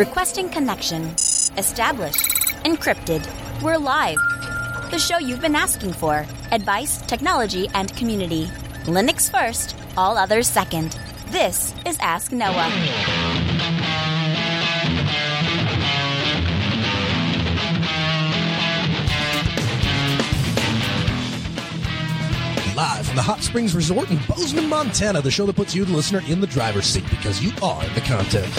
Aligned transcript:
Requesting 0.00 0.48
connection. 0.48 1.04
Established. 1.58 2.26
Encrypted. 2.64 3.22
We're 3.60 3.76
live. 3.76 4.16
The 4.90 4.98
show 4.98 5.18
you've 5.18 5.42
been 5.42 5.54
asking 5.54 5.92
for. 5.92 6.24
Advice, 6.52 7.02
technology, 7.02 7.68
and 7.74 7.94
community. 7.98 8.46
Linux 8.84 9.30
first, 9.30 9.76
all 9.98 10.16
others 10.16 10.48
second. 10.48 10.98
This 11.26 11.74
is 11.84 11.98
Ask 12.00 12.32
Noah. 12.32 12.70
Live 22.74 23.06
from 23.06 23.16
the 23.16 23.22
Hot 23.22 23.42
Springs 23.42 23.74
Resort 23.74 24.10
in 24.10 24.18
Bozeman, 24.26 24.66
Montana, 24.66 25.20
the 25.20 25.30
show 25.30 25.44
that 25.44 25.56
puts 25.56 25.74
you, 25.74 25.84
the 25.84 25.92
listener, 25.92 26.22
in 26.26 26.40
the 26.40 26.46
driver's 26.46 26.86
seat 26.86 27.04
because 27.10 27.44
you 27.44 27.52
are 27.62 27.84
the 27.90 28.00
content. 28.00 28.50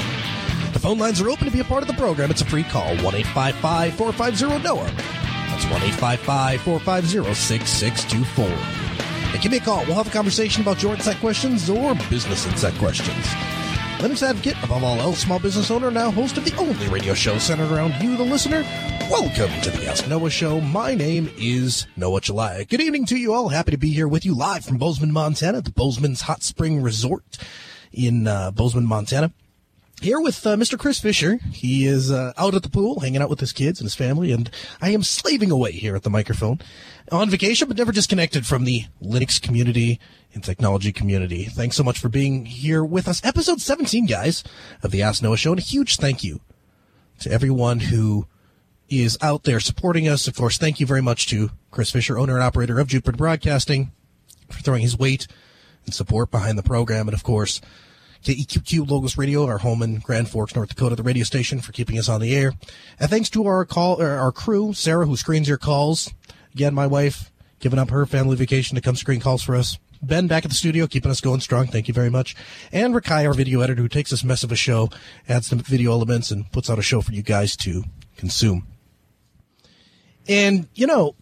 Phone 0.81 0.97
lines 0.97 1.21
are 1.21 1.29
open 1.29 1.45
to 1.45 1.51
be 1.51 1.59
a 1.59 1.63
part 1.63 1.83
of 1.83 1.87
the 1.87 1.93
program. 1.93 2.31
It's 2.31 2.41
a 2.41 2.45
free 2.45 2.63
call 2.63 2.95
1 2.97 2.97
855 3.13 3.93
450 3.93 4.63
NOAH. 4.63 4.83
That's 5.51 5.63
1 5.65 5.73
855 5.73 6.61
450 6.61 7.33
6624. 7.35 8.45
And 9.31 9.41
give 9.43 9.51
me 9.51 9.59
a 9.59 9.61
call. 9.61 9.85
We'll 9.85 9.93
have 9.93 10.07
a 10.07 10.11
conversation 10.11 10.63
about 10.63 10.81
your 10.81 10.95
insight 10.95 11.17
questions 11.17 11.69
or 11.69 11.93
business 12.09 12.47
insight 12.47 12.73
questions. 12.79 13.23
Linux 13.99 14.27
advocate, 14.27 14.55
above 14.63 14.83
all 14.83 14.99
else, 14.99 15.19
small 15.19 15.37
business 15.37 15.69
owner, 15.69 15.91
now 15.91 16.09
host 16.09 16.37
of 16.37 16.45
the 16.45 16.55
only 16.57 16.87
radio 16.87 17.13
show 17.13 17.37
centered 17.37 17.71
around 17.71 17.93
you, 18.01 18.17
the 18.17 18.23
listener. 18.23 18.63
Welcome 19.11 19.51
to 19.61 19.69
the 19.69 19.85
Ask 19.87 20.07
Noah 20.07 20.31
Show. 20.31 20.61
My 20.61 20.95
name 20.95 21.29
is 21.37 21.85
Noah 21.95 22.21
Chelliah. 22.21 22.67
Good 22.67 22.81
evening 22.81 23.05
to 23.05 23.17
you 23.17 23.33
all. 23.33 23.49
Happy 23.49 23.69
to 23.69 23.77
be 23.77 23.91
here 23.91 24.07
with 24.07 24.25
you 24.25 24.33
live 24.33 24.65
from 24.65 24.79
Bozeman, 24.79 25.11
Montana, 25.11 25.61
the 25.61 25.69
Bozeman's 25.69 26.21
Hot 26.21 26.41
Spring 26.41 26.81
Resort 26.81 27.37
in 27.93 28.25
uh, 28.25 28.49
Bozeman, 28.49 28.87
Montana. 28.87 29.31
Here 30.01 30.19
with 30.19 30.47
uh, 30.47 30.55
Mr. 30.55 30.79
Chris 30.79 30.99
Fisher. 30.99 31.37
He 31.51 31.85
is 31.85 32.09
uh, 32.09 32.33
out 32.35 32.55
at 32.55 32.63
the 32.63 32.71
pool, 32.71 33.01
hanging 33.01 33.21
out 33.21 33.29
with 33.29 33.39
his 33.39 33.53
kids 33.53 33.79
and 33.79 33.85
his 33.85 33.93
family, 33.93 34.31
and 34.31 34.49
I 34.81 34.89
am 34.89 35.03
slaving 35.03 35.51
away 35.51 35.73
here 35.73 35.95
at 35.95 36.01
the 36.01 36.09
microphone 36.09 36.59
on 37.11 37.29
vacation, 37.29 37.67
but 37.67 37.77
never 37.77 37.91
disconnected 37.91 38.47
from 38.47 38.63
the 38.63 38.85
Linux 38.99 39.39
community 39.39 39.99
and 40.33 40.43
technology 40.43 40.91
community. 40.91 41.43
Thanks 41.43 41.75
so 41.75 41.83
much 41.83 41.99
for 41.99 42.09
being 42.09 42.47
here 42.47 42.83
with 42.83 43.07
us. 43.07 43.23
Episode 43.23 43.61
17, 43.61 44.07
guys, 44.07 44.43
of 44.81 44.89
the 44.89 45.03
Ask 45.03 45.21
Noah 45.21 45.37
Show, 45.37 45.51
and 45.51 45.59
a 45.59 45.63
huge 45.63 45.97
thank 45.97 46.23
you 46.23 46.41
to 47.19 47.31
everyone 47.31 47.79
who 47.79 48.25
is 48.89 49.19
out 49.21 49.43
there 49.43 49.59
supporting 49.59 50.07
us. 50.07 50.27
Of 50.27 50.35
course, 50.35 50.57
thank 50.57 50.79
you 50.79 50.87
very 50.87 51.03
much 51.03 51.27
to 51.27 51.51
Chris 51.69 51.91
Fisher, 51.91 52.17
owner 52.17 52.33
and 52.33 52.43
operator 52.43 52.79
of 52.79 52.87
Jupiter 52.87 53.17
Broadcasting, 53.17 53.91
for 54.49 54.61
throwing 54.61 54.81
his 54.81 54.97
weight 54.97 55.27
and 55.85 55.93
support 55.93 56.31
behind 56.31 56.57
the 56.57 56.63
program, 56.63 57.07
and 57.07 57.13
of 57.13 57.23
course, 57.23 57.61
KEQQ 58.23 58.89
Logos 58.89 59.17
Radio, 59.17 59.47
our 59.47 59.57
home 59.57 59.81
in 59.81 59.97
Grand 59.97 60.29
Forks, 60.29 60.55
North 60.55 60.69
Dakota, 60.69 60.95
the 60.95 61.03
radio 61.03 61.23
station 61.23 61.59
for 61.59 61.71
keeping 61.71 61.97
us 61.97 62.07
on 62.07 62.21
the 62.21 62.35
air. 62.35 62.53
And 62.99 63.09
thanks 63.09 63.29
to 63.31 63.45
our 63.47 63.65
call, 63.65 63.99
er, 64.01 64.17
our 64.19 64.31
crew, 64.31 64.73
Sarah, 64.73 65.07
who 65.07 65.17
screens 65.17 65.47
your 65.47 65.57
calls. 65.57 66.13
Again, 66.53 66.75
my 66.75 66.85
wife 66.85 67.31
giving 67.59 67.79
up 67.79 67.89
her 67.89 68.05
family 68.05 68.35
vacation 68.35 68.75
to 68.75 68.81
come 68.81 68.95
screen 68.95 69.19
calls 69.19 69.41
for 69.41 69.55
us. 69.55 69.79
Ben 70.03 70.27
back 70.27 70.45
at 70.45 70.51
the 70.51 70.55
studio, 70.55 70.87
keeping 70.87 71.11
us 71.11 71.21
going 71.21 71.41
strong. 71.41 71.67
Thank 71.67 71.87
you 71.87 71.93
very 71.93 72.09
much. 72.09 72.35
And 72.71 72.93
Rakai, 72.93 73.25
our 73.25 73.33
video 73.33 73.61
editor, 73.61 73.81
who 73.81 73.87
takes 73.87 74.11
this 74.11 74.23
mess 74.23 74.43
of 74.43 74.51
a 74.51 74.55
show, 74.55 74.89
adds 75.27 75.47
some 75.47 75.59
video 75.59 75.91
elements, 75.91 76.31
and 76.31 76.51
puts 76.51 76.69
out 76.69 76.79
a 76.79 76.83
show 76.83 77.01
for 77.01 77.13
you 77.13 77.21
guys 77.21 77.55
to 77.57 77.83
consume. 78.17 78.67
And, 80.27 80.67
you 80.73 80.87
know, 80.87 81.15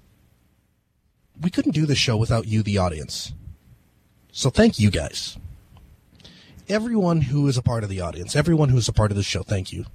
we 1.41 1.49
couldn't 1.49 1.71
do 1.71 1.85
this 1.85 1.97
show 1.97 2.17
without 2.17 2.47
you, 2.47 2.63
the 2.63 2.77
audience. 2.77 3.33
So 4.31 4.49
thank 4.49 4.79
you 4.79 4.91
guys 4.91 5.37
everyone 6.69 7.21
who 7.21 7.47
is 7.47 7.57
a 7.57 7.61
part 7.61 7.83
of 7.83 7.89
the 7.89 7.99
audience, 7.99 8.35
everyone 8.35 8.69
who 8.69 8.77
is 8.77 8.87
a 8.87 8.93
part 8.93 9.11
of 9.11 9.17
this 9.17 9.25
show, 9.25 9.43
thank 9.43 9.73
you. 9.73 9.85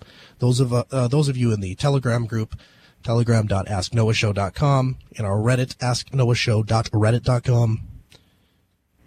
Those 0.41 0.61
of 0.61 0.72
uh, 0.72 0.84
uh, 0.91 1.08
those 1.08 1.28
of 1.28 1.36
you 1.36 1.53
in 1.53 1.61
the 1.61 1.75
Telegram 1.77 2.27
group, 2.27 2.56
telegram.asknoahshow.com, 3.03 4.98
in 5.12 5.25
our 5.25 5.39
Reddit, 5.39 5.77
asknoahshow.reddit.com, 5.77 7.81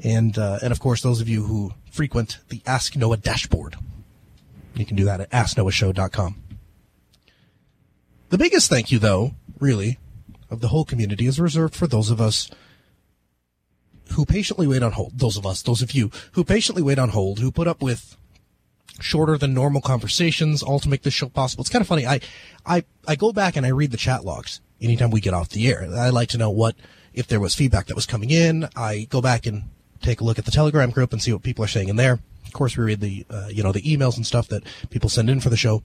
and 0.04 0.38
uh, 0.38 0.60
and 0.64 0.72
of 0.72 0.80
course 0.80 1.02
those 1.02 1.22
of 1.22 1.30
you 1.30 1.44
who 1.44 1.72
frequent 1.92 2.40
the 2.50 2.62
Ask 2.66 2.96
Noah 2.96 3.18
dashboard. 3.18 3.76
You 4.76 4.86
can 4.86 4.96
do 4.96 5.06
that 5.06 5.20
at 5.20 5.32
asknoahshow.com. 5.32 6.44
The 8.30 8.38
biggest 8.38 8.70
thank 8.70 8.92
you, 8.92 9.00
though, 9.00 9.32
really, 9.60 9.98
of 10.50 10.62
the 10.62 10.68
whole 10.68 10.86
community 10.86 11.26
is 11.28 11.40
reserved 11.40 11.76
for 11.76 11.88
those 11.88 12.12
of 12.12 12.22
us 12.22 12.52
who 14.12 14.26
patiently 14.26 14.68
wait 14.68 14.84
on 14.84 14.92
hold, 14.94 15.18
those 15.18 15.38
of 15.38 15.46
us, 15.46 15.62
those 15.62 15.82
of 15.82 15.92
you 15.92 16.12
who 16.34 16.44
patiently 16.44 16.82
wait 16.82 17.00
on 17.00 17.10
hold, 17.10 17.40
who 17.40 17.52
put 17.52 17.68
up 17.68 17.82
with 17.82 18.18
shorter 19.00 19.38
than 19.38 19.54
normal 19.54 19.82
conversations, 19.82 20.64
all 20.64 20.80
to 20.80 20.90
make 20.90 21.04
this 21.04 21.14
show 21.14 21.30
possible. 21.30 21.62
It's 21.62 21.70
kind 21.70 21.82
of 21.82 21.88
funny. 21.88 22.06
I, 22.06 22.20
I, 22.66 22.84
I 23.08 23.16
go 23.16 23.32
back 23.32 23.56
and 23.56 23.66
I 23.66 23.70
read 23.70 23.92
the 23.92 23.98
chat 23.98 24.26
logs 24.26 24.62
anytime 24.82 25.12
we 25.12 25.22
get 25.22 25.34
off 25.34 25.50
the 25.50 25.68
air. 25.68 25.88
I 25.96 26.10
like 26.10 26.30
to 26.30 26.38
know 26.38 26.50
what, 26.50 26.76
if 27.14 27.28
there 27.28 27.40
was 27.40 27.56
feedback 27.56 27.88
that 27.88 27.96
was 27.96 28.06
coming 28.06 28.30
in. 28.30 28.68
I 28.76 29.08
go 29.10 29.22
back 29.22 29.46
and 29.46 29.64
take 30.02 30.22
a 30.22 30.24
look 30.24 30.40
at 30.40 30.46
the 30.46 30.52
Telegram 30.52 30.92
group 30.92 31.14
and 31.14 31.22
see 31.22 31.34
what 31.34 31.44
people 31.44 31.64
are 31.64 31.70
saying 31.70 31.90
in 31.90 31.96
there. 31.96 32.20
Of 32.46 32.54
course, 32.54 32.78
we 32.78 32.84
read 32.84 33.02
the, 33.02 33.26
uh, 33.30 33.48
you 33.50 33.64
know, 33.64 33.72
the 33.72 33.82
emails 33.82 34.16
and 34.16 34.26
stuff 34.26 34.48
that 34.50 34.64
people 34.90 35.10
send 35.10 35.30
in 35.30 35.40
for 35.42 35.50
the 35.50 35.58
show. 35.58 35.84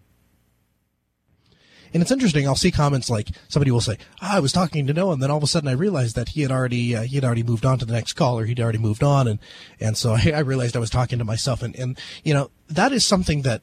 And 1.93 2.03
it's 2.03 2.11
interesting. 2.11 2.47
I'll 2.47 2.55
see 2.55 2.71
comments 2.71 3.11
like 3.11 3.29
somebody 3.49 3.71
will 3.71 3.81
say, 3.81 3.99
oh, 4.23 4.29
"I 4.33 4.41
was 4.41 4.53
talking 4.53 4.87
to 4.87 4.95
Noah," 4.95 5.13
and 5.13 5.23
then 5.23 5.31
all 5.31 5.37
of 5.37 5.43
a 5.43 5.47
sudden 5.47 5.69
I 5.69 5.73
realized 5.73 6.17
that 6.17 6.31
he 6.31 6.43
had 6.43 6.51
already 6.51 6.97
uh, 6.97 7.03
he 7.03 7.17
had 7.17 7.25
already 7.25 7.43
moved 7.43 7.65
on 7.65 7.79
to 7.79 7.85
the 7.85 7.93
next 7.93 8.15
call, 8.15 8.39
or 8.39 8.45
he'd 8.45 8.61
already 8.61 8.79
moved 8.79 9.03
on, 9.03 9.29
and 9.29 9.39
and 9.81 9.97
so 9.97 10.13
I, 10.19 10.33
I 10.35 10.41
realized 10.41 10.77
I 10.77 10.81
was 10.81 10.91
talking 10.91 11.19
to 11.19 11.25
myself, 11.25 11.63
and 11.63 11.77
and 11.77 11.99
you 12.25 12.35
know 12.35 12.51
that 12.69 12.93
is 12.93 13.05
something 13.05 13.43
that 13.43 13.63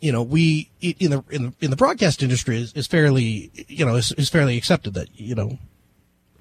you 0.00 0.12
know 0.12 0.22
we 0.22 0.70
in 0.80 1.10
the 1.10 1.24
in 1.30 1.42
the, 1.44 1.52
in 1.60 1.70
the 1.70 1.76
broadcast 1.76 2.22
industry 2.22 2.58
is, 2.58 2.72
is 2.72 2.86
fairly 2.86 3.50
you 3.68 3.84
know 3.84 3.96
is, 3.96 4.12
is 4.12 4.28
fairly 4.28 4.56
accepted 4.56 4.94
that 4.94 5.08
you 5.14 5.34
know 5.34 5.58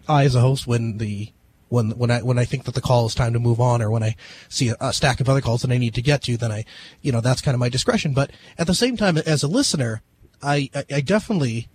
I 0.08 0.24
as 0.26 0.36
a 0.36 0.42
host 0.42 0.66
when 0.66 0.98
the 0.98 1.32
when 1.70 1.92
when 1.92 2.12
I 2.12 2.22
when 2.22 2.40
I 2.40 2.46
think 2.46 2.66
that 2.66 2.74
the 2.74 2.82
call 2.82 3.06
is 3.06 3.16
time 3.16 3.34
to 3.34 3.40
move 3.40 3.60
on, 3.62 3.82
or 3.82 3.90
when 3.90 4.04
I 4.04 4.16
see 4.50 4.70
a, 4.70 4.76
a, 4.80 4.92
stack 4.92 5.20
of 5.20 5.30
other 5.30 5.42
calls 5.42 5.62
that 5.62 5.72
I 5.72 5.78
need 5.78 5.94
to 5.96 6.02
get 6.02 6.24
to, 6.24 6.36
then 6.36 6.52
I, 6.52 6.66
you 7.02 7.12
know, 7.12 7.22
that's 7.22 7.42
kind 7.42 7.54
of 7.54 7.60
my 7.60 7.70
discretion. 7.70 8.14
But 8.14 8.32
at 8.58 8.68
the 8.68 8.74
same 8.74 8.98
time, 8.98 9.18
as 9.18 9.44
a 9.44 9.48
listener, 9.48 10.02
I, 10.42 10.70
I 10.92 11.02
definitely 11.02 11.70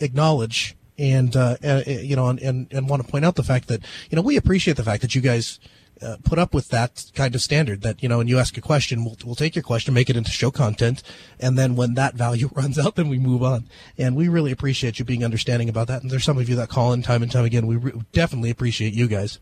acknowledge 0.00 0.76
and, 0.98 1.36
uh, 1.36 1.56
uh, 1.62 1.82
you 1.86 2.16
know, 2.16 2.28
and, 2.28 2.40
and, 2.40 2.66
and 2.72 2.88
want 2.88 3.04
to 3.04 3.08
point 3.08 3.24
out 3.24 3.36
the 3.36 3.44
fact 3.44 3.68
that, 3.68 3.82
you 4.10 4.16
know, 4.16 4.22
we 4.22 4.36
appreciate 4.36 4.76
the 4.76 4.82
fact 4.82 5.02
that 5.02 5.14
you 5.14 5.20
guys, 5.20 5.60
uh, 6.00 6.16
put 6.24 6.38
up 6.38 6.54
with 6.54 6.68
that 6.68 7.10
kind 7.14 7.34
of 7.34 7.42
standard 7.42 7.82
that, 7.82 8.02
you 8.02 8.08
know, 8.08 8.18
when 8.18 8.28
you 8.28 8.38
ask 8.38 8.56
a 8.56 8.60
question, 8.60 9.04
we'll, 9.04 9.16
we'll 9.24 9.34
take 9.34 9.56
your 9.56 9.62
question, 9.62 9.94
make 9.94 10.08
it 10.08 10.16
into 10.16 10.30
show 10.30 10.50
content. 10.50 11.02
And 11.40 11.58
then 11.58 11.76
when 11.76 11.94
that 11.94 12.14
value 12.14 12.50
runs 12.54 12.78
out, 12.78 12.96
then 12.96 13.08
we 13.08 13.18
move 13.18 13.42
on. 13.42 13.68
And 13.96 14.16
we 14.16 14.28
really 14.28 14.52
appreciate 14.52 14.98
you 14.98 15.04
being 15.04 15.24
understanding 15.24 15.68
about 15.68 15.88
that. 15.88 16.02
And 16.02 16.10
there's 16.10 16.24
some 16.24 16.38
of 16.38 16.48
you 16.48 16.56
that 16.56 16.68
call 16.68 16.92
in 16.92 17.02
time 17.02 17.22
and 17.22 17.30
time 17.30 17.44
again. 17.44 17.66
We 17.66 17.76
re- 17.76 18.00
definitely 18.12 18.50
appreciate 18.50 18.94
you 18.94 19.08
guys. 19.08 19.38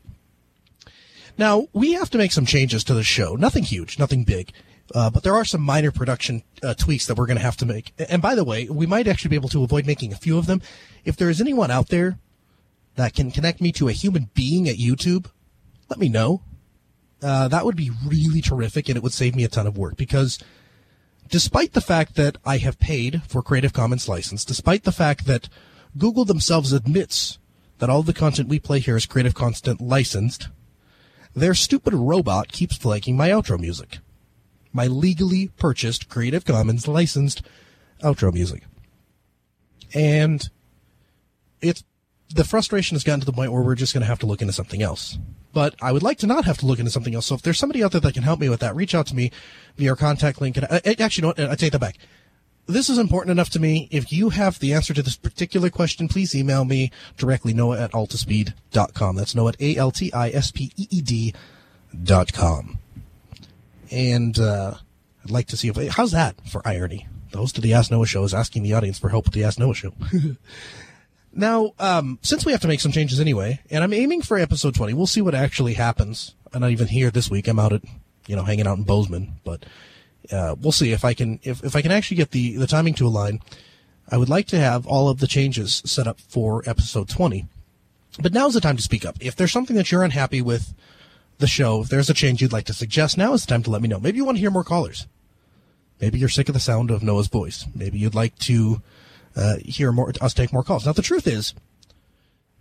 Now, 1.38 1.68
we 1.74 1.92
have 1.92 2.10
to 2.10 2.18
make 2.18 2.32
some 2.32 2.46
changes 2.46 2.82
to 2.84 2.94
the 2.94 3.02
show. 3.02 3.34
Nothing 3.36 3.64
huge, 3.64 3.98
nothing 3.98 4.24
big. 4.24 4.52
Uh, 4.94 5.10
but 5.10 5.22
there 5.22 5.34
are 5.34 5.44
some 5.44 5.60
minor 5.60 5.90
production 5.90 6.42
uh, 6.62 6.74
tweaks 6.74 7.06
that 7.06 7.16
we're 7.16 7.26
going 7.26 7.38
to 7.38 7.42
have 7.42 7.56
to 7.56 7.66
make. 7.66 7.92
And 8.08 8.22
by 8.22 8.34
the 8.34 8.44
way, 8.44 8.68
we 8.68 8.86
might 8.86 9.08
actually 9.08 9.30
be 9.30 9.36
able 9.36 9.48
to 9.50 9.64
avoid 9.64 9.86
making 9.86 10.12
a 10.12 10.16
few 10.16 10.38
of 10.38 10.46
them. 10.46 10.62
If 11.04 11.16
there 11.16 11.30
is 11.30 11.40
anyone 11.40 11.70
out 11.70 11.88
there 11.88 12.18
that 12.94 13.14
can 13.14 13.30
connect 13.30 13.60
me 13.60 13.72
to 13.72 13.88
a 13.88 13.92
human 13.92 14.30
being 14.34 14.68
at 14.68 14.76
YouTube, 14.76 15.26
let 15.88 15.98
me 15.98 16.08
know. 16.08 16.42
Uh, 17.22 17.48
that 17.48 17.64
would 17.64 17.76
be 17.76 17.90
really 18.06 18.40
terrific 18.40 18.88
and 18.88 18.96
it 18.96 19.02
would 19.02 19.12
save 19.12 19.34
me 19.34 19.44
a 19.44 19.48
ton 19.48 19.66
of 19.66 19.78
work 19.78 19.96
because 19.96 20.38
despite 21.30 21.72
the 21.72 21.80
fact 21.80 22.14
that 22.16 22.36
I 22.44 22.58
have 22.58 22.78
paid 22.78 23.22
for 23.26 23.42
Creative 23.42 23.72
Commons 23.72 24.08
license, 24.08 24.44
despite 24.44 24.84
the 24.84 24.92
fact 24.92 25.26
that 25.26 25.48
Google 25.96 26.24
themselves 26.24 26.72
admits 26.72 27.38
that 27.78 27.90
all 27.90 28.02
the 28.02 28.12
content 28.12 28.48
we 28.48 28.60
play 28.60 28.80
here 28.80 28.96
is 28.96 29.06
Creative 29.06 29.34
Content 29.34 29.80
licensed, 29.80 30.48
their 31.34 31.54
stupid 31.54 31.94
robot 31.94 32.52
keeps 32.52 32.76
flagging 32.76 33.16
my 33.16 33.30
outro 33.30 33.58
music 33.58 33.98
my 34.76 34.86
legally 34.86 35.48
purchased 35.56 36.08
Creative 36.08 36.44
Commons 36.44 36.86
licensed 36.86 37.42
outro 38.02 38.32
music. 38.32 38.62
And 39.94 40.48
it's 41.60 41.82
the 42.34 42.44
frustration 42.44 42.94
has 42.94 43.04
gotten 43.04 43.20
to 43.20 43.26
the 43.26 43.32
point 43.32 43.52
where 43.52 43.62
we're 43.62 43.74
just 43.74 43.94
going 43.94 44.02
to 44.02 44.06
have 44.06 44.18
to 44.20 44.26
look 44.26 44.40
into 44.40 44.52
something 44.52 44.82
else. 44.82 45.18
But 45.52 45.74
I 45.80 45.92
would 45.92 46.02
like 46.02 46.18
to 46.18 46.26
not 46.26 46.44
have 46.44 46.58
to 46.58 46.66
look 46.66 46.78
into 46.78 46.90
something 46.90 47.14
else. 47.14 47.26
So 47.26 47.34
if 47.34 47.42
there's 47.42 47.58
somebody 47.58 47.82
out 47.82 47.92
there 47.92 48.00
that 48.00 48.14
can 48.14 48.24
help 48.24 48.40
me 48.40 48.48
with 48.48 48.60
that, 48.60 48.76
reach 48.76 48.94
out 48.94 49.06
to 49.06 49.14
me 49.14 49.30
via 49.76 49.90
our 49.90 49.96
contact 49.96 50.40
link. 50.40 50.56
And 50.56 50.66
I, 50.66 50.80
actually, 50.98 51.22
you 51.22 51.22
know 51.22 51.28
what? 51.28 51.50
I 51.50 51.54
take 51.54 51.72
that 51.72 51.78
back. 51.78 51.96
This 52.66 52.90
is 52.90 52.98
important 52.98 53.30
enough 53.30 53.50
to 53.50 53.60
me. 53.60 53.88
If 53.92 54.12
you 54.12 54.30
have 54.30 54.58
the 54.58 54.74
answer 54.74 54.92
to 54.92 55.02
this 55.02 55.16
particular 55.16 55.70
question, 55.70 56.08
please 56.08 56.34
email 56.34 56.64
me 56.64 56.90
directly, 57.16 57.54
noah 57.54 57.80
at 57.80 57.92
altispeed.com. 57.92 59.16
That's 59.16 59.36
noah 59.36 59.50
at 59.50 59.60
A-L-T-I-S-P-E-E-D 59.60 61.34
dot 62.02 62.32
com 62.32 62.78
and 63.96 64.38
uh, 64.38 64.74
I'd 65.24 65.30
like 65.30 65.46
to 65.48 65.56
see 65.56 65.68
if 65.68 65.76
how's 65.88 66.12
that 66.12 66.36
for 66.48 66.60
irony. 66.66 67.08
The 67.30 67.38
host 67.38 67.56
of 67.56 67.62
the 67.64 67.72
Ask 67.72 67.90
Noah 67.90 68.06
Show 68.06 68.24
is 68.24 68.34
asking 68.34 68.62
the 68.62 68.74
audience 68.74 68.98
for 68.98 69.08
help 69.08 69.24
with 69.24 69.34
the 69.34 69.44
Ask 69.44 69.58
Noah 69.58 69.74
Show. 69.74 69.94
now, 71.32 71.72
um, 71.78 72.18
since 72.22 72.44
we 72.44 72.52
have 72.52 72.60
to 72.60 72.68
make 72.68 72.80
some 72.80 72.92
changes 72.92 73.20
anyway, 73.20 73.60
and 73.70 73.82
I'm 73.82 73.94
aiming 73.94 74.20
for 74.20 74.38
episode 74.38 74.74
20, 74.74 74.92
we'll 74.92 75.06
see 75.06 75.22
what 75.22 75.34
actually 75.34 75.74
happens. 75.74 76.34
I'm 76.52 76.60
not 76.60 76.70
even 76.70 76.88
here 76.88 77.10
this 77.10 77.30
week. 77.30 77.48
I'm 77.48 77.58
out 77.58 77.72
at, 77.72 77.82
you 78.26 78.36
know, 78.36 78.44
hanging 78.44 78.66
out 78.66 78.76
in 78.76 78.84
Bozeman, 78.84 79.32
but 79.44 79.64
uh, 80.30 80.56
we'll 80.60 80.72
see 80.72 80.92
if 80.92 81.04
I 81.04 81.14
can 81.14 81.40
if, 81.42 81.64
if 81.64 81.74
I 81.74 81.80
can 81.80 81.92
actually 81.92 82.18
get 82.18 82.32
the 82.32 82.56
the 82.56 82.66
timing 82.66 82.94
to 82.94 83.06
align. 83.06 83.40
I 84.08 84.18
would 84.18 84.28
like 84.28 84.46
to 84.48 84.58
have 84.58 84.86
all 84.86 85.08
of 85.08 85.18
the 85.18 85.26
changes 85.26 85.82
set 85.84 86.06
up 86.06 86.20
for 86.20 86.62
episode 86.66 87.08
20. 87.08 87.46
But 88.20 88.32
now's 88.32 88.54
the 88.54 88.60
time 88.60 88.76
to 88.76 88.82
speak 88.82 89.04
up. 89.04 89.16
If 89.20 89.34
there's 89.34 89.52
something 89.52 89.74
that 89.76 89.90
you're 89.90 90.04
unhappy 90.04 90.40
with 90.40 90.74
the 91.38 91.46
show, 91.46 91.82
if 91.82 91.88
there's 91.88 92.10
a 92.10 92.14
change 92.14 92.40
you'd 92.40 92.52
like 92.52 92.66
to 92.66 92.72
suggest, 92.72 93.18
now 93.18 93.32
is 93.32 93.44
the 93.44 93.50
time 93.50 93.62
to 93.64 93.70
let 93.70 93.82
me 93.82 93.88
know. 93.88 94.00
Maybe 94.00 94.16
you 94.16 94.24
want 94.24 94.36
to 94.36 94.40
hear 94.40 94.50
more 94.50 94.64
callers. 94.64 95.06
Maybe 96.00 96.18
you're 96.18 96.28
sick 96.28 96.48
of 96.48 96.54
the 96.54 96.60
sound 96.60 96.90
of 96.90 97.02
Noah's 97.02 97.28
voice. 97.28 97.66
Maybe 97.74 97.98
you'd 97.98 98.14
like 98.14 98.38
to 98.40 98.82
uh, 99.34 99.56
hear 99.64 99.92
more 99.92 100.12
us 100.20 100.34
take 100.34 100.52
more 100.52 100.62
calls. 100.62 100.86
Now 100.86 100.92
the 100.92 101.02
truth 101.02 101.26
is, 101.26 101.54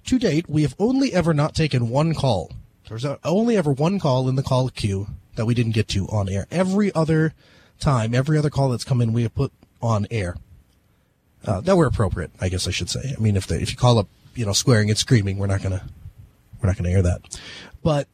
to 0.06 0.20
date, 0.20 0.50
we 0.50 0.62
have 0.62 0.76
only 0.80 1.14
ever 1.14 1.34
not 1.34 1.56
taken 1.56 1.90
one 1.90 2.14
call. 2.14 2.52
There's 2.88 3.06
only 3.24 3.58
ever 3.58 3.72
one 3.72 4.00
call 4.00 4.30
in 4.30 4.36
the 4.36 4.44
call 4.44 4.70
queue 4.70 5.08
that 5.36 5.46
we 5.46 5.54
didn't 5.54 5.74
get 5.74 5.88
to 5.90 6.08
on 6.08 6.30
air. 6.30 6.46
Every 6.52 6.94
other 6.94 7.34
time, 7.80 8.14
every 8.14 8.38
other 8.38 8.50
call 8.50 8.70
that's 8.70 8.84
come 8.84 9.02
in, 9.02 9.14
we 9.14 9.24
have 9.24 9.34
put 9.34 9.52
on 9.82 10.06
air. 10.12 10.38
Uh, 11.46 11.62
that 11.62 11.76
were 11.76 11.86
appropriate, 11.86 12.32
I 12.40 12.50
guess 12.50 12.68
I 12.68 12.72
should 12.72 12.90
say. 12.90 13.14
I 13.18 13.20
mean, 13.20 13.36
if 13.36 13.48
the, 13.48 13.60
if 13.60 13.72
you 13.72 13.78
call 13.78 13.98
up, 13.98 14.08
you 14.36 14.46
know, 14.46 14.54
swearing 14.54 14.90
and 14.90 14.98
screaming, 14.98 15.38
we're 15.38 15.48
not 15.48 15.62
gonna 15.62 15.84
we're 16.62 16.68
not 16.68 16.78
gonna 16.78 16.90
air 16.90 17.02
that. 17.02 17.40
But 17.84 18.08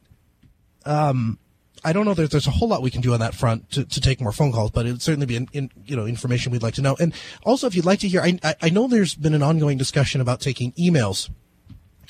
um, 0.84 1.38
I 1.84 1.92
don't 1.92 2.04
know 2.04 2.14
that 2.14 2.30
there's 2.30 2.46
a 2.46 2.50
whole 2.50 2.68
lot 2.68 2.82
we 2.82 2.90
can 2.90 3.00
do 3.00 3.12
on 3.12 3.20
that 3.20 3.34
front 3.34 3.70
to, 3.72 3.84
to 3.84 4.00
take 4.00 4.20
more 4.20 4.32
phone 4.32 4.52
calls, 4.52 4.70
but 4.70 4.86
it 4.86 4.92
would 4.92 5.02
certainly 5.02 5.26
be 5.26 5.36
in, 5.36 5.48
in, 5.52 5.70
you 5.84 5.96
know 5.96 6.06
information 6.06 6.52
we'd 6.52 6.62
like 6.62 6.74
to 6.74 6.82
know. 6.82 6.96
And 7.00 7.12
also, 7.44 7.66
if 7.66 7.74
you'd 7.74 7.84
like 7.84 8.00
to 8.00 8.08
hear, 8.08 8.22
I, 8.22 8.54
I 8.60 8.70
know 8.70 8.86
there's 8.86 9.14
been 9.14 9.34
an 9.34 9.42
ongoing 9.42 9.78
discussion 9.78 10.20
about 10.20 10.40
taking 10.40 10.72
emails 10.72 11.28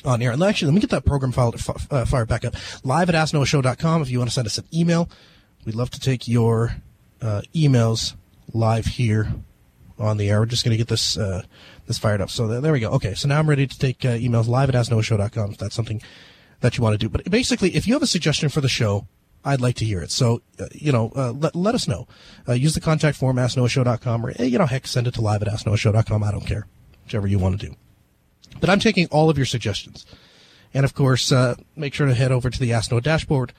on 0.05 0.21
air. 0.21 0.33
And 0.33 0.43
actually, 0.43 0.67
let 0.67 0.75
me 0.75 0.81
get 0.81 0.91
that 0.91 1.05
program 1.05 1.33
file 1.33 1.55
uh, 1.91 2.05
fired 2.05 2.29
back 2.29 2.45
up. 2.45 2.55
Live 2.85 3.09
at 3.09 3.15
asknoahshow.com 3.15 4.03
if 4.03 4.11
you 4.11 4.19
want 4.19 4.31
to 4.31 4.35
send 4.35 4.47
us 4.47 4.59
an 4.59 4.65
email. 4.75 5.09
We'd 5.65 5.75
love 5.75 5.91
to 5.91 6.01
take 6.01 6.29
your 6.29 6.77
uh, 7.21 7.43
emails 7.55 8.15
live 8.53 8.87
here 8.87 9.33
on 9.99 10.17
the 10.17 10.29
air. 10.29 10.41
We're 10.41 10.47
just 10.47 10.65
going 10.65 10.73
to 10.73 10.79
get 10.79 10.89
this 10.89 11.17
uh, 11.17 11.43
this 11.87 11.99
fired 11.99 12.21
up. 12.21 12.31
So 12.31 12.61
there 12.61 12.73
we 12.73 12.81
go. 12.81 12.91
Okay, 12.93 13.15
so 13.15 13.29
now 13.29 13.39
I'm 13.39 13.49
ready 13.49 13.67
to 13.67 13.79
take 13.79 14.05
uh, 14.05 14.17
emails 14.19 14.49
live 14.49 14.69
at 14.69 14.75
asknoahshow.com 14.75 15.53
if 15.53 15.59
that's 15.59 15.75
something 15.75 16.03
that 16.63 16.79
you 16.79 16.83
want 16.83 16.95
to 16.95 16.99
do. 16.99 17.09
But 17.09 17.31
basically, 17.31 17.77
if 17.77 17.87
you 17.87 17.93
have 17.93 18.03
a 18.03 18.07
suggestion 18.07 18.49
for 18.49 18.61
the 18.61 18.69
show, 18.69 19.07
I'd 19.45 19.61
like 19.61 19.77
to 19.77 19.85
hear 19.85 20.01
it. 20.01 20.11
So, 20.11 20.43
uh, 20.59 20.67
you 20.73 20.93
know, 20.93 21.13
uh, 21.15 21.33
let, 21.33 21.55
let 21.55 21.75
us 21.75 21.87
know. 21.87 22.07
Uh, 22.49 22.53
use 22.53 22.75
the 22.75 22.81
contact 22.81 23.19
form, 23.19 23.37
asknoahshow.com, 23.37 24.27
or, 24.27 24.31
eh, 24.39 24.45
you 24.45 24.59
know, 24.59 24.67
heck, 24.67 24.87
send 24.87 25.07
it 25.07 25.15
to 25.15 25.21
live 25.21 25.43
at 25.43 25.49
asknoahshow.com. 25.49 26.23
I 26.23 26.31
don't 26.31 26.47
care. 26.47 26.67
Whichever 27.05 27.27
you 27.27 27.39
want 27.39 27.61
to 27.61 27.67
do. 27.67 27.75
But 28.61 28.71
I'm 28.71 28.79
taking 28.79 29.07
all 29.09 29.29
of 29.29 29.37
your 29.37 29.47
suggestions. 29.47 30.07
And 30.73 30.85
of 30.85 30.95
course, 30.95 31.33
uh, 31.33 31.57
make 31.77 31.93
sure 31.93 32.07
to 32.07 32.15
head 32.15 32.33
over 32.33 32.49
to 32.49 32.59
the 32.59 32.73
Ask 32.73 32.91
Noah 32.91 33.01
dashboard, 33.01 33.53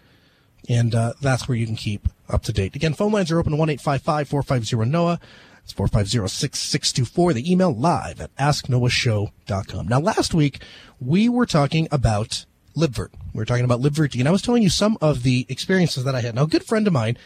and 0.68 0.96
uh, 0.96 1.14
that's 1.22 1.48
where 1.48 1.58
you 1.58 1.66
can 1.66 1.76
keep 1.76 2.08
up 2.30 2.44
to 2.44 2.54
date. 2.54 2.76
Again, 2.76 2.94
phone 2.94 3.12
lines 3.12 3.32
are 3.32 3.38
open 3.38 3.58
1 3.58 3.78
450 3.78 4.76
Noah. 4.90 5.20
It's 5.64 5.74
450-6624. 5.74 7.34
The 7.36 7.52
email 7.52 7.74
live 7.74 8.20
at 8.20 8.36
asknoahshow.com. 8.36 9.88
Now, 9.88 10.00
last 10.00 10.34
week, 10.34 10.62
we 11.00 11.30
were 11.30 11.46
talking 11.46 11.88
about 11.90 12.46
libvirt. 12.76 13.10
We 13.34 13.40
were 13.40 13.46
talking 13.46 13.66
about 13.66 13.82
libvirt, 13.82 14.18
and 14.18 14.28
I 14.28 14.32
was 14.32 14.42
telling 14.42 14.64
you 14.64 14.70
some 14.70 14.98
of 15.02 15.24
the 15.24 15.46
experiences 15.50 16.04
that 16.04 16.16
I 16.16 16.22
had. 16.22 16.36
Now, 16.36 16.44
a 16.44 16.48
good 16.48 16.64
friend 16.64 16.88
of 16.88 16.94
mine, 16.94 17.18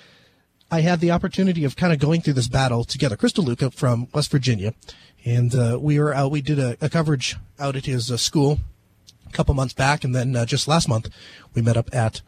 I 0.70 0.82
had 0.82 1.00
the 1.00 1.12
opportunity 1.12 1.64
of 1.64 1.76
kind 1.76 1.94
of 1.94 2.00
going 2.00 2.22
through 2.22 2.34
this 2.34 2.48
battle 2.48 2.84
together. 2.84 3.16
Crystal 3.16 3.44
Luca 3.44 3.72
from 3.72 4.08
West 4.14 4.32
Virginia, 4.32 4.74
and 5.26 5.54
uh, 5.56 5.78
we 5.80 6.00
were 6.00 6.14
out. 6.14 6.32
We 6.32 6.42
did 6.42 6.60
a, 6.60 6.78
a 6.82 6.90
coverage 6.90 7.36
out 7.60 7.76
at 7.76 7.86
his 7.86 8.12
uh, 8.12 8.18
school 8.18 8.60
a 9.28 9.32
couple 9.32 9.54
months 9.54 9.74
back, 9.74 10.04
and 10.04 10.16
then 10.16 10.36
uh, 10.36 10.46
just 10.46 10.68
last 10.68 10.88
month 10.88 11.10
we 11.54 11.62
met 11.62 11.78
up 11.78 11.94
at 11.94 12.22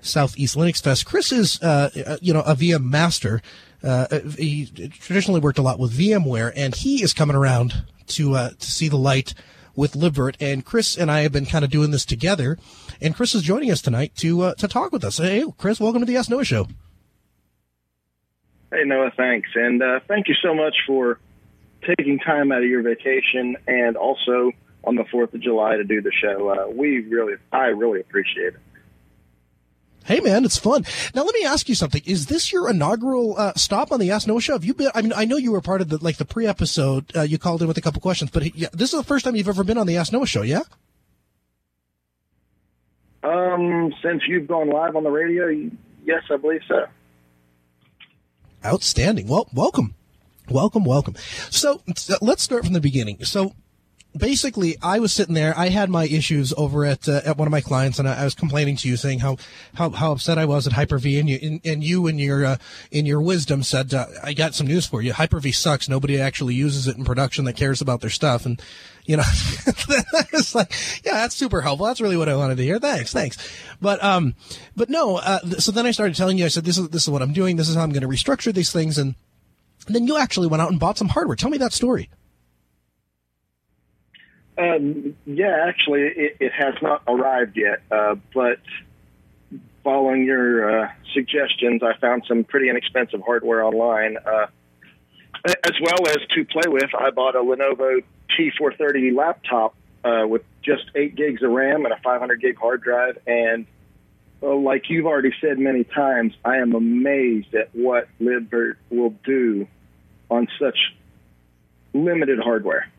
Southeast 0.00 0.56
Linux 0.56 0.82
Fest. 0.82 1.04
Chris 1.04 1.32
is, 1.32 1.62
uh, 1.62 1.90
uh, 2.06 2.16
you 2.20 2.32
know, 2.32 2.40
a 2.40 2.54
VM 2.54 2.84
master 2.84 3.42
uh, 3.82 4.20
he 4.38 4.66
traditionally 4.66 5.40
worked 5.40 5.58
a 5.58 5.62
lot 5.62 5.78
with 5.78 5.92
VMware, 5.92 6.52
and 6.54 6.74
he 6.74 7.02
is 7.02 7.12
coming 7.12 7.36
around 7.36 7.84
to 8.06 8.34
to 8.34 8.70
see 8.70 8.88
the 8.88 8.96
light 8.96 9.34
with 9.74 9.94
libvirt. 9.94 10.36
And 10.40 10.64
Chris 10.64 10.96
and 10.96 11.10
I 11.10 11.20
have 11.20 11.32
been 11.32 11.46
kind 11.46 11.64
of 11.64 11.70
doing 11.70 11.90
this 11.90 12.04
together. 12.04 12.58
And 13.00 13.14
Chris 13.14 13.34
is 13.34 13.42
joining 13.42 13.70
us 13.70 13.82
tonight 13.82 14.14
to 14.16 14.42
uh, 14.42 14.54
to 14.54 14.68
talk 14.68 14.92
with 14.92 15.04
us. 15.04 15.18
Hey, 15.18 15.44
Chris, 15.58 15.80
welcome 15.80 16.00
to 16.00 16.06
the 16.06 16.16
Ask 16.16 16.30
Noah 16.30 16.44
Show. 16.44 16.68
Hey, 18.70 18.84
Noah, 18.86 19.12
thanks, 19.16 19.50
and 19.54 19.82
uh, 19.82 20.00
thank 20.08 20.28
you 20.28 20.34
so 20.42 20.54
much 20.54 20.74
for 20.86 21.18
taking 21.86 22.18
time 22.18 22.52
out 22.52 22.62
of 22.62 22.68
your 22.68 22.80
vacation 22.80 23.56
and 23.66 23.98
also 23.98 24.52
on 24.84 24.94
the 24.96 25.04
Fourth 25.10 25.34
of 25.34 25.40
July 25.40 25.76
to 25.76 25.84
do 25.84 26.00
the 26.00 26.12
show. 26.12 26.48
Uh, 26.48 26.70
we 26.70 27.00
really, 27.00 27.34
I 27.52 27.66
really 27.66 28.00
appreciate 28.00 28.54
it. 28.54 28.60
Hey 30.04 30.20
man, 30.20 30.44
it's 30.44 30.58
fun. 30.58 30.84
Now 31.14 31.22
let 31.22 31.34
me 31.34 31.44
ask 31.44 31.68
you 31.68 31.74
something. 31.74 32.02
Is 32.04 32.26
this 32.26 32.52
your 32.52 32.68
inaugural 32.68 33.38
uh, 33.38 33.52
stop 33.54 33.92
on 33.92 34.00
the 34.00 34.10
Ask 34.10 34.26
Noah 34.26 34.40
show? 34.40 34.54
Have 34.54 34.64
you 34.64 34.74
been? 34.74 34.90
I 34.94 35.02
mean, 35.02 35.12
I 35.14 35.24
know 35.24 35.36
you 35.36 35.52
were 35.52 35.60
part 35.60 35.80
of 35.80 35.88
the 35.88 35.98
like 35.98 36.16
the 36.16 36.24
pre-episode. 36.24 37.16
Uh, 37.16 37.22
you 37.22 37.38
called 37.38 37.62
in 37.62 37.68
with 37.68 37.78
a 37.78 37.80
couple 37.80 38.00
questions, 38.00 38.30
but 38.30 38.54
yeah, 38.56 38.68
this 38.72 38.92
is 38.92 38.98
the 38.98 39.04
first 39.04 39.24
time 39.24 39.36
you've 39.36 39.48
ever 39.48 39.64
been 39.64 39.78
on 39.78 39.86
the 39.86 39.96
Ask 39.96 40.12
Noah 40.12 40.26
show, 40.26 40.42
yeah? 40.42 40.62
Um, 43.22 43.94
since 44.02 44.22
you've 44.26 44.48
gone 44.48 44.68
live 44.70 44.96
on 44.96 45.04
the 45.04 45.10
radio, 45.10 45.48
yes, 46.04 46.22
I 46.30 46.36
believe 46.36 46.62
so. 46.66 46.86
Outstanding. 48.64 49.28
Well, 49.28 49.48
welcome, 49.54 49.94
welcome, 50.48 50.84
welcome. 50.84 51.14
So 51.50 51.82
let's 52.20 52.42
start 52.42 52.64
from 52.64 52.72
the 52.72 52.80
beginning. 52.80 53.24
So 53.24 53.54
basically, 54.16 54.76
I 54.82 54.98
was 54.98 55.12
sitting 55.12 55.34
there. 55.34 55.54
I 55.56 55.68
had 55.68 55.90
my 55.90 56.04
issues 56.04 56.52
over 56.56 56.84
at 56.84 57.08
uh, 57.08 57.22
at 57.24 57.36
one 57.36 57.48
of 57.48 57.52
my 57.52 57.60
clients, 57.60 57.98
and 57.98 58.08
I, 58.08 58.20
I, 58.20 58.24
was 58.24 58.34
complaining 58.34 58.76
to 58.76 58.88
you, 58.88 58.96
saying 58.96 59.20
how 59.20 59.36
how, 59.74 59.90
how 59.90 60.12
upset 60.12 60.38
I 60.38 60.44
was 60.44 60.66
at 60.66 60.72
Hyper 60.72 60.98
V, 60.98 61.18
and 61.18 61.28
you 61.28 61.38
and, 61.42 61.60
and 61.64 61.84
you 61.84 62.06
in 62.06 62.18
your 62.18 62.44
uh, 62.44 62.56
in 62.90 63.06
your 63.06 63.20
wisdom 63.20 63.62
said, 63.62 63.92
uh, 63.94 64.06
"I 64.22 64.32
got 64.32 64.54
some 64.54 64.66
news 64.66 64.86
for 64.86 65.02
you. 65.02 65.12
Hyper 65.12 65.40
V 65.40 65.52
sucks. 65.52 65.88
Nobody 65.88 66.20
actually 66.20 66.54
uses 66.54 66.86
it 66.86 66.96
in 66.96 67.04
production 67.04 67.44
that 67.46 67.56
cares 67.56 67.80
about 67.80 68.00
their 68.00 68.10
stuff." 68.10 68.46
And 68.46 68.60
you 69.04 69.16
know, 69.16 69.24
it's 70.32 70.54
like, 70.54 70.72
yeah, 71.04 71.14
that's 71.14 71.34
super 71.34 71.60
helpful. 71.60 71.86
That's 71.86 72.00
really 72.00 72.16
what 72.16 72.28
I 72.28 72.36
wanted 72.36 72.56
to 72.58 72.62
hear. 72.62 72.78
Thanks, 72.78 73.12
thanks. 73.12 73.36
But 73.80 74.02
um, 74.02 74.34
but 74.76 74.90
no. 74.90 75.16
Uh, 75.16 75.40
so 75.58 75.72
then 75.72 75.86
I 75.86 75.90
started 75.90 76.16
telling 76.16 76.38
you. 76.38 76.44
I 76.44 76.48
said, 76.48 76.64
"This 76.64 76.78
is 76.78 76.88
this 76.90 77.02
is 77.02 77.10
what 77.10 77.22
I'm 77.22 77.32
doing. 77.32 77.56
This 77.56 77.68
is 77.68 77.76
how 77.76 77.82
I'm 77.82 77.90
going 77.90 78.02
to 78.02 78.08
restructure 78.08 78.52
these 78.52 78.72
things." 78.72 78.98
And, 78.98 79.14
and 79.86 79.96
then 79.96 80.06
you 80.06 80.16
actually 80.16 80.46
went 80.46 80.62
out 80.62 80.70
and 80.70 80.78
bought 80.78 80.98
some 80.98 81.08
hardware. 81.08 81.36
Tell 81.36 81.50
me 81.50 81.58
that 81.58 81.72
story. 81.72 82.08
Um, 84.58 85.16
yeah, 85.24 85.64
actually, 85.66 86.02
it, 86.02 86.36
it, 86.40 86.52
has 86.52 86.74
not 86.82 87.02
arrived 87.06 87.56
yet. 87.56 87.82
Uh, 87.90 88.16
but 88.34 88.58
following 89.82 90.24
your 90.24 90.84
uh, 90.84 90.92
suggestions, 91.14 91.82
I 91.82 91.96
found 91.98 92.24
some 92.28 92.44
pretty 92.44 92.68
inexpensive 92.68 93.22
hardware 93.24 93.64
online, 93.64 94.18
uh, 94.18 94.46
as 95.44 95.72
well 95.80 96.06
as 96.06 96.18
to 96.34 96.44
play 96.44 96.68
with. 96.68 96.90
I 96.94 97.10
bought 97.10 97.34
a 97.34 97.40
Lenovo 97.40 98.02
T430 98.38 99.16
laptop 99.16 99.74
uh, 100.04 100.26
with 100.26 100.42
just 100.62 100.84
eight 100.94 101.14
gigs 101.14 101.42
of 101.42 101.50
RAM 101.50 101.84
and 101.84 101.94
a 101.94 101.98
500 101.98 102.40
gig 102.40 102.58
hard 102.58 102.82
drive. 102.82 103.18
And 103.26 103.66
like 104.42 104.90
you've 104.90 105.06
already 105.06 105.32
said 105.40 105.58
many 105.58 105.84
times, 105.84 106.34
I 106.44 106.58
am 106.58 106.74
amazed 106.74 107.54
at 107.54 107.70
what 107.72 108.08
libvirt 108.20 108.76
will 108.90 109.14
do 109.24 109.66
on 110.30 110.48
such 110.58 110.78
limited 111.94 112.38
hardware. 112.38 112.91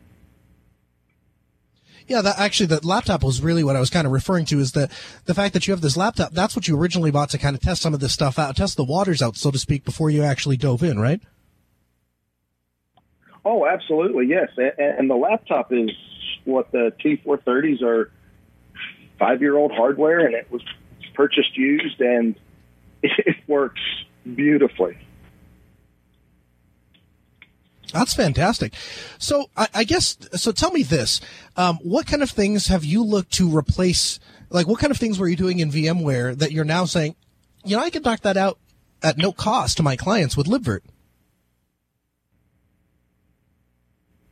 Yeah, 2.06 2.20
that 2.20 2.38
actually, 2.38 2.66
the 2.66 2.86
laptop 2.86 3.22
was 3.22 3.40
really 3.40 3.64
what 3.64 3.76
I 3.76 3.80
was 3.80 3.88
kind 3.88 4.06
of 4.06 4.12
referring 4.12 4.44
to 4.46 4.58
is 4.58 4.72
that 4.72 4.90
the 5.24 5.34
fact 5.34 5.54
that 5.54 5.66
you 5.66 5.72
have 5.72 5.80
this 5.80 5.96
laptop, 5.96 6.32
that's 6.32 6.54
what 6.54 6.68
you 6.68 6.78
originally 6.78 7.10
bought 7.10 7.30
to 7.30 7.38
kind 7.38 7.56
of 7.56 7.62
test 7.62 7.80
some 7.80 7.94
of 7.94 8.00
this 8.00 8.12
stuff 8.12 8.38
out, 8.38 8.56
test 8.56 8.76
the 8.76 8.84
waters 8.84 9.22
out, 9.22 9.36
so 9.36 9.50
to 9.50 9.58
speak, 9.58 9.84
before 9.84 10.10
you 10.10 10.22
actually 10.22 10.58
dove 10.58 10.82
in, 10.82 10.98
right? 10.98 11.20
Oh, 13.44 13.66
absolutely, 13.66 14.26
yes. 14.26 14.48
And 14.78 15.08
the 15.08 15.16
laptop 15.16 15.72
is 15.72 15.90
what 16.44 16.72
the 16.72 16.92
T430s 17.02 17.82
are 17.82 18.10
five 19.18 19.40
year 19.40 19.56
old 19.56 19.72
hardware, 19.72 20.26
and 20.26 20.34
it 20.34 20.50
was 20.50 20.62
purchased 21.14 21.56
used, 21.56 22.00
and 22.00 22.34
it 23.02 23.36
works 23.46 23.80
beautifully. 24.34 24.98
That's 27.94 28.12
fantastic. 28.12 28.74
So 29.18 29.48
I, 29.56 29.68
I, 29.72 29.84
guess 29.84 30.18
so. 30.32 30.50
Tell 30.50 30.72
me 30.72 30.82
this: 30.82 31.20
um, 31.56 31.76
what 31.76 32.08
kind 32.08 32.24
of 32.24 32.30
things 32.30 32.66
have 32.66 32.84
you 32.84 33.04
looked 33.04 33.32
to 33.34 33.56
replace? 33.56 34.18
Like, 34.50 34.66
what 34.66 34.80
kind 34.80 34.90
of 34.90 34.96
things 34.96 35.16
were 35.16 35.28
you 35.28 35.36
doing 35.36 35.60
in 35.60 35.70
VMware 35.70 36.36
that 36.38 36.50
you're 36.50 36.64
now 36.64 36.86
saying, 36.86 37.14
you 37.64 37.76
know, 37.76 37.82
I 37.84 37.90
can 37.90 38.02
knock 38.02 38.22
that 38.22 38.36
out 38.36 38.58
at 39.00 39.16
no 39.16 39.30
cost 39.30 39.76
to 39.76 39.84
my 39.84 39.94
clients 39.94 40.36
with 40.36 40.48
libvirt? 40.48 40.80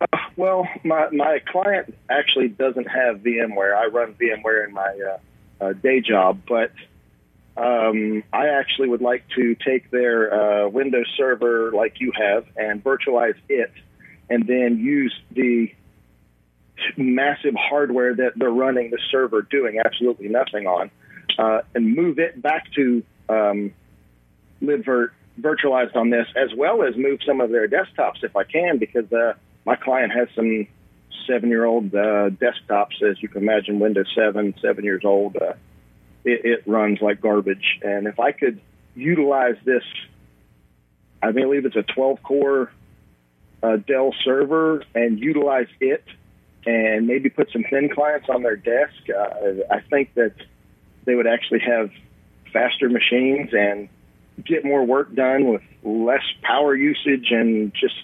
Uh, 0.00 0.06
well, 0.36 0.66
my 0.82 1.08
my 1.10 1.38
client 1.46 1.94
actually 2.10 2.48
doesn't 2.48 2.88
have 2.88 3.18
VMware. 3.18 3.76
I 3.76 3.86
run 3.86 4.14
VMware 4.14 4.66
in 4.66 4.74
my 4.74 4.98
uh, 5.60 5.64
uh, 5.66 5.72
day 5.74 6.00
job, 6.00 6.40
but 6.48 6.72
um, 7.56 8.22
I 8.32 8.48
actually 8.48 8.88
would 8.88 9.02
like 9.02 9.24
to 9.36 9.54
take 9.54 9.90
their 9.90 10.64
uh, 10.64 10.68
Windows 10.68 11.06
server 11.16 11.70
like 11.72 12.00
you 12.00 12.12
have 12.18 12.46
and 12.56 12.82
virtualize 12.82 13.36
it, 13.48 13.72
and 14.30 14.46
then 14.46 14.78
use 14.78 15.14
the 15.30 15.72
massive 16.96 17.54
hardware 17.54 18.14
that 18.14 18.32
they're 18.36 18.50
running 18.50 18.90
the 18.90 18.98
server 19.10 19.42
doing 19.42 19.78
absolutely 19.84 20.28
nothing 20.28 20.66
on, 20.66 20.90
uh, 21.38 21.60
and 21.74 21.94
move 21.94 22.18
it 22.18 22.40
back 22.40 22.72
to 22.74 23.02
um, 23.28 23.72
libvirt 24.62 25.10
virtualized 25.40 25.96
on 25.96 26.10
this, 26.10 26.26
as 26.36 26.50
well 26.56 26.82
as 26.82 26.94
move 26.96 27.20
some 27.26 27.40
of 27.40 27.50
their 27.50 27.68
desktops 27.68 28.22
if 28.22 28.36
I 28.36 28.44
can, 28.44 28.78
because 28.78 29.10
uh, 29.12 29.32
my 29.64 29.76
client 29.76 30.12
has 30.12 30.28
some 30.34 30.66
seven-year-old 31.26 31.94
uh, 31.94 32.30
desktops, 32.30 33.02
as 33.02 33.22
you 33.22 33.28
can 33.28 33.42
imagine, 33.42 33.78
Windows 33.78 34.12
7, 34.14 34.54
seven 34.60 34.84
years 34.84 35.02
old. 35.04 35.36
It, 36.24 36.44
it 36.44 36.62
runs 36.66 37.00
like 37.00 37.20
garbage, 37.20 37.80
and 37.82 38.06
if 38.06 38.20
I 38.20 38.32
could 38.32 38.60
utilize 38.94 39.56
this, 39.64 39.82
I 41.22 41.32
believe 41.32 41.64
it's 41.64 41.76
a 41.76 41.82
12-core 41.82 42.70
uh, 43.62 43.76
Dell 43.76 44.14
server, 44.24 44.84
and 44.94 45.18
utilize 45.18 45.68
it, 45.80 46.04
and 46.66 47.06
maybe 47.06 47.28
put 47.28 47.50
some 47.52 47.64
thin 47.68 47.88
clients 47.88 48.28
on 48.28 48.42
their 48.42 48.56
desk. 48.56 48.94
Uh, 49.08 49.62
I 49.70 49.80
think 49.80 50.14
that 50.14 50.34
they 51.04 51.14
would 51.14 51.26
actually 51.26 51.60
have 51.60 51.90
faster 52.52 52.88
machines 52.88 53.50
and 53.52 53.88
get 54.44 54.64
more 54.64 54.84
work 54.84 55.14
done 55.14 55.48
with 55.48 55.62
less 55.82 56.24
power 56.42 56.74
usage 56.74 57.28
and 57.30 57.72
just 57.74 57.94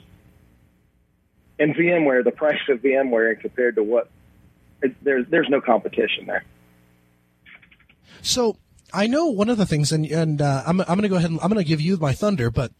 and 1.58 1.74
VMware, 1.74 2.24
the 2.24 2.30
price 2.30 2.60
of 2.68 2.80
VMware 2.80 3.40
compared 3.40 3.76
to 3.76 3.82
what 3.82 4.08
there's 5.02 5.26
there's 5.28 5.48
no 5.48 5.60
competition 5.60 6.26
there. 6.26 6.44
So 8.22 8.56
I 8.92 9.06
know 9.06 9.26
one 9.26 9.48
of 9.48 9.58
the 9.58 9.66
things, 9.66 9.92
and 9.92 10.06
and 10.06 10.40
uh, 10.40 10.62
I'm 10.66 10.80
I'm 10.80 10.86
going 10.86 11.02
to 11.02 11.08
go 11.08 11.16
ahead 11.16 11.30
and 11.30 11.40
I'm 11.40 11.48
going 11.48 11.62
to 11.62 11.68
give 11.68 11.80
you 11.80 11.96
my 11.96 12.12
thunder, 12.12 12.50
but 12.50 12.72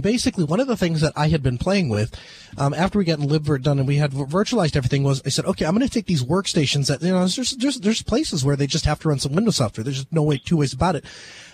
basically 0.00 0.44
one 0.44 0.60
of 0.60 0.68
the 0.68 0.76
things 0.76 1.00
that 1.00 1.12
I 1.16 1.28
had 1.28 1.42
been 1.42 1.58
playing 1.58 1.88
with 1.88 2.14
um, 2.56 2.72
after 2.74 2.98
we 2.98 3.04
got 3.04 3.18
libvirt 3.18 3.62
done 3.62 3.78
and 3.78 3.88
we 3.88 3.96
had 3.96 4.12
virtualized 4.12 4.76
everything 4.76 5.02
was 5.02 5.20
I 5.26 5.30
said, 5.30 5.46
okay, 5.46 5.64
I'm 5.64 5.74
going 5.74 5.86
to 5.86 5.92
take 5.92 6.06
these 6.06 6.22
workstations 6.22 6.86
that 6.86 7.02
you 7.02 7.10
know 7.10 7.26
there's 7.26 7.52
there's 7.52 7.80
there's 7.80 8.02
places 8.02 8.44
where 8.44 8.56
they 8.56 8.66
just 8.66 8.84
have 8.84 9.00
to 9.00 9.08
run 9.08 9.18
some 9.18 9.34
Windows 9.34 9.56
software. 9.56 9.84
There's 9.84 9.96
just 9.96 10.12
no 10.12 10.22
way 10.22 10.38
two 10.38 10.56
ways 10.56 10.72
about 10.72 10.96
it. 10.96 11.04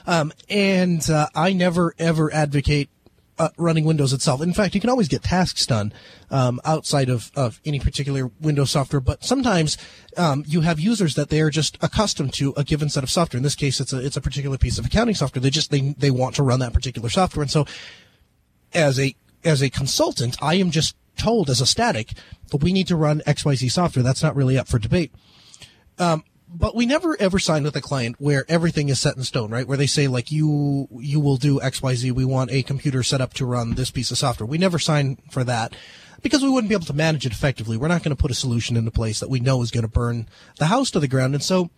Um, 0.06 0.32
and 0.49 1.08
uh, 1.08 1.28
I 1.35 1.52
never 1.52 1.94
ever 1.99 2.32
advocate 2.32 2.90
uh, 3.38 3.50
running 3.56 3.84
Windows 3.84 4.12
itself. 4.12 4.40
In 4.40 4.52
fact, 4.52 4.74
you 4.74 4.80
can 4.80 4.90
always 4.90 5.08
get 5.08 5.22
tasks 5.22 5.66
done 5.66 5.92
um, 6.30 6.60
outside 6.64 7.08
of, 7.08 7.30
of 7.36 7.60
any 7.64 7.78
particular 7.78 8.30
Windows 8.40 8.70
software, 8.70 9.00
but 9.00 9.24
sometimes 9.24 9.76
um, 10.16 10.44
you 10.46 10.62
have 10.62 10.80
users 10.80 11.14
that 11.14 11.28
they 11.28 11.40
are 11.40 11.50
just 11.50 11.76
accustomed 11.82 12.32
to 12.34 12.54
a 12.56 12.64
given 12.64 12.88
set 12.88 13.02
of 13.02 13.10
software. 13.10 13.38
In 13.38 13.44
this 13.44 13.54
case, 13.54 13.80
it's 13.80 13.92
a 13.92 14.04
it's 14.04 14.16
a 14.16 14.20
particular 14.20 14.58
piece 14.58 14.78
of 14.78 14.86
accounting 14.86 15.14
software. 15.14 15.40
They 15.40 15.50
just 15.50 15.70
they 15.70 15.94
they 15.98 16.10
want 16.10 16.34
to 16.36 16.42
run 16.42 16.60
that 16.60 16.72
particular 16.72 17.08
software, 17.08 17.42
and 17.42 17.50
so 17.50 17.66
as 18.72 18.98
a 18.98 19.14
as 19.44 19.62
a 19.62 19.70
consultant, 19.70 20.36
I 20.42 20.54
am 20.54 20.70
just 20.70 20.96
told 21.16 21.48
as 21.50 21.60
a 21.60 21.66
static 21.66 22.12
that 22.50 22.62
we 22.62 22.72
need 22.72 22.88
to 22.88 22.96
run 22.96 23.20
XYZ 23.26 23.70
software. 23.70 24.02
That's 24.02 24.22
not 24.22 24.36
really 24.36 24.58
up 24.58 24.68
for 24.68 24.78
debate. 24.78 25.12
Um, 25.98 26.24
but 26.48 26.74
we 26.74 26.86
never 26.86 27.16
ever 27.20 27.38
sign 27.38 27.64
with 27.64 27.76
a 27.76 27.80
client 27.80 28.16
where 28.18 28.44
everything 28.48 28.88
is 28.88 29.00
set 29.00 29.16
in 29.16 29.24
stone, 29.24 29.50
right? 29.50 29.66
Where 29.66 29.76
they 29.76 29.86
say 29.86 30.08
like 30.08 30.30
you 30.30 30.88
you 30.92 31.20
will 31.20 31.36
do 31.36 31.60
XYZ. 31.60 32.12
We 32.12 32.24
want 32.24 32.50
a 32.50 32.62
computer 32.62 33.02
set 33.02 33.20
up 33.20 33.34
to 33.34 33.46
run 33.46 33.74
this 33.74 33.90
piece 33.90 34.10
of 34.10 34.18
software. 34.18 34.46
We 34.46 34.58
never 34.58 34.78
sign 34.78 35.18
for 35.30 35.44
that 35.44 35.74
because 36.22 36.42
we 36.42 36.48
wouldn't 36.48 36.68
be 36.68 36.74
able 36.74 36.86
to 36.86 36.92
manage 36.92 37.26
it 37.26 37.32
effectively. 37.32 37.76
We're 37.76 37.88
not 37.88 38.02
going 38.02 38.16
to 38.16 38.20
put 38.20 38.30
a 38.30 38.34
solution 38.34 38.76
into 38.76 38.90
place 38.90 39.20
that 39.20 39.30
we 39.30 39.40
know 39.40 39.62
is 39.62 39.70
going 39.70 39.82
to 39.82 39.88
burn 39.88 40.28
the 40.58 40.66
house 40.66 40.90
to 40.92 41.00
the 41.00 41.08
ground. 41.08 41.34
And 41.34 41.42
so 41.42 41.70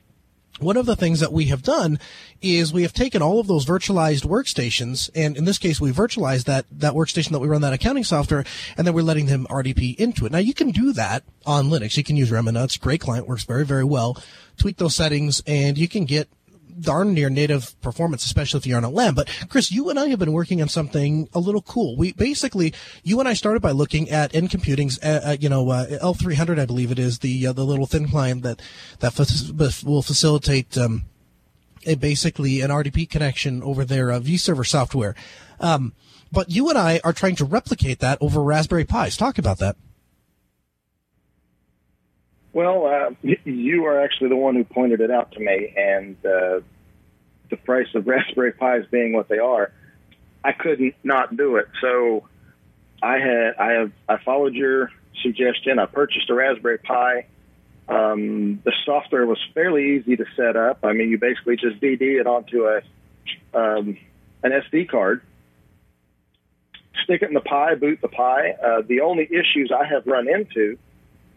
one 0.61 0.77
of 0.77 0.87
the 0.87 0.97
things 0.97 1.21
that 1.21 1.33
we 1.33 1.47
have 1.47 1.63
done 1.63 1.99
is 2.43 2.73
we 2.73 2.83
have 2.83 2.93
taken 2.93 3.23
all 3.23 3.41
of 3.41 3.47
those 3.47 3.65
virtualized 3.65 4.25
workstations, 4.25 5.09
and 5.15 5.37
in 5.37 5.45
this 5.45 5.59
case, 5.59 5.81
we 5.81 5.93
virtualized 5.93 6.45
that, 6.45 6.67
that 6.71 6.95
workstation 6.95 7.31
that 7.31 7.39
we 7.39 7.49
run 7.49 7.61
that 7.61 7.73
accounting 7.73 8.05
software, 8.05 8.45
and 8.77 8.87
then 8.87 8.95
we're 8.95 9.03
letting 9.03 9.27
them 9.27 9.47
RDP 9.49 9.97
into 9.97 10.27
it. 10.27 10.33
Now, 10.33 10.39
you 10.39 10.55
can 10.55 10.71
do 10.71 10.93
that 10.95 11.25
on 11.47 11.67
Linux. 11.67 11.97
You 11.97 12.05
can 12.05 12.17
use 12.17 12.31
Remmina. 12.31 12.65
It's 12.65 12.77
a 12.77 12.81
great 12.81 13.01
client, 13.01 13.29
works 13.29 13.45
very, 13.45 13.65
very 13.65 13.85
well. 13.85 14.21
Tweak 14.57 14.79
those 14.79 14.95
settings, 14.95 15.43
and 15.47 15.79
you 15.79 15.89
can 15.89 16.05
get 16.05 16.29
darn 16.81 17.15
near 17.15 17.31
native 17.31 17.81
performance, 17.81 18.25
especially 18.25 18.59
if 18.59 18.67
you're 18.67 18.77
on 18.77 18.85
a 18.85 18.91
LAN. 18.91 19.15
But 19.15 19.29
Chris, 19.49 19.71
you 19.71 19.91
and 19.91 19.99
I 19.99 20.09
have 20.09 20.19
been 20.19 20.33
working 20.33 20.61
on 20.63 20.69
something 20.69 21.29
a 21.35 21.39
little 21.39 21.63
cool. 21.63 21.97
We 21.97 22.13
basically, 22.13 22.75
you 23.03 23.21
and 23.21 23.29
I 23.29 23.35
started 23.35 23.61
by 23.61 23.73
looking 23.73 24.11
at 24.11 24.33
NComputing's, 24.33 24.99
uh, 25.03 25.21
uh, 25.25 25.37
you 25.39 25.49
know, 25.49 25.69
uh, 25.71 25.87
L300, 25.87 26.59
I 26.59 26.67
believe 26.67 26.91
it 26.91 26.99
is 26.99 27.21
the 27.21 27.47
uh, 27.47 27.53
the 27.53 27.65
little 27.65 27.87
thin 27.87 28.09
client 28.09 28.43
that 28.43 28.61
that 29.01 29.13
fa- 29.13 29.87
will 29.89 30.03
facilitate. 30.03 30.77
Um, 30.77 31.05
basically 32.01 32.61
an 32.61 32.71
RDP 32.71 33.09
connection 33.09 33.63
over 33.63 33.83
their 33.83 34.11
uh, 34.11 34.21
vServer 34.21 34.67
software. 34.67 35.15
Um, 35.59 35.95
but 36.31 36.51
you 36.51 36.69
and 36.69 36.77
I 36.77 37.01
are 37.05 37.13
trying 37.13 37.37
to 37.37 37.45
replicate 37.45 38.01
that 38.01 38.19
over 38.21 38.43
Raspberry 38.43 38.85
Pis. 38.85 39.17
Talk 39.17 39.39
about 39.39 39.59
that. 39.59 39.77
Well, 42.59 42.87
uh, 42.87 43.29
you 43.45 43.85
are 43.85 44.01
actually 44.01 44.31
the 44.31 44.37
one 44.37 44.57
who 44.57 44.65
pointed 44.65 45.01
it 45.01 45.13
out 45.13 45.31
to 45.31 45.39
me, 45.39 45.73
and 45.77 46.17
uh, 46.27 46.59
the 47.51 47.57
price 47.57 47.87
of 47.95 48.05
Raspberry 48.09 48.51
Pis 48.51 48.85
being 48.91 49.13
what 49.13 49.29
they 49.29 49.39
are, 49.39 49.71
I 50.43 50.51
couldn't 50.51 50.97
not 51.05 51.37
do 51.37 51.55
it. 51.55 51.67
So 51.81 52.27
I 53.01 53.21
had 53.21 53.55
I 53.61 53.73
have 53.75 53.93
I 54.09 54.17
followed 54.25 54.55
your 54.55 54.91
suggestion. 55.23 55.79
I 55.79 55.87
purchased 55.87 56.29
a 56.31 56.35
Raspberry 56.35 56.79
Pi. 56.79 57.27
Um, 57.89 58.61
the 58.65 58.73
software 58.85 59.25
was 59.25 59.39
fairly 59.55 59.95
easy 59.95 60.17
to 60.17 60.25
set 60.35 60.57
up. 60.57 60.81
I 60.83 60.95
mean, 60.95 61.11
you 61.11 61.19
basically 61.19 61.55
just 61.55 61.81
DD 61.81 62.19
it 62.19 62.27
onto 62.27 62.65
a 62.65 62.81
um, 63.55 63.97
an 64.43 64.51
SD 64.51 64.89
card, 64.89 65.23
stick 67.05 67.23
it 67.23 67.29
in 67.29 67.35
the 67.35 67.41
Pi, 67.41 67.77
boot 67.77 68.01
the 68.03 68.09
Pi. 68.09 68.51
Uh, 68.51 68.83
the 68.85 69.03
only 69.03 69.29
issues 69.31 69.71
I 69.73 69.87
have 69.87 70.09
run 70.09 70.29
into 70.29 70.77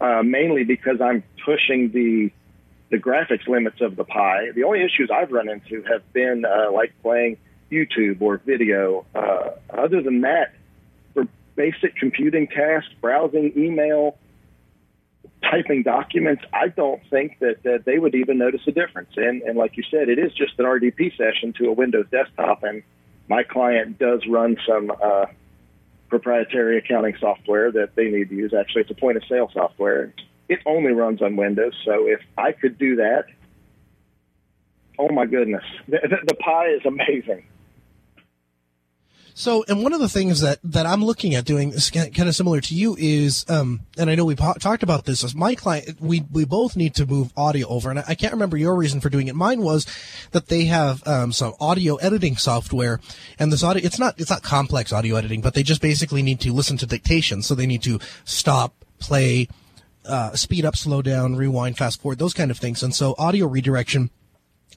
uh, 0.02 0.22
mainly 0.22 0.64
because 0.64 1.00
I'm 1.00 1.22
pushing 1.44 1.92
the 1.92 2.30
the 2.90 2.98
graphics 2.98 3.48
limits 3.48 3.80
of 3.80 3.96
the 3.96 4.04
Pi. 4.04 4.50
The 4.54 4.64
only 4.64 4.82
issues 4.82 5.10
I've 5.10 5.32
run 5.32 5.48
into 5.48 5.82
have 5.84 6.12
been 6.12 6.44
uh, 6.44 6.70
like 6.72 6.92
playing 7.00 7.38
YouTube 7.70 8.20
or 8.20 8.36
video. 8.36 9.06
Uh, 9.14 9.52
other 9.70 10.02
than 10.02 10.20
that, 10.22 10.52
for 11.14 11.26
basic 11.56 11.96
computing 11.96 12.48
tasks, 12.48 12.92
browsing 13.00 13.54
email, 13.56 14.18
typing 15.42 15.82
documents, 15.82 16.42
I 16.52 16.68
don't 16.68 17.00
think 17.08 17.38
that, 17.38 17.62
that 17.62 17.86
they 17.86 17.98
would 17.98 18.14
even 18.14 18.36
notice 18.36 18.60
a 18.66 18.72
difference. 18.72 19.10
And, 19.16 19.40
and 19.40 19.56
like 19.56 19.78
you 19.78 19.84
said, 19.90 20.10
it 20.10 20.18
is 20.18 20.34
just 20.34 20.58
an 20.58 20.66
RDP 20.66 21.16
session 21.16 21.54
to 21.54 21.68
a 21.68 21.72
Windows 21.72 22.06
desktop, 22.10 22.62
and 22.62 22.82
my 23.26 23.42
client 23.42 23.98
does 23.98 24.20
run 24.28 24.58
some 24.68 24.92
uh, 25.02 25.26
proprietary 26.12 26.76
accounting 26.76 27.14
software 27.18 27.72
that 27.72 27.96
they 27.96 28.10
need 28.10 28.28
to 28.28 28.34
use. 28.34 28.52
Actually, 28.52 28.82
it's 28.82 28.90
a 28.90 28.94
point 28.94 29.16
of 29.16 29.22
sale 29.30 29.50
software. 29.50 30.12
It 30.46 30.58
only 30.66 30.92
runs 30.92 31.22
on 31.22 31.36
Windows. 31.36 31.72
So 31.86 32.06
if 32.06 32.20
I 32.36 32.52
could 32.52 32.76
do 32.76 32.96
that, 32.96 33.24
oh 34.98 35.08
my 35.08 35.24
goodness, 35.24 35.64
the, 35.88 36.00
the, 36.02 36.16
the 36.26 36.34
Pi 36.34 36.66
is 36.66 36.82
amazing. 36.84 37.46
So, 39.34 39.64
and 39.68 39.82
one 39.82 39.92
of 39.92 40.00
the 40.00 40.08
things 40.08 40.40
that, 40.40 40.58
that 40.64 40.86
I'm 40.86 41.04
looking 41.04 41.34
at 41.34 41.44
doing 41.44 41.70
is 41.70 41.90
kind 41.90 42.28
of 42.28 42.34
similar 42.34 42.60
to 42.60 42.74
you 42.74 42.96
is, 42.98 43.44
um, 43.48 43.80
and 43.96 44.10
I 44.10 44.14
know 44.14 44.24
we 44.24 44.36
po- 44.36 44.54
talked 44.54 44.82
about 44.82 45.04
this 45.04 45.24
as 45.24 45.34
my 45.34 45.54
client, 45.54 46.00
we, 46.00 46.24
we 46.30 46.44
both 46.44 46.76
need 46.76 46.94
to 46.96 47.06
move 47.06 47.32
audio 47.36 47.66
over. 47.68 47.90
And 47.90 47.98
I, 48.00 48.04
I 48.08 48.14
can't 48.14 48.32
remember 48.32 48.56
your 48.56 48.74
reason 48.74 49.00
for 49.00 49.08
doing 49.08 49.28
it. 49.28 49.34
Mine 49.34 49.62
was 49.62 49.86
that 50.32 50.48
they 50.48 50.64
have, 50.66 51.06
um, 51.06 51.32
some 51.32 51.54
audio 51.60 51.96
editing 51.96 52.36
software 52.36 53.00
and 53.38 53.52
this 53.52 53.62
audio, 53.62 53.84
it's 53.84 53.98
not, 53.98 54.20
it's 54.20 54.30
not 54.30 54.42
complex 54.42 54.92
audio 54.92 55.16
editing, 55.16 55.40
but 55.40 55.54
they 55.54 55.62
just 55.62 55.80
basically 55.80 56.22
need 56.22 56.40
to 56.40 56.52
listen 56.52 56.76
to 56.78 56.86
dictation. 56.86 57.42
So 57.42 57.54
they 57.54 57.66
need 57.66 57.82
to 57.84 58.00
stop, 58.24 58.74
play, 58.98 59.48
uh, 60.04 60.34
speed 60.34 60.64
up, 60.64 60.76
slow 60.76 61.00
down, 61.00 61.36
rewind, 61.36 61.78
fast 61.78 62.02
forward, 62.02 62.18
those 62.18 62.34
kind 62.34 62.50
of 62.50 62.58
things. 62.58 62.82
And 62.82 62.94
so 62.94 63.14
audio 63.18 63.46
redirection, 63.46 64.10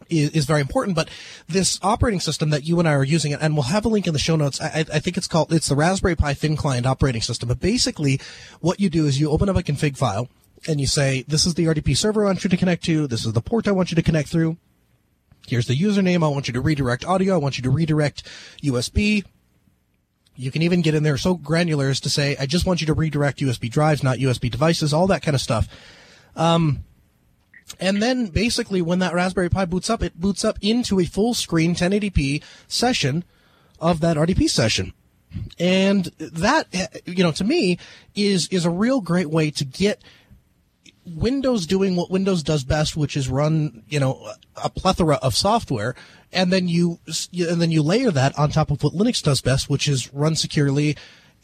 is, 0.10 0.30
is, 0.32 0.46
very 0.46 0.62
important. 0.62 0.96
But 0.96 1.10
this 1.48 1.80
operating 1.82 2.20
system 2.20 2.50
that 2.50 2.64
you 2.64 2.80
and 2.80 2.88
I 2.88 2.94
are 2.94 3.04
using, 3.04 3.34
and 3.34 3.54
we'll 3.54 3.64
have 3.64 3.86
a 3.86 3.90
link 3.90 4.08
in 4.08 4.14
the 4.14 4.20
show 4.20 4.36
notes. 4.36 4.62
I, 4.62 4.86
I, 4.92 5.00
think 5.00 5.18
it's 5.18 5.28
called 5.28 5.52
it's 5.54 5.68
the 5.68 5.76
Raspberry 5.76 6.16
Pi 6.16 6.34
Thin 6.34 6.56
Client 6.56 6.86
operating 6.86 7.22
system. 7.22 7.50
But 7.50 7.60
basically, 7.60 8.20
what 8.62 8.80
you 8.80 8.90
do 8.90 9.06
is 9.06 9.20
you 9.20 9.30
open 9.30 9.50
up 9.50 9.56
a 9.56 9.64
config 9.64 9.98
file 9.98 10.30
and 10.68 10.80
you 10.80 10.88
say, 10.88 11.24
"This 11.28 11.46
is 11.46 11.56
the 11.56 11.66
RDP 11.66 11.96
server 11.98 12.24
I 12.24 12.28
want 12.28 12.44
you 12.44 12.50
to 12.50 12.58
connect 12.58 12.84
to. 12.86 13.08
This 13.08 13.26
is 13.26 13.34
the 13.34 13.42
port 13.42 13.68
I 13.68 13.72
want 13.72 13.92
you 13.92 13.96
to 13.96 14.04
connect 14.04 14.30
through. 14.30 14.58
Here's 15.48 15.68
the 15.68 15.78
username. 15.78 16.24
I 16.24 16.28
want 16.28 16.48
you 16.48 16.54
to 16.54 16.62
redirect 16.62 17.06
audio. 17.06 17.36
I 17.36 17.38
want 17.38 17.58
you 17.58 17.64
to 17.64 17.70
redirect 17.70 18.24
USB." 18.64 19.24
You 20.38 20.52
can 20.52 20.64
even 20.64 20.82
get 20.82 20.96
in 20.96 21.04
there 21.04 21.18
so 21.18 21.36
granular 21.36 21.90
as 21.90 22.02
to 22.02 22.10
say, 22.10 22.36
"I 22.38 22.46
just 22.46 22.66
want 22.66 22.82
you 22.82 22.88
to 22.88 22.94
redirect 22.94 23.40
USB 23.40 23.70
drives, 23.70 24.04
not 24.04 24.20
USB 24.20 24.50
devices." 24.50 24.94
All 24.94 25.08
that 25.08 25.22
kind 25.22 25.34
of 25.34 25.42
stuff. 25.42 25.70
Um, 26.36 26.84
and 27.80 28.02
then 28.02 28.28
basically 28.28 28.82
when 28.82 29.00
that 29.00 29.14
Raspberry 29.14 29.50
Pi 29.50 29.66
boots 29.66 29.90
up, 29.90 30.04
it 30.04 30.20
boots 30.20 30.46
up 30.46 30.58
into 30.62 31.00
a 31.00 31.06
full 31.06 31.34
screen 31.34 31.76
1080p 31.76 32.44
session 32.68 33.24
of 33.80 34.00
that 34.02 34.18
RDP 34.18 34.50
session. 34.50 34.94
And 35.60 36.06
that, 36.20 36.68
you 37.06 37.24
know, 37.24 37.32
to 37.34 37.44
me 37.44 37.78
is, 38.14 38.48
is 38.50 38.66
a 38.66 38.70
real 38.70 39.02
great 39.02 39.30
way 39.30 39.52
to 39.52 39.66
get 39.66 40.02
Windows 41.06 41.68
doing 41.68 41.96
what 41.96 42.10
Windows 42.10 42.42
does 42.42 42.64
best, 42.64 42.96
which 42.96 43.18
is 43.18 43.30
run, 43.30 43.84
you 43.90 44.00
know, 44.00 44.32
a 44.64 44.70
plethora 44.70 45.16
of 45.16 45.36
software, 45.36 45.96
and 46.32 46.54
then 46.54 46.68
you, 46.68 47.00
and 47.34 47.62
then 47.62 47.72
you 47.72 47.84
layer 47.84 48.12
that 48.12 48.38
on 48.40 48.50
top 48.50 48.72
of 48.72 48.82
what 48.82 48.94
Linux 48.94 49.22
does 49.22 49.42
best, 49.42 49.70
which 49.70 49.88
is 49.88 50.12
run 50.14 50.36
securely, 50.36 50.96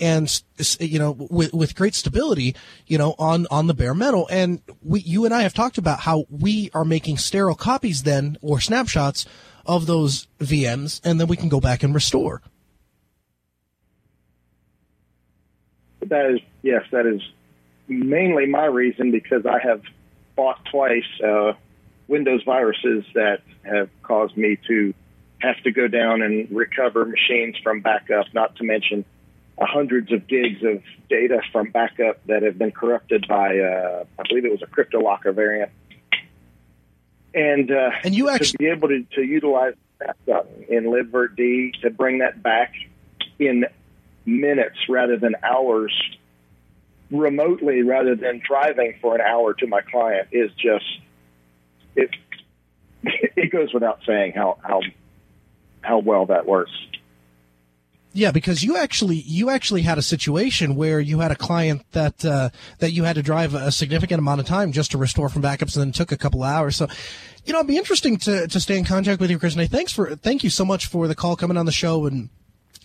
and 0.01 0.41
you 0.79 1.00
know 1.00 1.12
with, 1.29 1.53
with 1.53 1.75
great 1.75 1.93
stability 1.93 2.55
you 2.88 2.98
know 2.98 3.15
on 3.17 3.48
on 3.51 3.67
the 3.67 3.74
bare 3.74 3.93
metal. 3.93 4.27
And 4.29 4.62
we 4.84 5.00
you 5.01 5.24
and 5.25 5.34
I 5.34 5.43
have 5.43 5.53
talked 5.53 5.77
about 5.77 6.01
how 6.01 6.25
we 6.29 6.70
are 6.74 6.84
making 6.84 7.17
sterile 7.17 7.55
copies 7.55 8.03
then 8.03 8.38
or 8.41 8.60
snapshots 8.60 9.25
of 9.65 9.86
those 9.86 10.27
VMs 10.39 11.00
and 11.03 11.20
then 11.20 11.27
we 11.27 11.38
can 11.38 11.48
go 11.48 11.62
back 11.62 11.84
and 11.84 11.93
restore. 11.93 12.41
That 16.01 16.31
is 16.31 16.39
yes 16.63 16.84
that 16.91 17.05
is 17.05 17.22
mainly 17.88 18.48
my 18.48 18.65
reason 18.65 19.12
because 19.12 19.46
I 19.46 19.60
have 19.60 19.84
bought 20.36 20.65
twice 20.72 21.03
uh, 21.24 21.53
Windows 22.08 22.41
viruses 22.43 23.05
that 23.13 23.41
have 23.63 23.89
caused 24.01 24.36
me 24.36 24.58
to 24.67 24.93
have 25.39 25.62
to 25.63 25.72
go 25.72 25.88
down 25.88 26.22
and 26.22 26.50
recover 26.51 27.05
machines 27.05 27.58
from 27.63 27.81
backup, 27.81 28.25
not 28.34 28.55
to 28.58 28.63
mention 28.63 29.05
hundreds 29.65 30.12
of 30.12 30.27
gigs 30.27 30.63
of 30.63 30.82
data 31.10 31.41
from 31.51 31.72
backup 31.72 32.25
that 32.27 32.44
have 32.44 32.58
been 32.58 32.72
corrupted 32.72 33.27
by, 33.27 33.60
uh, 33.60 34.03
I 34.20 34.24
believe 34.27 34.46
it 34.46 34.51
was 34.51 34.62
a 34.62 34.68
CryptoLocker 34.68 35.34
variant. 35.34 35.72
And 37.34 37.72
uh, 37.72 37.91
and 38.03 38.13
you 38.13 38.30
actually 38.30 38.51
to 38.51 38.58
be 38.58 38.68
able 38.68 38.89
to, 38.89 39.03
to 39.15 39.22
utilize 39.22 39.75
backup 40.00 40.50
in 40.68 40.86
libvirt 40.86 41.36
to 41.82 41.89
bring 41.89 42.20
that 42.20 42.44
back 42.44 42.74
in 43.39 43.65
minutes 44.25 44.77
rather 44.89 45.18
than 45.18 45.36
hours 45.44 45.94
remotely 47.10 47.82
rather 47.84 48.15
than 48.15 48.41
driving 48.46 48.96
for 49.01 49.15
an 49.15 49.22
hour 49.22 49.53
to 49.53 49.68
my 49.68 49.82
client 49.82 50.30
is 50.32 50.50
just 50.53 50.86
it 51.96 52.10
it 53.03 53.51
goes 53.51 53.74
without 53.74 54.00
saying 54.06 54.34
how 54.34 54.58
how 54.62 54.82
how 55.82 56.00
well 56.00 56.27
that 56.27 56.46
works. 56.46 56.72
Yeah, 58.13 58.32
because 58.32 58.62
you 58.62 58.75
actually 58.75 59.18
you 59.25 59.50
actually 59.50 59.84
had 59.84 59.98
a 59.98 60.01
situation 60.01 60.75
where 60.75 61.00
you 61.00 61.20
had 61.20 61.32
a 61.32 61.36
client 61.36 61.84
that 61.94 62.25
uh, 62.25 62.50
that 62.80 62.91
you 62.91 63.06
had 63.06 63.15
to 63.15 63.24
drive 63.24 63.53
a 63.53 63.72
significant 63.72 64.20
amount 64.20 64.41
of 64.41 64.46
time 64.46 64.74
just 64.74 64.91
to 64.91 64.98
restore 64.98 65.30
from 65.30 65.41
backups, 65.41 65.75
and 65.75 65.86
then 65.86 65.91
took 65.94 66.12
a 66.12 66.18
couple 66.18 66.44
hours. 66.44 66.75
So, 66.75 66.88
you 67.46 67.53
know, 67.53 67.60
it'd 67.60 67.70
be 67.70 67.77
interesting 67.77 68.18
to 68.18 68.48
to 68.48 68.60
stay 68.60 68.77
in 68.77 68.84
contact 68.84 69.22
with 69.22 69.32
you, 69.32 69.39
Chris. 69.39 69.56
And 69.56 69.72
thanks 69.72 69.94
for 69.94 70.15
thank 70.15 70.44
you 70.44 70.50
so 70.50 70.65
much 70.65 70.88
for 70.88 71.08
the 71.08 71.15
call 71.15 71.38
coming 71.38 71.56
on 71.56 71.65
the 71.65 71.72
show 71.72 72.06
and 72.06 72.30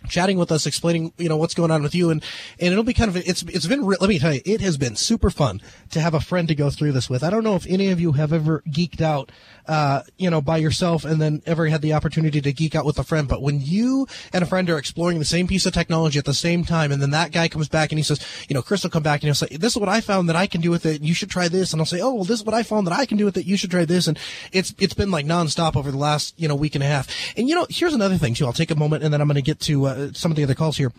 chatting 0.09 0.39
with 0.39 0.53
us, 0.53 0.67
explaining, 0.67 1.13
you 1.19 1.29
know, 1.29 1.37
what's 1.37 1.55
going 1.55 1.71
on 1.71 1.83
with 1.83 1.95
you. 1.95 2.11
And, 2.11 2.23
and 2.59 2.73
it'll 2.73 2.85
be 2.85 2.95
kind 2.95 3.09
of, 3.09 3.17
it's, 3.17 3.43
it's 3.43 3.67
been, 3.67 3.83
let 3.83 4.03
me 4.03 4.19
tell 4.19 4.35
you, 4.35 4.43
it 4.45 4.61
has 4.61 4.77
been 4.77 4.97
super 4.97 5.31
fun 5.31 5.61
to 5.91 6.01
have 6.01 6.15
a 6.15 6.21
friend 6.21 6.49
to 6.49 6.55
go 6.55 6.71
through 6.71 6.93
this 6.93 7.11
with. 7.11 7.23
I 7.23 7.31
don't 7.31 7.45
know 7.45 7.57
if 7.57 7.67
any 7.67 7.91
of 7.91 8.01
you 8.01 8.13
have 8.13 8.33
ever 8.33 8.63
geeked 8.69 9.01
out 9.01 9.31
uh, 9.69 10.03
you 10.17 10.31
know, 10.31 10.41
by 10.41 10.57
yourself 10.57 11.05
and 11.05 11.21
then 11.21 11.43
ever 11.47 11.67
had 11.67 11.83
the 11.83 11.93
opportunity 11.93 12.41
to 12.41 12.53
geek 12.53 12.75
out 12.75 12.85
with 12.85 12.99
a 12.99 13.05
friend. 13.05 13.29
But 13.29 13.43
when 13.43 13.61
you 13.61 14.07
and 14.33 14.43
a 14.43 14.47
friend 14.47 14.69
are 14.71 14.79
exploring 14.79 15.19
the 15.19 15.25
same 15.25 15.47
piece 15.47 15.67
of 15.67 15.73
technology 15.73 16.19
at 16.19 16.25
the 16.25 16.35
same 16.35 16.65
time, 16.65 16.93
and 16.93 17.03
then 17.03 17.11
that 17.11 17.33
guy 17.33 17.49
comes 17.49 17.69
back 17.69 17.91
and 17.91 17.99
he 17.99 18.03
says, 18.03 18.25
you 18.49 18.55
know, 18.55 18.63
Chris 18.63 18.83
will 18.83 18.91
come 18.91 19.03
back 19.03 19.23
and 19.23 19.29
he'll 19.29 19.35
say, 19.35 19.49
this 19.57 19.73
is 19.75 19.79
what 19.79 19.89
I 19.89 20.01
found 20.01 20.29
that 20.29 20.37
I 20.37 20.47
can 20.47 20.61
do 20.61 20.71
with 20.71 20.87
it. 20.87 21.03
You 21.03 21.15
should 21.15 21.31
try 21.31 21.49
this. 21.49 21.73
And 21.73 21.81
I'll 21.81 21.87
say, 21.87 22.01
oh, 22.01 22.15
well, 22.15 22.25
this 22.25 22.41
is 22.41 22.47
what 22.47 22.55
I 22.55 22.63
found 22.63 22.87
that 22.87 22.95
I 22.95 23.07
can 23.07 23.17
do 23.17 23.25
with 23.25 23.37
it. 23.37 23.47
You 23.47 23.57
should 23.57 23.71
try 23.71 23.85
this. 23.85 24.07
And 24.07 24.19
it's, 24.53 24.75
it's 24.79 24.95
been 24.95 25.11
like 25.11 25.27
nonstop 25.27 25.77
over 25.77 25.91
the 25.91 25.99
last, 25.99 26.35
you 26.39 26.49
know, 26.49 26.55
week 26.55 26.75
and 26.75 26.85
a 26.85 26.87
half. 26.87 27.09
And, 27.37 27.49
you 27.49 27.55
know, 27.55 27.67
here's 27.69 27.95
another 27.95 28.19
thing 28.19 28.35
too. 28.35 28.47
I'll 28.47 28.53
take 28.53 28.71
a 28.71 28.77
moment 28.77 29.03
and 29.03 29.13
then 29.13 29.21
I'm 29.21 29.27
going 29.27 29.37
to 29.37 29.43
get 29.43 29.61
to 29.61 29.87
uh, 29.87 29.95
Uh, 29.97 30.12
some 30.12 30.31
of 30.31 30.37
the 30.37 30.45
other 30.45 30.55
calls 30.55 30.76
here. 30.76 30.93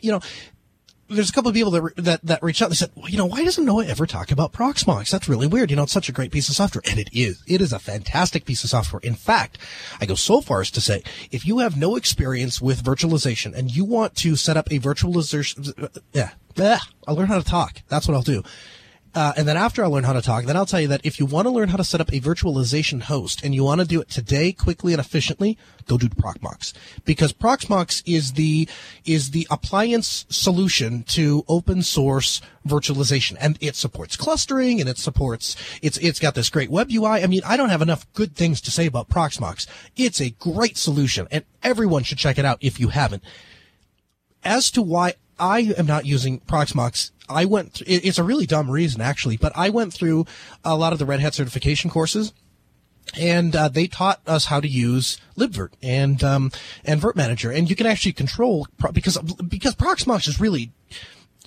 You 0.00 0.12
know, 0.12 0.20
there's 1.08 1.30
a 1.30 1.32
couple 1.32 1.48
of 1.48 1.54
people 1.54 1.72
that, 1.72 1.96
that, 1.96 2.20
that 2.22 2.42
reached 2.42 2.62
out 2.62 2.68
and 2.68 2.76
said, 2.76 2.90
well, 2.94 3.08
you 3.08 3.18
know, 3.18 3.26
why 3.26 3.42
doesn't 3.42 3.64
Noah 3.64 3.86
ever 3.86 4.06
talk 4.06 4.30
about 4.30 4.52
Proxmox? 4.52 5.10
That's 5.10 5.28
really 5.28 5.48
weird. 5.48 5.70
You 5.70 5.76
know, 5.76 5.82
it's 5.82 5.92
such 5.92 6.08
a 6.08 6.12
great 6.12 6.30
piece 6.30 6.48
of 6.48 6.54
software. 6.54 6.82
And 6.88 6.98
it 6.98 7.08
is. 7.12 7.42
It 7.48 7.60
is 7.60 7.72
a 7.72 7.78
fantastic 7.78 8.44
piece 8.44 8.62
of 8.62 8.70
software. 8.70 9.00
In 9.02 9.14
fact, 9.14 9.58
I 10.00 10.06
go 10.06 10.14
so 10.14 10.40
far 10.40 10.60
as 10.60 10.70
to 10.72 10.80
say, 10.80 11.02
if 11.32 11.44
you 11.46 11.58
have 11.58 11.76
no 11.76 11.96
experience 11.96 12.60
with 12.60 12.84
virtualization 12.84 13.54
and 13.54 13.74
you 13.74 13.84
want 13.84 14.14
to 14.16 14.36
set 14.36 14.56
up 14.56 14.68
a 14.70 14.78
virtualization, 14.78 15.82
uh, 15.82 15.88
yeah, 16.12 16.78
I'll 17.08 17.16
learn 17.16 17.26
how 17.26 17.38
to 17.38 17.44
talk. 17.44 17.82
That's 17.88 18.06
what 18.06 18.14
I'll 18.14 18.22
do. 18.22 18.42
Uh, 19.12 19.32
and 19.36 19.48
then 19.48 19.56
after 19.56 19.82
I 19.82 19.88
learn 19.88 20.04
how 20.04 20.12
to 20.12 20.22
talk, 20.22 20.44
then 20.44 20.56
I'll 20.56 20.66
tell 20.66 20.80
you 20.80 20.88
that 20.88 21.00
if 21.04 21.18
you 21.18 21.26
want 21.26 21.46
to 21.46 21.50
learn 21.50 21.70
how 21.70 21.76
to 21.76 21.84
set 21.84 22.00
up 22.00 22.12
a 22.12 22.20
virtualization 22.20 23.02
host 23.02 23.42
and 23.42 23.54
you 23.54 23.64
want 23.64 23.80
to 23.80 23.86
do 23.86 24.00
it 24.00 24.08
today, 24.08 24.52
quickly 24.52 24.92
and 24.92 25.00
efficiently, 25.00 25.58
go 25.86 25.98
do 25.98 26.08
Proxmox 26.08 26.72
because 27.04 27.32
Proxmox 27.32 28.04
is 28.06 28.34
the 28.34 28.68
is 29.04 29.32
the 29.32 29.48
appliance 29.50 30.26
solution 30.28 31.02
to 31.04 31.44
open 31.48 31.82
source 31.82 32.40
virtualization, 32.66 33.36
and 33.40 33.58
it 33.60 33.74
supports 33.74 34.16
clustering 34.16 34.80
and 34.80 34.88
it 34.88 34.98
supports 34.98 35.56
it's 35.82 35.98
it's 35.98 36.20
got 36.20 36.36
this 36.36 36.48
great 36.48 36.70
web 36.70 36.88
UI. 36.92 37.22
I 37.22 37.26
mean, 37.26 37.42
I 37.44 37.56
don't 37.56 37.70
have 37.70 37.82
enough 37.82 38.10
good 38.12 38.36
things 38.36 38.60
to 38.60 38.70
say 38.70 38.86
about 38.86 39.08
Proxmox. 39.08 39.66
It's 39.96 40.20
a 40.20 40.30
great 40.30 40.76
solution, 40.76 41.26
and 41.32 41.44
everyone 41.64 42.04
should 42.04 42.18
check 42.18 42.38
it 42.38 42.44
out 42.44 42.58
if 42.60 42.78
you 42.78 42.88
haven't. 42.88 43.24
As 44.44 44.70
to 44.70 44.82
why 44.82 45.14
I 45.40 45.72
am 45.76 45.86
not 45.86 46.06
using 46.06 46.40
Proxmox 46.40 47.10
I 47.30 47.44
went. 47.44 47.74
Th- 47.74 48.04
it's 48.04 48.18
a 48.18 48.24
really 48.24 48.46
dumb 48.46 48.70
reason, 48.70 49.00
actually, 49.00 49.36
but 49.36 49.52
I 49.54 49.70
went 49.70 49.92
through 49.94 50.26
a 50.64 50.76
lot 50.76 50.92
of 50.92 50.98
the 50.98 51.06
Red 51.06 51.20
Hat 51.20 51.34
certification 51.34 51.90
courses, 51.90 52.32
and 53.18 53.54
uh, 53.56 53.68
they 53.68 53.86
taught 53.86 54.20
us 54.26 54.46
how 54.46 54.60
to 54.60 54.68
use 54.68 55.18
libvirt 55.36 55.70
and 55.82 56.22
um, 56.22 56.50
and 56.84 57.00
virt 57.00 57.16
manager, 57.16 57.50
and 57.50 57.70
you 57.70 57.76
can 57.76 57.86
actually 57.86 58.12
control 58.12 58.66
because 58.92 59.16
because 59.48 59.74
Proxmox 59.74 60.28
is 60.28 60.40
really 60.40 60.72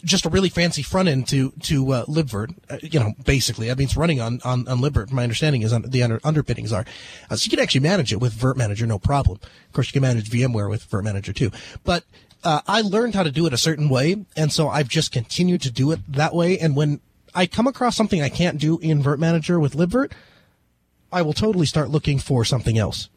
just 0.04 0.26
a 0.26 0.30
really 0.30 0.50
fancy 0.50 0.84
front 0.84 1.08
end 1.08 1.28
to 1.28 1.52
to 1.62 1.92
uh, 1.92 2.06
libvirt. 2.06 2.56
Uh, 2.70 2.78
you 2.82 3.00
know, 3.00 3.14
basically, 3.26 3.70
I 3.70 3.76
mean, 3.76 3.86
it's 3.86 3.98
running 3.98 4.22
on 4.22 4.40
on, 4.44 4.68
on 4.68 4.80
libvirt. 4.80 5.12
My 5.12 5.24
understanding 5.24 5.62
is 5.62 5.74
on, 5.74 5.84
the 5.84 6.04
under, 6.04 6.20
underpinnings 6.24 6.74
are, 6.74 6.86
uh, 7.30 7.36
so 7.36 7.46
you 7.46 7.50
can 7.50 7.60
actually 7.60 7.82
manage 7.82 8.12
it 8.12 8.20
with 8.20 8.34
virt 8.34 8.56
manager, 8.56 8.86
no 8.86 9.00
problem. 9.00 9.40
Of 9.42 9.74
course, 9.74 9.88
you 9.88 9.94
can 9.94 10.02
manage 10.02 10.30
VMware 10.30 10.70
with 10.70 10.90
virt 10.90 11.04
manager 11.04 11.34
too, 11.34 11.52
but 11.84 12.04
uh, 12.44 12.62
I 12.68 12.82
learned 12.82 13.16
how 13.16 13.24
to 13.24 13.32
do 13.32 13.46
it 13.46 13.54
a 13.54 13.58
certain 13.58 13.90
way, 13.90 14.26
and 14.36 14.52
so 14.52 14.68
I've 14.68 14.90
just 14.90 15.12
continued 15.12 15.62
to 15.62 15.72
do 15.72 15.92
it 15.92 16.00
that 16.12 16.34
way. 16.34 16.60
And 16.60 16.76
when 16.76 17.00
I 17.34 17.46
come 17.46 17.68
across 17.68 17.96
something 17.96 18.22
I 18.22 18.30
can't 18.30 18.60
do 18.60 18.80
in 18.80 19.02
Virt 19.02 19.20
Manager 19.20 19.60
with 19.60 19.76
libvirt, 19.76 20.12
I 21.12 21.22
will 21.22 21.34
totally 21.34 21.66
start 21.66 21.90
looking 21.90 22.20
for 22.20 22.44
something 22.44 22.78
else. 22.78 23.10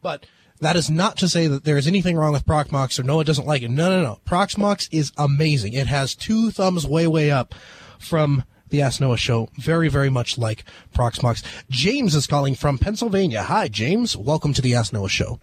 But 0.00 0.26
that 0.60 0.76
is 0.76 0.90
not 0.90 1.16
to 1.18 1.28
say 1.28 1.46
that 1.46 1.64
there 1.64 1.76
is 1.76 1.86
anything 1.86 2.16
wrong 2.16 2.32
with 2.32 2.46
Proxmox 2.46 2.98
or 2.98 3.02
Noah 3.02 3.24
doesn't 3.24 3.46
like 3.46 3.62
it. 3.62 3.70
No, 3.70 3.90
no, 3.90 4.02
no. 4.02 4.20
Proxmox 4.26 4.88
is 4.90 5.12
amazing. 5.16 5.72
It 5.74 5.86
has 5.86 6.14
two 6.14 6.50
thumbs 6.50 6.86
way, 6.86 7.06
way 7.06 7.30
up 7.30 7.54
from 7.98 8.44
the 8.68 8.80
Ask 8.80 9.00
Noah 9.00 9.18
show. 9.18 9.48
Very, 9.58 9.88
very 9.88 10.10
much 10.10 10.38
like 10.38 10.64
Proxmox. 10.94 11.44
James 11.68 12.14
is 12.14 12.26
calling 12.26 12.54
from 12.54 12.78
Pennsylvania. 12.78 13.42
Hi, 13.42 13.68
James. 13.68 14.16
Welcome 14.16 14.52
to 14.54 14.62
the 14.62 14.74
Ask 14.74 14.92
Noah 14.92 15.08
show. 15.08 15.38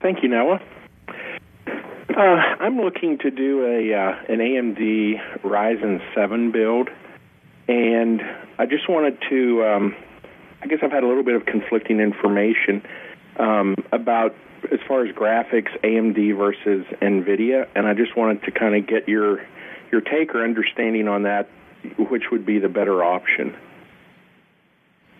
Thank 0.00 0.22
you, 0.22 0.28
Noah. 0.28 0.60
Uh, 2.16 2.20
I'm 2.60 2.78
looking 2.78 3.18
to 3.18 3.30
do 3.30 3.64
a 3.64 3.94
uh, 3.94 4.32
an 4.32 4.38
AMD 4.40 5.40
Ryzen 5.42 6.00
7 6.14 6.50
build, 6.52 6.90
and 7.68 8.20
I 8.58 8.66
just 8.66 8.88
wanted 8.88 9.18
to. 9.30 9.64
Um, 9.64 9.96
I 10.62 10.66
guess 10.66 10.80
I've 10.82 10.92
had 10.92 11.04
a 11.04 11.08
little 11.08 11.24
bit 11.24 11.34
of 11.34 11.46
conflicting 11.46 12.00
information 12.00 12.82
um, 13.38 13.76
about 13.92 14.34
as 14.70 14.78
far 14.86 15.06
as 15.06 15.14
graphics, 15.14 15.70
AMD 15.82 16.36
versus 16.36 16.84
NVIDIA, 17.00 17.66
and 17.74 17.86
I 17.86 17.94
just 17.94 18.16
wanted 18.16 18.42
to 18.44 18.50
kind 18.50 18.76
of 18.76 18.86
get 18.86 19.08
your 19.08 19.44
your 19.90 20.02
take 20.02 20.34
or 20.34 20.44
understanding 20.44 21.08
on 21.08 21.22
that, 21.22 21.48
which 21.96 22.24
would 22.30 22.44
be 22.44 22.58
the 22.58 22.68
better 22.68 23.02
option. 23.02 23.56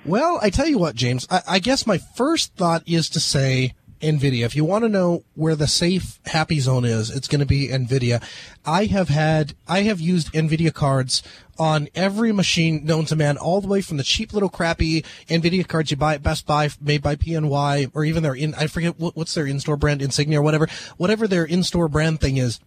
Well, 0.05 0.39
I 0.43 0.51
tell 0.51 0.67
you 0.67 0.79
what, 0.79 0.95
James. 0.95 1.27
I, 1.31 1.43
I 1.49 1.59
guess 1.59 1.87
my 1.87 1.99
first 1.99 2.55
thought 2.55 2.83
is 2.87 3.09
to 3.11 3.21
say 3.21 3.75
NVIDIA. 4.03 4.45
If 4.45 4.57
you 4.57 4.65
want 4.65 4.85
to 4.85 4.89
know 4.89 5.25
where 5.35 5.57
the 5.57 5.67
safe 5.67 6.19
happy 6.27 6.61
zone 6.61 6.85
is, 6.85 7.09
it's 7.09 7.29
going 7.29 7.41
to 7.41 7.47
be 7.47 7.69
NVIDIA. 7.69 8.23
I 8.67 8.87
have 8.87 9.09
had, 9.09 9.55
I 9.67 9.83
have 9.83 10.01
used 10.01 10.33
NVIDIA 10.33 10.75
cards 10.75 11.23
on 11.59 11.89
every 11.95 12.33
machine 12.33 12.85
known 12.85 13.05
to 13.07 13.17
man, 13.17 13.37
all 13.37 13.61
the 13.61 13.69
way 13.69 13.81
from 13.81 13.97
the 13.97 14.03
cheap 14.03 14.33
little 14.33 14.49
crappy 14.49 15.03
NVIDIA 15.29 15.67
cards 15.67 15.91
you 15.91 15.97
buy 15.97 16.15
at 16.15 16.23
Best 16.23 16.47
Buy 16.47 16.71
made 16.81 17.03
by 17.03 17.15
PNY, 17.15 17.91
or 17.95 18.05
even 18.05 18.23
their 18.23 18.35
in, 18.35 18.55
I 18.55 18.67
forget 18.67 18.99
what, 18.99 19.17
what's 19.17 19.35
their 19.35 19.47
in-store 19.47 19.77
brand, 19.77 20.03
Insignia 20.03 20.41
or 20.41 20.43
whatever, 20.43 20.67
whatever 20.97 21.29
their 21.29 21.45
in-store 21.45 21.89
brand 21.89 22.21
thing 22.21 22.37
is 22.37 22.59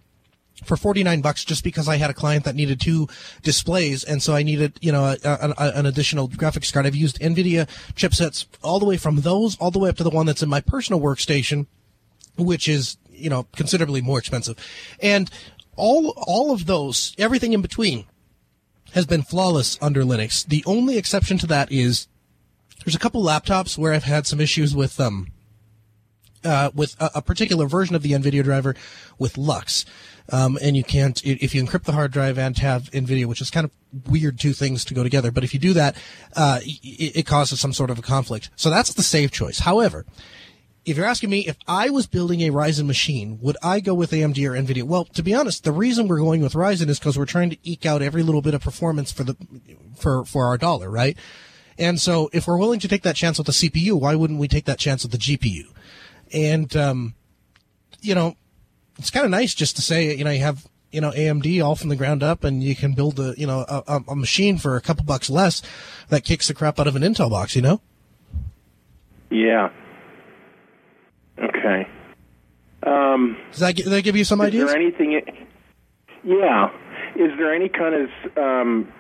for 0.63 0.77
49 0.77 1.21
bucks 1.21 1.43
just 1.43 1.63
because 1.63 1.87
I 1.87 1.97
had 1.97 2.09
a 2.09 2.13
client 2.13 2.45
that 2.45 2.55
needed 2.55 2.79
two 2.79 3.07
displays. 3.41 4.03
And 4.03 4.23
so 4.23 4.33
I 4.33 4.43
needed, 4.43 4.77
you 4.81 4.91
know, 4.91 5.03
a, 5.03 5.17
a, 5.23 5.71
an 5.75 5.85
additional 5.85 6.29
graphics 6.29 6.71
card. 6.71 6.85
I've 6.85 6.95
used 6.95 7.19
NVIDIA 7.19 7.67
chipsets 7.93 8.45
all 8.63 8.79
the 8.79 8.85
way 8.85 8.97
from 8.97 9.17
those 9.17 9.57
all 9.57 9.71
the 9.71 9.79
way 9.79 9.89
up 9.89 9.97
to 9.97 10.03
the 10.03 10.09
one 10.09 10.25
that's 10.25 10.41
in 10.43 10.49
my 10.49 10.61
personal 10.61 11.01
workstation, 11.01 11.67
which 12.37 12.67
is, 12.67 12.97
you 13.11 13.29
know, 13.29 13.47
considerably 13.55 14.01
more 14.01 14.19
expensive. 14.19 14.57
And 15.01 15.29
all, 15.75 16.13
all 16.15 16.51
of 16.51 16.65
those, 16.65 17.13
everything 17.17 17.53
in 17.53 17.61
between 17.61 18.05
has 18.93 19.05
been 19.05 19.23
flawless 19.23 19.77
under 19.81 20.03
Linux. 20.03 20.45
The 20.45 20.63
only 20.65 20.97
exception 20.97 21.37
to 21.39 21.47
that 21.47 21.71
is 21.71 22.07
there's 22.85 22.95
a 22.95 22.99
couple 22.99 23.21
laptops 23.21 23.77
where 23.77 23.93
I've 23.93 24.03
had 24.03 24.25
some 24.25 24.39
issues 24.39 24.73
with, 24.73 24.99
um, 24.99 25.27
uh, 26.45 26.71
with 26.73 26.95
a, 27.01 27.11
a, 27.15 27.21
particular 27.21 27.67
version 27.67 27.95
of 27.95 28.01
the 28.01 28.11
NVIDIA 28.11 28.43
driver 28.43 28.75
with 29.17 29.37
LUKS. 29.37 29.85
Um, 30.31 30.57
and 30.61 30.75
you 30.75 30.83
can't, 30.83 31.23
if 31.23 31.53
you 31.53 31.63
encrypt 31.63 31.83
the 31.83 31.91
hard 31.91 32.11
drive 32.11 32.37
and 32.37 32.57
have 32.57 32.89
NVIDIA, 32.91 33.25
which 33.25 33.41
is 33.41 33.51
kind 33.51 33.65
of 33.65 34.09
weird 34.09 34.39
two 34.39 34.53
things 34.53 34.83
to 34.85 34.93
go 34.93 35.03
together, 35.03 35.31
but 35.31 35.43
if 35.43 35.53
you 35.53 35.59
do 35.59 35.73
that, 35.73 35.95
uh, 36.35 36.59
it, 36.63 37.17
it 37.17 37.25
causes 37.25 37.59
some 37.59 37.73
sort 37.73 37.89
of 37.89 37.99
a 37.99 38.01
conflict. 38.01 38.49
So 38.55 38.69
that's 38.69 38.93
the 38.93 39.03
safe 39.03 39.31
choice. 39.31 39.59
However, 39.59 40.05
if 40.85 40.97
you're 40.97 41.05
asking 41.05 41.31
me 41.31 41.47
if 41.47 41.57
I 41.67 41.89
was 41.89 42.07
building 42.07 42.41
a 42.41 42.51
Ryzen 42.51 42.85
machine, 42.85 43.39
would 43.41 43.57
I 43.61 43.79
go 43.79 43.93
with 43.93 44.11
AMD 44.11 44.37
or 44.47 44.53
NVIDIA? 44.53 44.83
Well, 44.83 45.05
to 45.05 45.23
be 45.23 45.33
honest, 45.33 45.63
the 45.63 45.71
reason 45.71 46.07
we're 46.07 46.19
going 46.19 46.41
with 46.41 46.53
Ryzen 46.53 46.89
is 46.89 46.99
because 46.99 47.17
we're 47.17 47.25
trying 47.25 47.49
to 47.51 47.57
eke 47.63 47.85
out 47.85 48.01
every 48.01 48.23
little 48.23 48.41
bit 48.41 48.53
of 48.53 48.61
performance 48.61 49.11
for 49.11 49.23
the, 49.23 49.35
for, 49.95 50.25
for 50.25 50.45
our 50.45 50.57
dollar, 50.57 50.89
right? 50.89 51.17
And 51.77 51.99
so 51.99 52.29
if 52.33 52.47
we're 52.47 52.57
willing 52.57 52.79
to 52.79 52.87
take 52.87 53.03
that 53.03 53.15
chance 53.15 53.37
with 53.37 53.47
the 53.47 53.53
CPU, 53.53 53.99
why 53.99 54.15
wouldn't 54.15 54.39
we 54.39 54.47
take 54.47 54.65
that 54.65 54.79
chance 54.79 55.03
with 55.03 55.11
the 55.11 55.17
GPU? 55.17 55.65
And, 56.35 56.75
um, 56.75 57.15
you 58.01 58.13
know, 58.13 58.35
it's 58.99 59.09
kind 59.09 59.25
of 59.25 59.31
nice 59.31 59.55
just 59.55 59.77
to 59.77 59.81
say, 59.81 60.15
you 60.15 60.23
know, 60.23 60.31
you 60.31 60.41
have 60.41 60.67
you 60.95 61.01
know, 61.01 61.11
AMD 61.11 61.61
all 61.61 61.75
from 61.75 61.89
the 61.89 61.95
ground 61.97 62.23
up 62.23 62.45
and 62.45 62.63
you 62.63 62.73
can 62.73 62.93
build 62.93 63.19
a, 63.19 63.33
you 63.37 63.45
know, 63.45 63.65
a, 63.67 64.01
a 64.07 64.15
machine 64.15 64.57
for 64.57 64.77
a 64.77 64.81
couple 64.81 65.03
bucks 65.03 65.29
less 65.29 65.61
that 66.07 66.23
kicks 66.23 66.47
the 66.47 66.53
crap 66.53 66.79
out 66.79 66.87
of 66.87 66.95
an 66.95 67.01
Intel 67.01 67.29
box, 67.29 67.53
you 67.53 67.61
know? 67.61 67.81
Yeah. 69.29 69.71
Okay. 71.37 71.85
Um, 72.81 73.37
does, 73.51 73.59
that, 73.59 73.75
does 73.75 73.89
that 73.89 74.03
give 74.03 74.15
you 74.15 74.23
some 74.23 74.39
is 74.39 74.47
ideas? 74.47 74.69
Is 74.69 74.73
there 74.73 74.81
anything? 74.81 75.47
Yeah. 76.23 76.69
Is 77.17 77.37
there 77.37 77.53
any 77.53 77.67
kind 77.67 77.95
of 77.95 78.37
um, 78.37 78.93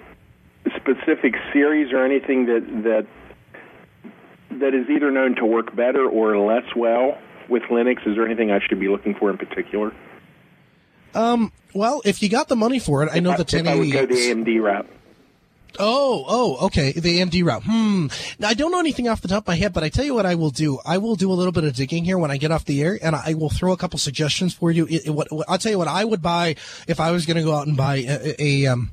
specific 0.75 1.35
series 1.53 1.93
or 1.93 2.03
anything 2.03 2.47
that 2.47 2.65
that 2.83 3.07
that 4.59 4.73
is 4.73 4.89
either 4.89 5.11
known 5.11 5.35
to 5.35 5.45
work 5.45 5.73
better 5.75 6.05
or 6.05 6.37
less 6.37 6.65
well 6.75 7.17
with 7.49 7.63
Linux? 7.63 8.07
Is 8.07 8.15
there 8.15 8.25
anything 8.25 8.51
I 8.51 8.59
should 8.67 8.79
be 8.79 8.87
looking 8.87 9.15
for 9.15 9.29
in 9.29 9.37
particular? 9.37 9.93
Um. 11.13 11.51
Well, 11.73 12.01
if 12.05 12.23
you 12.23 12.29
got 12.29 12.47
the 12.47 12.55
money 12.55 12.79
for 12.79 13.03
it, 13.03 13.09
I 13.11 13.19
know 13.19 13.31
I, 13.31 13.37
the 13.37 13.43
1080. 13.43 13.69
I 13.69 13.75
would 13.75 14.09
go 14.09 14.15
the 14.15 14.21
AMD 14.21 14.63
route. 14.63 14.87
Oh, 15.79 16.25
oh, 16.27 16.65
okay. 16.67 16.91
The 16.93 17.19
AMD 17.19 17.43
route. 17.43 17.63
Hmm. 17.63 18.07
Now, 18.39 18.49
I 18.49 18.53
don't 18.53 18.71
know 18.71 18.79
anything 18.79 19.07
off 19.07 19.21
the 19.21 19.27
top 19.27 19.43
of 19.43 19.47
my 19.47 19.55
head, 19.55 19.73
but 19.73 19.83
I 19.83 19.89
tell 19.89 20.05
you 20.05 20.13
what 20.13 20.25
I 20.25 20.35
will 20.35 20.49
do. 20.49 20.79
I 20.85 20.97
will 20.97 21.15
do 21.15 21.31
a 21.31 21.33
little 21.33 21.51
bit 21.51 21.63
of 21.63 21.75
digging 21.75 22.05
here 22.05 22.17
when 22.17 22.31
I 22.31 22.37
get 22.37 22.51
off 22.51 22.65
the 22.65 22.81
air, 22.81 22.97
and 23.01 23.15
I 23.15 23.33
will 23.33 23.49
throw 23.49 23.73
a 23.73 23.77
couple 23.77 23.99
suggestions 23.99 24.53
for 24.53 24.71
you. 24.71 24.85
It, 24.85 25.07
it, 25.07 25.09
what, 25.09 25.27
I'll 25.47 25.57
tell 25.57 25.71
you 25.71 25.77
what 25.77 25.87
I 25.87 26.05
would 26.05 26.21
buy 26.21 26.55
if 26.87 26.99
I 26.99 27.11
was 27.11 27.25
going 27.25 27.37
to 27.37 27.43
go 27.43 27.53
out 27.53 27.67
and 27.67 27.75
buy 27.75 27.97
a, 27.97 28.41
a 28.41 28.65
um, 28.67 28.91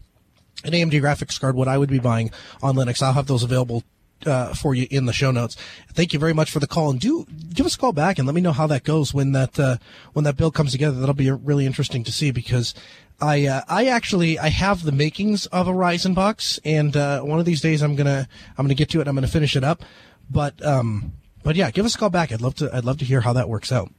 an 0.64 0.72
AMD 0.72 1.00
graphics 1.00 1.40
card. 1.40 1.54
What 1.54 1.68
I 1.68 1.78
would 1.78 1.90
be 1.90 1.98
buying 1.98 2.30
on 2.62 2.74
Linux. 2.76 3.02
I'll 3.02 3.12
have 3.12 3.26
those 3.26 3.42
available 3.42 3.84
uh, 4.26 4.54
for 4.54 4.74
you 4.74 4.87
in 4.90 5.06
the 5.06 5.12
show 5.12 5.30
notes. 5.30 5.56
Thank 5.92 6.12
you 6.12 6.18
very 6.18 6.32
much 6.32 6.50
for 6.50 6.61
the 6.61 6.66
call, 6.66 6.90
and 6.90 7.00
do 7.00 7.26
give 7.52 7.66
us 7.66 7.74
a 7.74 7.78
call 7.78 7.92
back 7.92 8.18
and 8.18 8.26
let 8.26 8.35
me 8.35 8.40
know 8.40 8.52
how 8.52 8.66
that 8.66 8.85
goes 8.85 9.12
when 9.12 9.32
that 9.32 9.58
uh, 9.58 9.76
when 10.12 10.24
that 10.24 10.37
bill 10.37 10.50
comes 10.50 10.72
together. 10.72 10.98
That'll 10.98 11.14
be 11.14 11.30
really 11.30 11.66
interesting 11.66 12.04
to 12.04 12.12
see 12.12 12.30
because 12.30 12.74
I 13.20 13.46
uh, 13.46 13.62
I 13.68 13.87
actually 13.87 14.38
I 14.38 14.48
have 14.48 14.82
the 14.82 14.92
makings 14.92 15.46
of 15.46 15.68
a 15.68 15.72
Ryzen 15.72 16.14
box, 16.14 16.58
and 16.64 16.96
uh, 16.96 17.22
one 17.22 17.38
of 17.38 17.44
these 17.44 17.61
days 17.61 17.82
I'm 17.82 17.96
gonna 17.96 18.28
I'm 18.58 18.64
gonna 18.64 18.74
get 18.74 18.90
to 18.90 19.00
it. 19.00 19.08
I'm 19.08 19.14
gonna 19.14 19.28
finish 19.28 19.56
it 19.56 19.64
up, 19.64 19.82
but 20.30 20.64
um 20.64 21.12
but 21.42 21.56
yeah, 21.56 21.70
give 21.70 21.85
us 21.85 21.94
a 21.94 21.98
call 21.98 22.11
back. 22.11 22.32
I'd 22.32 22.40
love 22.40 22.54
to 22.56 22.74
I'd 22.74 22.85
love 22.85 22.98
to 22.98 23.04
hear 23.04 23.20
how 23.20 23.32
that 23.32 23.48
works 23.48 23.72
out. 23.72 23.90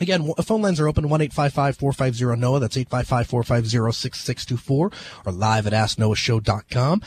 Again, 0.00 0.32
phone 0.42 0.62
lines 0.62 0.80
are 0.80 0.88
open 0.88 1.10
one 1.10 1.20
eight 1.20 1.32
five 1.32 1.52
five 1.52 1.76
four 1.76 1.92
five 1.92 2.16
zero 2.16 2.34
Noah. 2.34 2.60
That's 2.60 2.76
eight 2.76 2.88
five 2.88 3.06
five 3.06 3.26
four 3.26 3.42
five 3.42 3.66
zero 3.66 3.90
six 3.90 4.18
six 4.18 4.46
two 4.46 4.56
four 4.56 4.90
or 5.26 5.32
live 5.32 5.66
at 5.66 5.74
asknoahshow.com. 5.74 7.02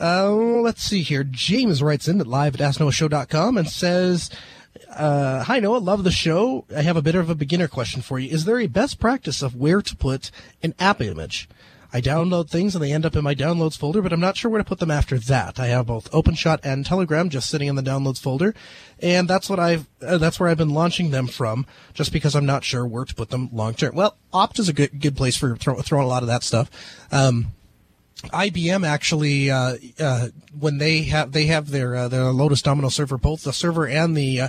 Uh, 0.00 0.32
let's 0.32 0.82
see 0.82 1.02
here. 1.02 1.24
James 1.24 1.82
writes 1.82 2.08
in 2.08 2.20
at 2.20 2.26
live 2.26 2.54
at 2.54 2.60
asknoahshow.com 2.60 3.56
and 3.56 3.68
says, 3.68 4.30
uh, 4.90 5.44
hi 5.44 5.60
Noah, 5.60 5.78
love 5.78 6.04
the 6.04 6.10
show. 6.10 6.64
I 6.74 6.82
have 6.82 6.96
a 6.96 7.02
bit 7.02 7.14
of 7.14 7.30
a 7.30 7.34
beginner 7.34 7.68
question 7.68 8.02
for 8.02 8.18
you. 8.18 8.30
Is 8.30 8.44
there 8.44 8.58
a 8.58 8.66
best 8.66 8.98
practice 8.98 9.42
of 9.42 9.54
where 9.54 9.82
to 9.82 9.96
put 9.96 10.30
an 10.62 10.74
app 10.78 11.00
image? 11.00 11.48
I 11.92 12.00
download 12.00 12.50
things 12.50 12.74
and 12.74 12.82
they 12.82 12.92
end 12.92 13.06
up 13.06 13.14
in 13.14 13.22
my 13.22 13.36
downloads 13.36 13.78
folder, 13.78 14.02
but 14.02 14.12
I'm 14.12 14.18
not 14.18 14.36
sure 14.36 14.50
where 14.50 14.58
to 14.58 14.68
put 14.68 14.80
them 14.80 14.90
after 14.90 15.16
that. 15.16 15.60
I 15.60 15.66
have 15.66 15.86
both 15.86 16.10
OpenShot 16.10 16.58
and 16.64 16.84
Telegram 16.84 17.28
just 17.28 17.48
sitting 17.48 17.68
in 17.68 17.76
the 17.76 17.82
downloads 17.82 18.20
folder, 18.20 18.52
and 18.98 19.28
that's 19.28 19.48
what 19.48 19.60
I've 19.60 19.86
uh, 20.04 20.18
that's 20.18 20.40
where 20.40 20.48
I've 20.48 20.58
been 20.58 20.74
launching 20.74 21.12
them 21.12 21.28
from, 21.28 21.66
just 21.92 22.12
because 22.12 22.34
I'm 22.34 22.46
not 22.46 22.64
sure 22.64 22.84
where 22.84 23.04
to 23.04 23.14
put 23.14 23.30
them 23.30 23.48
long 23.52 23.74
term. 23.74 23.94
Well, 23.94 24.16
Opt 24.32 24.58
is 24.58 24.68
a 24.68 24.72
good 24.72 25.00
good 25.00 25.16
place 25.16 25.36
for 25.36 25.54
throw, 25.54 25.80
throwing 25.82 26.04
a 26.04 26.08
lot 26.08 26.24
of 26.24 26.26
that 26.26 26.42
stuff. 26.42 26.68
Um, 27.12 27.52
IBM 28.32 28.86
actually, 28.86 29.50
uh, 29.50 29.76
uh, 29.98 30.28
when 30.58 30.78
they 30.78 31.02
have 31.02 31.32
they 31.32 31.46
have 31.46 31.70
their 31.70 31.94
uh, 31.94 32.08
their 32.08 32.24
Lotus 32.24 32.62
Domino 32.62 32.88
server, 32.88 33.18
both 33.18 33.44
the 33.44 33.52
server 33.52 33.86
and 33.86 34.16
the 34.16 34.40
uh, 34.40 34.48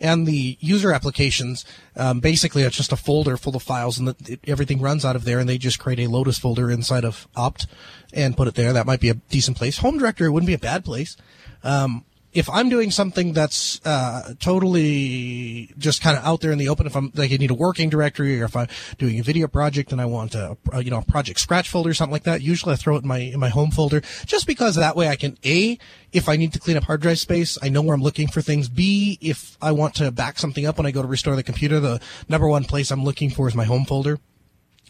and 0.00 0.26
the 0.26 0.56
user 0.60 0.92
applications, 0.92 1.64
um, 1.96 2.20
basically 2.20 2.62
it's 2.62 2.76
just 2.76 2.92
a 2.92 2.96
folder 2.96 3.36
full 3.36 3.56
of 3.56 3.62
files, 3.62 3.98
and 3.98 4.08
the, 4.08 4.32
it, 4.32 4.40
everything 4.46 4.80
runs 4.80 5.04
out 5.04 5.16
of 5.16 5.24
there. 5.24 5.38
And 5.38 5.48
they 5.48 5.58
just 5.58 5.78
create 5.78 6.00
a 6.00 6.08
Lotus 6.08 6.38
folder 6.38 6.70
inside 6.70 7.04
of 7.04 7.28
Opt 7.36 7.66
and 8.12 8.36
put 8.36 8.48
it 8.48 8.54
there. 8.54 8.72
That 8.72 8.86
might 8.86 9.00
be 9.00 9.10
a 9.10 9.14
decent 9.14 9.56
place. 9.56 9.78
Home 9.78 9.98
directory 9.98 10.30
wouldn't 10.30 10.48
be 10.48 10.54
a 10.54 10.58
bad 10.58 10.84
place. 10.84 11.16
Um, 11.62 12.04
if 12.34 12.50
I'm 12.50 12.68
doing 12.68 12.90
something 12.90 13.32
that's 13.32 13.80
uh, 13.86 14.34
totally 14.40 15.72
just 15.78 16.02
kind 16.02 16.18
of 16.18 16.24
out 16.24 16.40
there 16.40 16.50
in 16.50 16.58
the 16.58 16.68
open, 16.68 16.86
if 16.86 16.96
I'm 16.96 17.12
like 17.14 17.32
I 17.32 17.36
need 17.36 17.52
a 17.52 17.54
working 17.54 17.88
directory, 17.88 18.42
or 18.42 18.44
if 18.44 18.56
I'm 18.56 18.66
doing 18.98 19.20
a 19.20 19.22
video 19.22 19.46
project 19.46 19.92
and 19.92 20.00
I 20.00 20.06
want 20.06 20.34
a, 20.34 20.56
a 20.72 20.82
you 20.82 20.90
know 20.90 20.98
a 20.98 21.02
project 21.02 21.38
scratch 21.38 21.68
folder 21.68 21.90
or 21.90 21.94
something 21.94 22.12
like 22.12 22.24
that, 22.24 22.42
usually 22.42 22.72
I 22.72 22.76
throw 22.76 22.96
it 22.96 23.02
in 23.02 23.08
my 23.08 23.18
in 23.18 23.38
my 23.38 23.50
home 23.50 23.70
folder, 23.70 24.02
just 24.26 24.48
because 24.48 24.74
that 24.74 24.96
way 24.96 25.08
I 25.08 25.16
can 25.16 25.38
a 25.44 25.78
if 26.12 26.28
I 26.28 26.36
need 26.36 26.52
to 26.54 26.58
clean 26.58 26.76
up 26.76 26.84
hard 26.84 27.02
drive 27.02 27.20
space, 27.20 27.56
I 27.62 27.68
know 27.68 27.82
where 27.82 27.94
I'm 27.94 28.02
looking 28.02 28.26
for 28.26 28.42
things. 28.42 28.68
B 28.68 29.16
if 29.20 29.56
I 29.62 29.70
want 29.70 29.94
to 29.96 30.10
back 30.10 30.38
something 30.38 30.66
up 30.66 30.76
when 30.76 30.86
I 30.86 30.90
go 30.90 31.02
to 31.02 31.08
restore 31.08 31.36
the 31.36 31.44
computer, 31.44 31.78
the 31.78 32.00
number 32.28 32.48
one 32.48 32.64
place 32.64 32.90
I'm 32.90 33.04
looking 33.04 33.30
for 33.30 33.46
is 33.46 33.54
my 33.54 33.64
home 33.64 33.84
folder. 33.84 34.18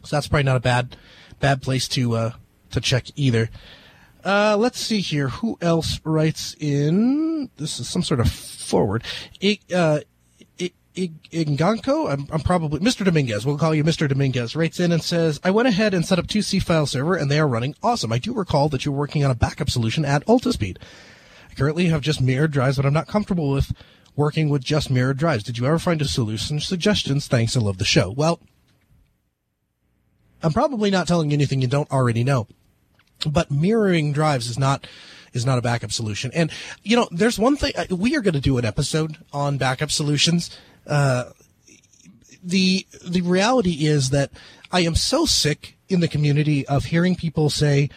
So 0.02 0.16
that's 0.16 0.28
probably 0.28 0.44
not 0.44 0.56
a 0.56 0.60
bad 0.60 0.96
bad 1.40 1.60
place 1.60 1.88
to 1.88 2.16
uh, 2.16 2.30
to 2.70 2.80
check 2.80 3.06
either. 3.16 3.50
Uh, 4.24 4.56
let's 4.58 4.80
see 4.80 5.00
here. 5.00 5.28
Who 5.28 5.58
else 5.60 6.00
writes 6.02 6.56
in? 6.58 7.50
This 7.58 7.78
is 7.78 7.88
some 7.88 8.02
sort 8.02 8.20
of 8.20 8.30
forward. 8.30 9.04
I, 9.42 9.58
uh, 9.74 10.00
Inganko, 10.96 12.10
I'm, 12.10 12.28
I'm, 12.30 12.40
probably 12.40 12.78
Mr. 12.78 13.04
Dominguez. 13.04 13.44
We'll 13.44 13.58
call 13.58 13.74
you 13.74 13.82
Mr. 13.82 14.08
Dominguez. 14.08 14.54
Writes 14.54 14.78
in 14.78 14.92
and 14.92 15.02
says, 15.02 15.40
"I 15.42 15.50
went 15.50 15.66
ahead 15.66 15.92
and 15.92 16.06
set 16.06 16.20
up 16.20 16.28
two 16.28 16.38
Seafile 16.38 16.88
server, 16.88 17.16
and 17.16 17.28
they 17.28 17.40
are 17.40 17.48
running 17.48 17.74
awesome. 17.82 18.12
I 18.12 18.18
do 18.18 18.32
recall 18.32 18.68
that 18.68 18.84
you're 18.84 18.94
working 18.94 19.24
on 19.24 19.30
a 19.30 19.34
backup 19.34 19.68
solution 19.68 20.04
at 20.04 20.24
Altispeed. 20.26 20.78
I 21.50 21.54
currently 21.54 21.86
have 21.86 22.00
just 22.00 22.20
mirrored 22.20 22.52
drives, 22.52 22.76
but 22.76 22.86
I'm 22.86 22.92
not 22.92 23.08
comfortable 23.08 23.50
with 23.50 23.72
working 24.14 24.48
with 24.48 24.62
just 24.62 24.88
mirrored 24.88 25.16
drives. 25.16 25.42
Did 25.42 25.58
you 25.58 25.66
ever 25.66 25.80
find 25.80 26.00
a 26.00 26.04
solution? 26.04 26.60
Suggestions? 26.60 27.26
Thanks. 27.26 27.56
I 27.56 27.60
love 27.60 27.78
the 27.78 27.84
show. 27.84 28.12
Well, 28.12 28.38
I'm 30.44 30.52
probably 30.52 30.92
not 30.92 31.08
telling 31.08 31.30
you 31.30 31.34
anything 31.34 31.60
you 31.60 31.66
don't 31.68 31.90
already 31.90 32.22
know. 32.22 32.46
But 33.30 33.50
mirroring 33.50 34.12
drives 34.12 34.48
is 34.48 34.58
not 34.58 34.86
is 35.32 35.44
not 35.44 35.58
a 35.58 35.62
backup 35.62 35.92
solution. 35.92 36.30
And 36.34 36.50
you 36.82 36.96
know, 36.96 37.08
there's 37.10 37.38
one 37.38 37.56
thing 37.56 37.72
uh, 37.76 37.94
we 37.94 38.16
are 38.16 38.20
going 38.20 38.34
to 38.34 38.40
do 38.40 38.58
an 38.58 38.64
episode 38.64 39.16
on 39.32 39.58
backup 39.58 39.90
solutions. 39.90 40.56
Uh, 40.86 41.24
the 42.42 42.86
the 43.04 43.22
reality 43.22 43.86
is 43.86 44.10
that 44.10 44.30
I 44.70 44.80
am 44.80 44.94
so 44.94 45.24
sick 45.26 45.76
in 45.88 46.00
the 46.00 46.08
community 46.08 46.66
of 46.66 46.86
hearing 46.86 47.14
people 47.14 47.50
say, 47.50 47.90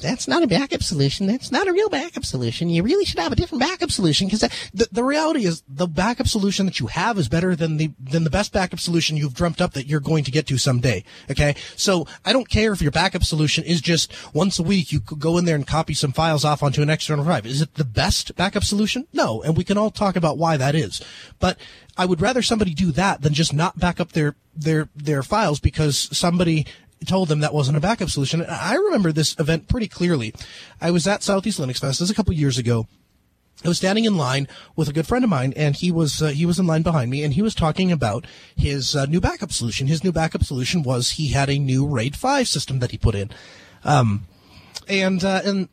that's 0.00 0.26
not 0.26 0.42
a 0.42 0.46
backup 0.46 0.82
solution. 0.82 1.26
That's 1.26 1.52
not 1.52 1.68
a 1.68 1.72
real 1.72 1.88
backup 1.88 2.24
solution. 2.24 2.68
You 2.68 2.82
really 2.82 3.04
should 3.04 3.18
have 3.18 3.32
a 3.32 3.36
different 3.36 3.62
backup 3.62 3.90
solution 3.90 4.26
because 4.26 4.40
the, 4.72 4.88
the 4.90 5.04
reality 5.04 5.44
is 5.44 5.62
the 5.68 5.86
backup 5.86 6.26
solution 6.26 6.66
that 6.66 6.80
you 6.80 6.86
have 6.86 7.18
is 7.18 7.28
better 7.28 7.54
than 7.54 7.76
the 7.76 7.90
than 8.00 8.24
the 8.24 8.30
best 8.30 8.52
backup 8.52 8.80
solution 8.80 9.16
you've 9.16 9.34
dreamt 9.34 9.60
up 9.60 9.74
that 9.74 9.86
you're 9.86 10.00
going 10.00 10.24
to 10.24 10.30
get 10.30 10.46
to 10.46 10.58
someday. 10.58 11.04
Okay, 11.30 11.54
so 11.76 12.06
I 12.24 12.32
don't 12.32 12.48
care 12.48 12.72
if 12.72 12.80
your 12.80 12.90
backup 12.90 13.24
solution 13.24 13.64
is 13.64 13.80
just 13.80 14.12
once 14.34 14.58
a 14.58 14.62
week 14.62 14.92
you 14.92 15.00
could 15.00 15.20
go 15.20 15.38
in 15.38 15.44
there 15.44 15.56
and 15.56 15.66
copy 15.66 15.94
some 15.94 16.12
files 16.12 16.44
off 16.44 16.62
onto 16.62 16.82
an 16.82 16.90
external 16.90 17.24
drive. 17.24 17.46
Is 17.46 17.60
it 17.60 17.74
the 17.74 17.84
best 17.84 18.34
backup 18.36 18.64
solution? 18.64 19.06
No, 19.12 19.42
and 19.42 19.56
we 19.56 19.64
can 19.64 19.76
all 19.76 19.90
talk 19.90 20.16
about 20.16 20.38
why 20.38 20.56
that 20.56 20.74
is. 20.74 21.02
But 21.38 21.58
I 21.96 22.06
would 22.06 22.20
rather 22.20 22.42
somebody 22.42 22.72
do 22.72 22.90
that 22.92 23.20
than 23.20 23.34
just 23.34 23.52
not 23.52 23.78
back 23.78 24.00
up 24.00 24.12
their 24.12 24.34
their 24.54 24.88
their 24.94 25.22
files 25.22 25.60
because 25.60 26.08
somebody 26.16 26.66
told 27.06 27.28
them 27.28 27.40
that 27.40 27.54
wasn't 27.54 27.76
a 27.76 27.80
backup 27.80 28.10
solution. 28.10 28.44
I 28.48 28.74
remember 28.74 29.12
this 29.12 29.38
event 29.38 29.68
pretty 29.68 29.88
clearly. 29.88 30.34
I 30.80 30.90
was 30.90 31.06
at 31.06 31.22
Southeast 31.22 31.58
Linux 31.58 31.78
Fest. 31.78 31.98
This 31.98 32.00
was 32.00 32.10
a 32.10 32.14
couple 32.14 32.32
years 32.34 32.58
ago. 32.58 32.86
I 33.64 33.68
was 33.68 33.78
standing 33.78 34.04
in 34.04 34.16
line 34.16 34.48
with 34.74 34.88
a 34.88 34.92
good 34.92 35.06
friend 35.06 35.22
of 35.22 35.30
mine, 35.30 35.52
and 35.56 35.76
he 35.76 35.92
was 35.92 36.20
uh, 36.20 36.28
he 36.28 36.46
was 36.46 36.58
in 36.58 36.66
line 36.66 36.82
behind 36.82 37.10
me, 37.10 37.22
and 37.22 37.34
he 37.34 37.42
was 37.42 37.54
talking 37.54 37.92
about 37.92 38.26
his 38.56 38.96
uh, 38.96 39.06
new 39.06 39.20
backup 39.20 39.52
solution. 39.52 39.86
His 39.86 40.02
new 40.02 40.10
backup 40.10 40.42
solution 40.42 40.82
was 40.82 41.12
he 41.12 41.28
had 41.28 41.48
a 41.48 41.58
new 41.58 41.86
RAID 41.86 42.16
five 42.16 42.48
system 42.48 42.80
that 42.80 42.90
he 42.90 42.98
put 42.98 43.14
in, 43.14 43.30
um, 43.84 44.26
and 44.88 45.22
uh, 45.22 45.42
and 45.44 45.68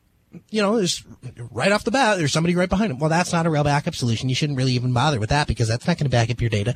you 0.50 0.62
know, 0.62 0.78
there's 0.78 1.04
right 1.52 1.72
off 1.72 1.84
the 1.84 1.92
bat, 1.92 2.18
there's 2.18 2.34
somebody 2.34 2.56
right 2.56 2.70
behind 2.70 2.92
him. 2.92 3.00
Well, 3.00 3.10
that's 3.10 3.34
not 3.34 3.46
a 3.46 3.50
real 3.50 3.64
backup 3.64 3.96
solution. 3.96 4.30
You 4.30 4.36
shouldn't 4.36 4.58
really 4.58 4.74
even 4.74 4.94
bother 4.94 5.20
with 5.20 5.30
that 5.30 5.48
because 5.48 5.68
that's 5.68 5.88
not 5.88 5.98
going 5.98 6.06
to 6.06 6.10
back 6.10 6.30
up 6.30 6.42
your 6.42 6.50
data. 6.50 6.76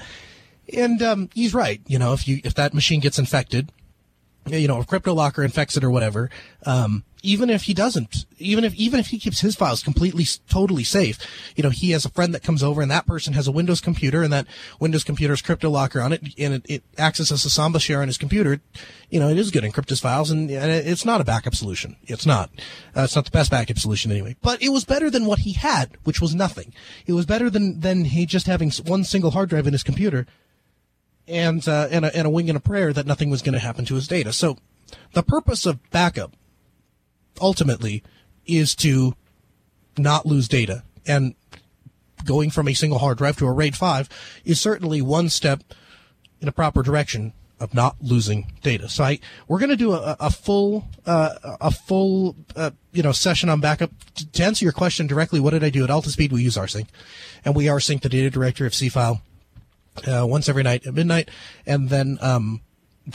And 0.76 1.02
um, 1.02 1.30
he's 1.34 1.54
right. 1.54 1.82
You 1.88 2.00
know, 2.00 2.14
if 2.14 2.28
you 2.28 2.40
if 2.44 2.56
that 2.56 2.74
machine 2.74 3.00
gets 3.00 3.20
infected, 3.20 3.72
you 4.48 4.68
know, 4.68 4.80
if 4.80 4.88
CryptoLocker 4.88 5.44
infects 5.44 5.78
it 5.78 5.84
or 5.84 5.90
whatever, 5.90 6.30
um, 6.66 7.04
even 7.26 7.50
if 7.50 7.64
he 7.64 7.74
doesn't, 7.74 8.26
even 8.38 8.66
if, 8.66 8.76
even 8.76 9.00
if 9.00 9.08
he 9.08 9.18
keeps 9.18 9.40
his 9.40 9.56
files 9.56 9.82
completely, 9.82 10.26
totally 10.50 10.84
safe, 10.84 11.18
you 11.56 11.64
know, 11.64 11.70
he 11.70 11.92
has 11.92 12.04
a 12.04 12.10
friend 12.10 12.34
that 12.34 12.44
comes 12.44 12.62
over 12.62 12.82
and 12.82 12.92
that 12.92 13.08
person 13.08 13.34
has 13.34 13.48
a 13.48 13.52
Windows 13.52 13.80
computer 13.80 14.22
and 14.24 14.34
that 14.34 14.46
Windows 14.82 15.06
computer's 15.06 15.42
CryptoLocker 15.42 16.04
on 16.04 16.12
it 16.12 16.22
and 16.38 16.56
it, 16.56 16.66
it 16.68 16.84
accesses 16.98 17.46
a 17.46 17.50
Samba 17.50 17.80
share 17.80 18.02
on 18.02 18.08
his 18.08 18.18
computer. 18.18 18.60
You 19.10 19.22
know, 19.22 19.30
it 19.30 19.38
is 19.38 19.52
good 19.52 19.62
to 19.62 19.70
encrypt 19.70 19.90
his 19.90 20.02
files 20.02 20.30
and, 20.30 20.52
and 20.52 20.70
it's 20.70 21.06
not 21.06 21.22
a 21.22 21.26
backup 21.26 21.56
solution. 21.56 21.96
It's 22.04 22.26
not. 22.26 22.50
Uh, 22.96 23.04
it's 23.04 23.16
not 23.16 23.26
the 23.26 23.32
best 23.32 23.52
backup 23.52 23.78
solution 23.78 24.12
anyway, 24.12 24.36
but 24.42 24.62
it 24.62 24.70
was 24.70 24.84
better 24.84 25.10
than 25.10 25.26
what 25.26 25.40
he 25.40 25.54
had, 25.54 25.98
which 26.04 26.20
was 26.20 26.36
nothing. 26.36 26.74
It 27.06 27.14
was 27.14 27.26
better 27.26 27.50
than, 27.50 27.80
than 27.80 28.06
he 28.06 28.26
just 28.26 28.48
having 28.48 28.72
one 28.86 29.06
single 29.06 29.32
hard 29.32 29.48
drive 29.50 29.68
in 29.68 29.74
his 29.74 29.84
computer 29.84 30.28
and 31.28 31.68
uh, 31.68 31.88
and, 31.90 32.06
a, 32.06 32.16
and 32.16 32.28
a 32.28 32.30
wing 32.30 32.50
and 32.50 32.58
a 32.58 32.62
prayer 32.62 32.94
that 32.94 33.06
nothing 33.06 33.30
was 33.30 33.42
going 33.42 33.54
to 33.54 33.60
happen 33.60 33.86
to 33.86 33.96
his 33.96 34.08
data. 34.08 34.34
So 34.34 34.58
the 35.14 35.24
purpose 35.24 35.66
of 35.66 35.80
backup 35.92 36.36
ultimately 37.42 38.04
is 38.46 38.76
to 38.76 39.16
not 39.98 40.26
lose 40.26 40.48
data. 40.48 40.84
And 41.08 41.36
going 42.26 42.50
from 42.50 42.68
a 42.68 42.74
single 42.74 43.00
hard 43.00 43.18
drive 43.18 43.38
to 43.38 43.48
a 43.48 43.52
RAID 43.52 43.76
5 43.76 44.10
is 44.46 44.60
certainly 44.60 45.02
one 45.02 45.30
step 45.30 45.64
in 46.42 46.48
a 46.48 46.52
proper 46.52 46.84
direction. 46.84 47.34
of 47.64 47.74
not 47.74 47.96
losing 48.02 48.52
data. 48.62 48.90
So 48.90 49.06
I, 49.06 49.20
we're 49.48 49.60
going 49.60 49.70
to 49.70 49.78
do 49.78 49.94
a, 49.94 50.18
a 50.20 50.30
full, 50.30 50.86
uh, 51.06 51.36
a 51.62 51.72
full, 51.72 52.36
uh, 52.58 52.72
you 52.92 53.02
know, 53.02 53.14
session 53.14 53.48
on 53.48 53.62
backup. 53.62 53.90
To 54.34 54.44
answer 54.44 54.66
your 54.66 54.74
question 54.74 55.08
directly, 55.08 55.40
what 55.40 55.52
did 55.52 55.64
I 55.64 55.70
do 55.70 55.84
at 55.84 55.90
Altispeed? 55.90 56.34
We 56.34 56.44
use 56.44 56.58
rsync 56.58 56.88
and 57.46 57.56
we 57.56 57.66
rsync 57.66 58.02
the 58.02 58.10
data 58.10 58.30
directory 58.30 58.68
of 58.68 58.74
Seafile, 58.74 59.22
uh, 60.08 60.26
once 60.26 60.50
every 60.50 60.64
night 60.64 60.86
at 60.86 60.94
midnight. 60.94 61.30
And 61.66 61.90
then, 61.90 62.18
um, 62.22 62.62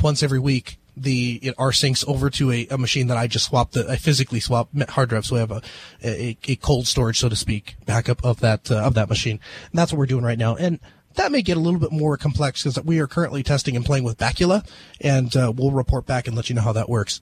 once 0.02 0.22
every 0.22 0.38
week, 0.38 0.78
the 1.02 1.38
it 1.42 1.56
syncs 1.56 2.06
over 2.06 2.28
to 2.30 2.50
a, 2.50 2.66
a 2.70 2.78
machine 2.78 3.06
that 3.06 3.16
I 3.16 3.26
just 3.26 3.46
swapped 3.46 3.74
the 3.74 3.88
I 3.88 3.96
physically 3.96 4.40
swap 4.40 4.68
hard 4.90 5.08
drive, 5.08 5.26
so 5.26 5.36
I 5.36 5.40
have 5.40 5.50
a, 5.50 5.62
a, 6.02 6.36
a 6.46 6.56
cold 6.56 6.86
storage, 6.86 7.18
so 7.18 7.28
to 7.28 7.36
speak, 7.36 7.76
backup 7.86 8.24
of 8.24 8.40
that 8.40 8.70
uh, 8.70 8.78
of 8.78 8.94
that 8.94 9.08
machine. 9.08 9.40
And 9.70 9.78
that's 9.78 9.92
what 9.92 9.98
we're 9.98 10.06
doing 10.06 10.24
right 10.24 10.38
now. 10.38 10.56
And 10.56 10.80
that 11.14 11.32
may 11.32 11.42
get 11.42 11.56
a 11.56 11.60
little 11.60 11.80
bit 11.80 11.92
more 11.92 12.16
complex 12.16 12.62
because 12.62 12.82
we 12.84 12.98
are 13.00 13.06
currently 13.06 13.42
testing 13.42 13.76
and 13.76 13.84
playing 13.84 14.04
with 14.04 14.18
Bacula, 14.18 14.66
and 15.00 15.34
uh, 15.36 15.52
we'll 15.54 15.72
report 15.72 16.06
back 16.06 16.26
and 16.26 16.36
let 16.36 16.48
you 16.48 16.54
know 16.54 16.62
how 16.62 16.72
that 16.72 16.88
works. 16.88 17.20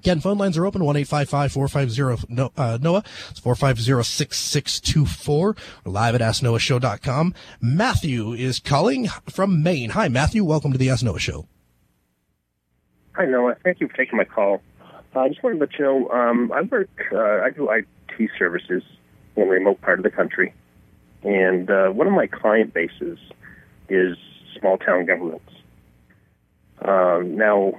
Again, 0.00 0.20
phone 0.20 0.38
lines 0.38 0.56
are 0.56 0.64
open, 0.64 0.80
1-855-450-NOAH. 0.80 3.04
It's 3.30 3.40
450-6624. 3.40 5.58
We're 5.84 5.92
live 5.92 6.14
at 6.14 6.22
AskNoahShow.com. 6.22 7.34
Matthew 7.60 8.32
is 8.32 8.60
calling 8.60 9.08
from 9.28 9.62
Maine. 9.62 9.90
Hi, 9.90 10.08
Matthew. 10.08 10.42
Welcome 10.42 10.72
to 10.72 10.78
the 10.78 10.88
Ask 10.88 11.04
Noah 11.04 11.18
Show. 11.18 11.46
Hi, 13.12 13.26
Noah. 13.26 13.56
Thank 13.62 13.80
you 13.80 13.88
for 13.88 13.94
taking 13.94 14.16
my 14.16 14.24
call. 14.24 14.62
Uh, 15.14 15.20
I 15.20 15.28
just 15.28 15.42
wanted 15.42 15.56
to 15.56 15.60
let 15.66 15.78
you 15.78 15.84
know 15.84 16.08
um, 16.08 16.50
I 16.50 16.62
work, 16.62 16.88
uh, 17.12 17.18
I 17.18 17.50
do 17.50 17.70
IT 17.70 18.30
services 18.38 18.82
in 19.36 19.42
a 19.42 19.46
remote 19.46 19.82
part 19.82 19.98
of 19.98 20.04
the 20.04 20.10
country. 20.10 20.54
And 21.24 21.70
uh, 21.70 21.90
one 21.90 22.06
of 22.06 22.14
my 22.14 22.26
client 22.26 22.72
bases 22.72 23.18
is 23.90 24.16
small 24.58 24.78
town 24.78 25.04
governments. 25.04 25.52
Um, 26.80 27.36
now, 27.36 27.74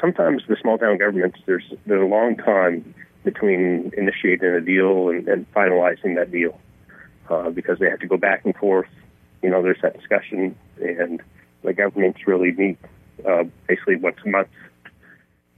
sometimes 0.00 0.42
the 0.48 0.56
small 0.60 0.78
town 0.78 0.98
governments, 0.98 1.38
there's, 1.46 1.64
there's 1.86 2.02
a 2.02 2.06
long 2.06 2.36
time 2.36 2.94
between 3.24 3.90
initiating 3.96 4.50
a 4.50 4.60
deal 4.60 5.08
and, 5.08 5.26
and 5.28 5.52
finalizing 5.52 6.16
that 6.16 6.30
deal 6.30 6.58
uh, 7.28 7.50
because 7.50 7.78
they 7.78 7.90
have 7.90 8.00
to 8.00 8.06
go 8.06 8.16
back 8.16 8.44
and 8.44 8.54
forth. 8.56 8.88
You 9.42 9.50
know, 9.50 9.62
there's 9.62 9.80
that 9.82 9.98
discussion, 9.98 10.56
and 10.80 11.20
the 11.62 11.72
governments 11.72 12.20
really 12.26 12.52
meet 12.52 12.78
uh, 13.28 13.44
basically 13.66 13.96
once 13.96 14.16
a 14.24 14.28
month. 14.28 14.48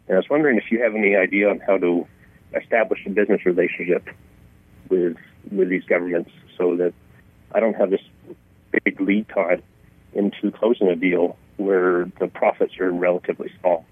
And 0.09 0.17
I 0.17 0.19
was 0.19 0.29
wondering 0.31 0.57
if 0.57 0.71
you 0.71 0.83
have 0.83 0.95
any 0.95 1.15
idea 1.15 1.51
on 1.51 1.61
how 1.61 1.77
to 1.79 2.07
establish 2.55 3.01
a 3.07 3.11
business 3.11 3.45
relationship 3.45 4.09
with 4.89 5.17
with 5.51 5.69
these 5.69 5.85
governments 5.85 6.31
so 6.57 6.77
that 6.77 6.93
I 7.53 7.61
don't 7.61 7.75
have 7.75 7.91
this 7.91 8.01
big 8.85 9.01
lead 9.01 9.29
time 9.29 9.63
into 10.13 10.51
closing 10.51 10.89
a 10.89 10.97
deal 10.97 11.37
where 11.57 12.07
the 12.19 12.27
profits 12.29 12.79
are 12.81 12.91
relatively 12.91 13.51
small. 13.61 13.85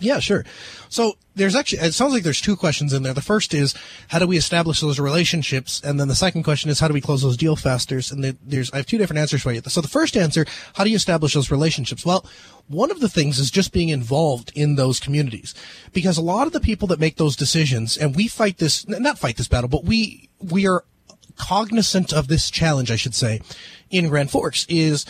Yeah, 0.00 0.18
sure. 0.18 0.44
So 0.88 1.14
there's 1.34 1.54
actually, 1.54 1.80
it 1.80 1.94
sounds 1.94 2.12
like 2.12 2.22
there's 2.22 2.40
two 2.40 2.56
questions 2.56 2.92
in 2.92 3.02
there. 3.02 3.14
The 3.14 3.20
first 3.20 3.54
is, 3.54 3.74
how 4.08 4.18
do 4.18 4.26
we 4.26 4.36
establish 4.36 4.80
those 4.80 4.98
relationships? 4.98 5.80
And 5.84 6.00
then 6.00 6.08
the 6.08 6.14
second 6.14 6.42
question 6.42 6.70
is, 6.70 6.80
how 6.80 6.88
do 6.88 6.94
we 6.94 7.00
close 7.00 7.22
those 7.22 7.36
deals 7.36 7.60
faster? 7.60 8.00
And 8.10 8.24
there's, 8.42 8.72
I 8.72 8.78
have 8.78 8.86
two 8.86 8.98
different 8.98 9.20
answers 9.20 9.42
for 9.42 9.52
you. 9.52 9.60
So 9.66 9.80
the 9.80 9.88
first 9.88 10.16
answer, 10.16 10.46
how 10.74 10.84
do 10.84 10.90
you 10.90 10.96
establish 10.96 11.34
those 11.34 11.50
relationships? 11.50 12.04
Well, 12.04 12.26
one 12.66 12.90
of 12.90 13.00
the 13.00 13.08
things 13.08 13.38
is 13.38 13.50
just 13.50 13.72
being 13.72 13.88
involved 13.88 14.52
in 14.54 14.76
those 14.76 15.00
communities 15.00 15.54
because 15.92 16.16
a 16.16 16.22
lot 16.22 16.46
of 16.46 16.52
the 16.52 16.60
people 16.60 16.88
that 16.88 17.00
make 17.00 17.16
those 17.16 17.36
decisions, 17.36 17.96
and 17.96 18.16
we 18.16 18.26
fight 18.26 18.58
this, 18.58 18.86
not 18.88 19.18
fight 19.18 19.36
this 19.36 19.48
battle, 19.48 19.68
but 19.68 19.84
we, 19.84 20.28
we 20.40 20.66
are 20.66 20.84
cognizant 21.36 22.12
of 22.12 22.28
this 22.28 22.50
challenge, 22.50 22.90
I 22.90 22.96
should 22.96 23.14
say, 23.14 23.40
in 23.90 24.08
Grand 24.08 24.30
Forks 24.30 24.66
is 24.68 25.04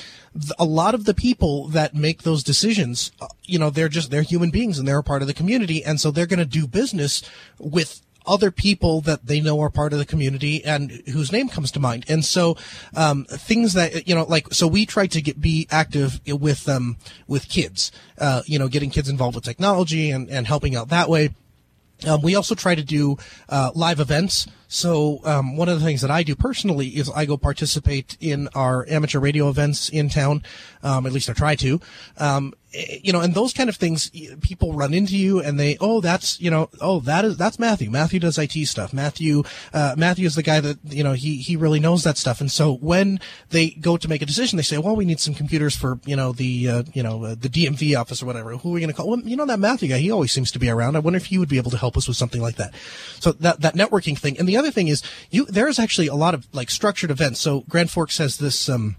a 0.58 0.64
lot 0.64 0.94
of 0.94 1.04
the 1.04 1.14
people 1.14 1.68
that 1.68 1.94
make 1.94 2.22
those 2.22 2.42
decisions, 2.42 3.12
uh, 3.20 3.26
you 3.44 3.58
know, 3.58 3.70
they're 3.70 3.88
just, 3.88 4.10
they're 4.10 4.22
human 4.22 4.50
beings 4.50 4.78
and 4.78 4.86
they're 4.86 4.98
a 4.98 5.02
part 5.02 5.22
of 5.22 5.28
the 5.28 5.34
community. 5.34 5.84
And 5.84 6.00
so 6.00 6.10
they're 6.10 6.26
going 6.26 6.38
to 6.38 6.44
do 6.44 6.66
business 6.66 7.22
with 7.58 8.00
other 8.26 8.50
people 8.50 9.00
that 9.00 9.26
they 9.26 9.40
know 9.40 9.60
are 9.60 9.70
part 9.70 9.92
of 9.92 9.98
the 9.98 10.04
community 10.04 10.64
and 10.64 10.90
whose 11.12 11.32
name 11.32 11.48
comes 11.48 11.70
to 11.72 11.80
mind. 11.80 12.04
And 12.08 12.24
so, 12.24 12.56
um, 12.94 13.24
things 13.24 13.72
that, 13.72 14.06
you 14.06 14.14
know, 14.14 14.24
like, 14.24 14.52
so 14.52 14.66
we 14.66 14.86
try 14.86 15.06
to 15.08 15.20
get, 15.20 15.40
be 15.40 15.66
active 15.70 16.20
with, 16.26 16.68
um, 16.68 16.96
with 17.26 17.48
kids, 17.48 17.90
uh, 18.18 18.42
you 18.46 18.58
know, 18.58 18.68
getting 18.68 18.90
kids 18.90 19.08
involved 19.08 19.34
with 19.34 19.44
technology 19.44 20.10
and, 20.10 20.28
and 20.30 20.46
helping 20.46 20.76
out 20.76 20.88
that 20.90 21.08
way. 21.08 21.30
Um, 22.06 22.22
we 22.22 22.34
also 22.34 22.54
try 22.54 22.74
to 22.74 22.84
do 22.84 23.16
uh, 23.48 23.72
live 23.74 24.00
events. 24.00 24.46
So 24.72 25.18
um, 25.24 25.56
one 25.56 25.68
of 25.68 25.80
the 25.80 25.84
things 25.84 26.00
that 26.02 26.12
I 26.12 26.22
do 26.22 26.36
personally 26.36 26.90
is 26.90 27.10
I 27.10 27.26
go 27.26 27.36
participate 27.36 28.16
in 28.20 28.48
our 28.54 28.86
amateur 28.88 29.18
radio 29.18 29.48
events 29.48 29.88
in 29.88 30.08
town. 30.08 30.44
Um, 30.84 31.06
at 31.06 31.12
least 31.12 31.28
I 31.28 31.32
try 31.32 31.56
to. 31.56 31.80
Um, 32.18 32.54
you 32.72 33.12
know, 33.12 33.20
and 33.20 33.34
those 33.34 33.52
kind 33.52 33.68
of 33.68 33.76
things, 33.76 34.10
people 34.40 34.74
run 34.74 34.94
into 34.94 35.16
you 35.16 35.40
and 35.40 35.58
they, 35.58 35.76
oh, 35.80 36.00
that's, 36.00 36.40
you 36.40 36.50
know, 36.50 36.70
oh, 36.80 37.00
that 37.00 37.24
is, 37.24 37.36
that's 37.36 37.58
Matthew. 37.58 37.90
Matthew 37.90 38.20
does 38.20 38.38
IT 38.38 38.52
stuff. 38.66 38.92
Matthew, 38.92 39.42
uh, 39.72 39.94
Matthew 39.96 40.26
is 40.26 40.36
the 40.36 40.42
guy 40.42 40.60
that, 40.60 40.78
you 40.84 41.02
know, 41.02 41.12
he, 41.12 41.38
he 41.38 41.56
really 41.56 41.80
knows 41.80 42.04
that 42.04 42.16
stuff. 42.16 42.40
And 42.40 42.50
so 42.50 42.74
when 42.74 43.18
they 43.48 43.70
go 43.70 43.96
to 43.96 44.08
make 44.08 44.22
a 44.22 44.26
decision, 44.26 44.56
they 44.56 44.62
say, 44.62 44.78
well, 44.78 44.94
we 44.94 45.04
need 45.04 45.18
some 45.18 45.34
computers 45.34 45.74
for, 45.74 45.98
you 46.04 46.14
know, 46.14 46.32
the, 46.32 46.68
uh, 46.68 46.82
you 46.92 47.02
know, 47.02 47.24
uh, 47.24 47.34
the 47.34 47.48
DMV 47.48 47.98
office 47.98 48.22
or 48.22 48.26
whatever. 48.26 48.56
Who 48.56 48.70
are 48.70 48.72
we 48.74 48.80
going 48.80 48.90
to 48.90 48.96
call? 48.96 49.08
Well, 49.08 49.20
you 49.20 49.36
know, 49.36 49.46
that 49.46 49.58
Matthew 49.58 49.88
guy, 49.88 49.98
he 49.98 50.12
always 50.12 50.30
seems 50.30 50.52
to 50.52 50.60
be 50.60 50.68
around. 50.68 50.94
I 50.94 51.00
wonder 51.00 51.16
if 51.16 51.26
he 51.26 51.38
would 51.38 51.48
be 51.48 51.58
able 51.58 51.72
to 51.72 51.78
help 51.78 51.96
us 51.96 52.06
with 52.06 52.16
something 52.16 52.40
like 52.40 52.56
that. 52.56 52.72
So 53.18 53.32
that, 53.32 53.60
that 53.62 53.74
networking 53.74 54.16
thing. 54.16 54.38
And 54.38 54.48
the 54.48 54.56
other 54.56 54.70
thing 54.70 54.86
is 54.86 55.02
you, 55.30 55.44
there 55.46 55.68
is 55.68 55.80
actually 55.80 56.06
a 56.06 56.14
lot 56.14 56.34
of 56.34 56.46
like 56.52 56.70
structured 56.70 57.10
events. 57.10 57.40
So 57.40 57.64
Grand 57.68 57.90
Forks 57.90 58.18
has 58.18 58.36
this, 58.36 58.68
um, 58.68 58.96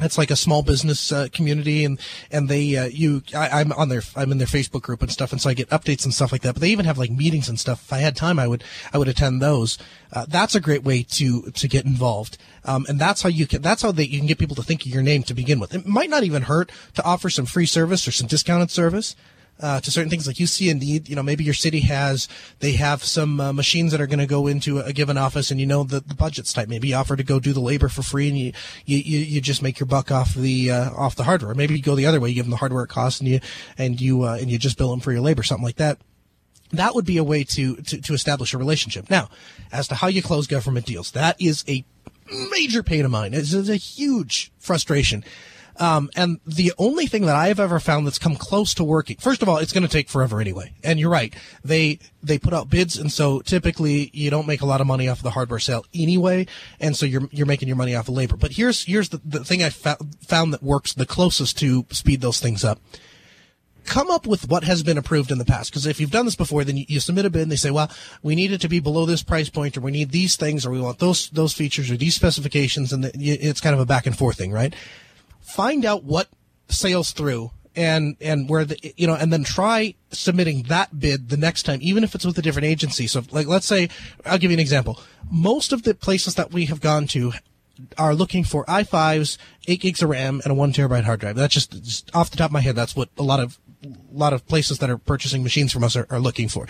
it's 0.00 0.18
like 0.18 0.30
a 0.30 0.36
small 0.36 0.62
business 0.62 1.12
uh, 1.12 1.28
community 1.32 1.84
and 1.84 1.98
and 2.30 2.48
they 2.48 2.76
uh, 2.76 2.86
you 2.86 3.22
I, 3.34 3.60
am 3.60 3.72
on 3.72 3.88
their 3.88 4.02
I'm 4.14 4.32
in 4.32 4.38
their 4.38 4.46
Facebook 4.46 4.82
group 4.82 5.02
and 5.02 5.10
stuff 5.10 5.32
and 5.32 5.40
so 5.40 5.50
I 5.50 5.54
get 5.54 5.68
updates 5.70 6.04
and 6.04 6.12
stuff 6.12 6.32
like 6.32 6.42
that 6.42 6.54
but 6.54 6.60
they 6.60 6.70
even 6.70 6.84
have 6.84 6.98
like 6.98 7.10
meetings 7.10 7.48
and 7.48 7.58
stuff. 7.58 7.82
If 7.84 7.92
I 7.92 7.98
had 7.98 8.16
time 8.16 8.38
I 8.38 8.46
would 8.46 8.64
I 8.92 8.98
would 8.98 9.08
attend 9.08 9.40
those. 9.40 9.78
Uh, 10.12 10.24
that's 10.28 10.54
a 10.54 10.60
great 10.60 10.84
way 10.84 11.02
to 11.02 11.50
to 11.50 11.68
get 11.68 11.84
involved. 11.84 12.38
Um, 12.64 12.86
and 12.88 12.98
that's 12.98 13.22
how 13.22 13.28
you 13.28 13.46
can 13.46 13.62
that's 13.62 13.82
how 13.82 13.92
they, 13.92 14.04
you 14.04 14.18
can 14.18 14.26
get 14.26 14.38
people 14.38 14.56
to 14.56 14.62
think 14.62 14.82
of 14.82 14.88
your 14.88 15.02
name 15.02 15.22
to 15.24 15.34
begin 15.34 15.60
with. 15.60 15.74
It 15.74 15.86
might 15.86 16.10
not 16.10 16.24
even 16.24 16.42
hurt 16.42 16.70
to 16.94 17.04
offer 17.04 17.30
some 17.30 17.46
free 17.46 17.66
service 17.66 18.06
or 18.06 18.12
some 18.12 18.26
discounted 18.26 18.70
service 18.70 19.16
uh, 19.60 19.80
to 19.80 19.90
certain 19.90 20.10
things 20.10 20.26
like 20.26 20.38
you 20.38 20.46
see 20.46 20.70
a 20.70 20.74
need. 20.74 21.08
You 21.08 21.16
know, 21.16 21.22
maybe 21.22 21.44
your 21.44 21.54
city 21.54 21.80
has 21.80 22.28
they 22.60 22.72
have 22.72 23.02
some 23.02 23.40
uh, 23.40 23.52
machines 23.52 23.92
that 23.92 24.00
are 24.00 24.06
going 24.06 24.18
to 24.18 24.26
go 24.26 24.46
into 24.46 24.78
a 24.78 24.92
given 24.92 25.16
office, 25.16 25.50
and 25.50 25.60
you 25.60 25.66
know 25.66 25.84
that 25.84 26.08
the 26.08 26.14
budget's 26.14 26.52
tight. 26.52 26.68
Maybe 26.68 26.88
you 26.88 26.94
offer 26.96 27.16
to 27.16 27.22
go 27.22 27.40
do 27.40 27.52
the 27.52 27.60
labor 27.60 27.88
for 27.88 28.02
free, 28.02 28.28
and 28.28 28.38
you 28.38 28.52
you, 28.84 28.98
you 28.98 29.40
just 29.40 29.62
make 29.62 29.78
your 29.80 29.86
buck 29.86 30.10
off 30.10 30.34
the 30.34 30.70
uh, 30.70 30.90
off 30.92 31.16
the 31.16 31.24
hardware. 31.24 31.54
Maybe 31.54 31.76
you 31.76 31.82
go 31.82 31.94
the 31.94 32.06
other 32.06 32.20
way, 32.20 32.28
you 32.28 32.34
give 32.34 32.44
them 32.44 32.50
the 32.50 32.56
hardware 32.56 32.84
it 32.84 32.88
costs, 32.88 33.20
and 33.20 33.28
you 33.28 33.40
and 33.78 34.00
you 34.00 34.24
uh, 34.24 34.38
and 34.40 34.50
you 34.50 34.58
just 34.58 34.78
bill 34.78 34.90
them 34.90 35.00
for 35.00 35.12
your 35.12 35.22
labor, 35.22 35.42
something 35.42 35.64
like 35.64 35.76
that. 35.76 35.98
That 36.72 36.96
would 36.96 37.04
be 37.06 37.16
a 37.16 37.24
way 37.24 37.44
to, 37.44 37.76
to, 37.76 38.00
to 38.00 38.12
establish 38.12 38.52
a 38.52 38.58
relationship. 38.58 39.08
Now, 39.08 39.28
as 39.70 39.86
to 39.86 39.94
how 39.94 40.08
you 40.08 40.20
close 40.20 40.48
government 40.48 40.84
deals, 40.84 41.12
that 41.12 41.40
is 41.40 41.64
a 41.68 41.84
major 42.50 42.82
pain 42.82 43.04
of 43.04 43.12
mine. 43.12 43.34
It's 43.34 43.52
a 43.54 43.76
huge 43.76 44.50
frustration 44.58 45.24
um, 45.78 46.10
and 46.16 46.40
the 46.46 46.72
only 46.78 47.06
thing 47.06 47.26
that 47.26 47.36
I've 47.36 47.60
ever 47.60 47.80
found 47.80 48.06
that's 48.06 48.18
come 48.18 48.36
close 48.36 48.74
to 48.74 48.84
working, 48.84 49.16
first 49.18 49.42
of 49.42 49.48
all, 49.48 49.58
it's 49.58 49.72
going 49.72 49.82
to 49.82 49.88
take 49.88 50.08
forever 50.08 50.40
anyway. 50.40 50.72
And 50.82 50.98
you're 50.98 51.10
right. 51.10 51.34
They, 51.64 51.98
they 52.22 52.38
put 52.38 52.52
out 52.52 52.70
bids. 52.70 52.96
And 52.98 53.10
so 53.12 53.40
typically 53.40 54.10
you 54.12 54.30
don't 54.30 54.46
make 54.46 54.60
a 54.60 54.66
lot 54.66 54.80
of 54.80 54.86
money 54.86 55.08
off 55.08 55.18
of 55.18 55.22
the 55.22 55.30
hardware 55.30 55.58
sale 55.58 55.84
anyway. 55.94 56.46
And 56.80 56.96
so 56.96 57.06
you're, 57.06 57.28
you're 57.30 57.46
making 57.46 57.68
your 57.68 57.76
money 57.76 57.94
off 57.94 58.08
of 58.08 58.14
labor. 58.14 58.36
But 58.36 58.52
here's, 58.52 58.84
here's 58.84 59.10
the, 59.10 59.20
the 59.24 59.44
thing 59.44 59.62
I 59.62 59.70
found 59.70 60.52
that 60.52 60.62
works 60.62 60.94
the 60.94 61.06
closest 61.06 61.58
to 61.58 61.86
speed 61.90 62.20
those 62.20 62.40
things 62.40 62.64
up 62.64 62.80
come 63.84 64.10
up 64.10 64.26
with 64.26 64.48
what 64.48 64.64
has 64.64 64.82
been 64.82 64.98
approved 64.98 65.30
in 65.30 65.38
the 65.38 65.44
past. 65.44 65.70
Because 65.70 65.86
if 65.86 66.00
you've 66.00 66.10
done 66.10 66.24
this 66.24 66.34
before, 66.34 66.64
then 66.64 66.76
you, 66.76 66.84
you, 66.88 66.98
submit 66.98 67.24
a 67.24 67.30
bid 67.30 67.42
and 67.42 67.52
they 67.52 67.56
say, 67.56 67.70
well, 67.70 67.88
we 68.22 68.34
need 68.34 68.50
it 68.50 68.60
to 68.62 68.68
be 68.68 68.80
below 68.80 69.06
this 69.06 69.22
price 69.22 69.48
point 69.48 69.76
or 69.76 69.80
we 69.80 69.92
need 69.92 70.10
these 70.10 70.34
things 70.34 70.66
or 70.66 70.70
we 70.70 70.80
want 70.80 70.98
those, 70.98 71.30
those 71.30 71.52
features 71.52 71.88
or 71.88 71.96
these 71.96 72.16
specifications. 72.16 72.92
And 72.92 73.04
the, 73.04 73.12
it's 73.14 73.60
kind 73.60 73.74
of 73.74 73.80
a 73.80 73.86
back 73.86 74.06
and 74.06 74.18
forth 74.18 74.36
thing, 74.36 74.52
right? 74.52 74.74
Find 75.46 75.84
out 75.84 76.04
what 76.04 76.28
sails 76.68 77.12
through 77.12 77.50
and 77.76 78.16
and 78.20 78.48
where 78.48 78.64
the 78.64 78.76
you 78.96 79.06
know 79.06 79.14
and 79.14 79.32
then 79.32 79.44
try 79.44 79.94
submitting 80.10 80.62
that 80.64 80.98
bid 80.98 81.28
the 81.28 81.36
next 81.36 81.64
time 81.64 81.78
even 81.82 82.02
if 82.02 82.14
it's 82.14 82.24
with 82.24 82.36
a 82.38 82.42
different 82.42 82.66
agency. 82.66 83.06
So 83.06 83.22
like 83.30 83.46
let's 83.46 83.66
say 83.66 83.88
i'll 84.24 84.38
give 84.38 84.50
you 84.50 84.56
an 84.56 84.60
example. 84.60 85.00
Most 85.30 85.72
of 85.72 85.84
the 85.84 85.94
places 85.94 86.34
that 86.34 86.52
we 86.52 86.66
have 86.66 86.80
gone 86.80 87.06
to 87.08 87.32
are 87.98 88.14
looking 88.14 88.42
for 88.42 88.64
i5s 88.64 89.36
8 89.68 89.80
gigs 89.80 90.02
of 90.02 90.08
ram 90.08 90.40
and 90.44 90.50
a 90.50 90.54
1 90.54 90.72
terabyte 90.72 91.04
hard 91.04 91.20
drive. 91.20 91.36
That's 91.36 91.52
just, 91.52 91.82
just 91.84 92.14
off 92.16 92.30
the 92.30 92.38
top 92.38 92.48
of 92.48 92.52
my 92.52 92.60
head 92.60 92.74
that's 92.74 92.96
what 92.96 93.10
a 93.18 93.22
lot 93.22 93.38
of 93.38 93.58
a 93.84 93.94
lot 94.10 94.32
of 94.32 94.46
places 94.48 94.78
that 94.78 94.90
are 94.90 94.98
purchasing 94.98 95.42
machines 95.42 95.72
from 95.72 95.84
us 95.84 95.94
are, 95.94 96.06
are, 96.10 96.18
looking 96.18 96.48
for. 96.48 96.66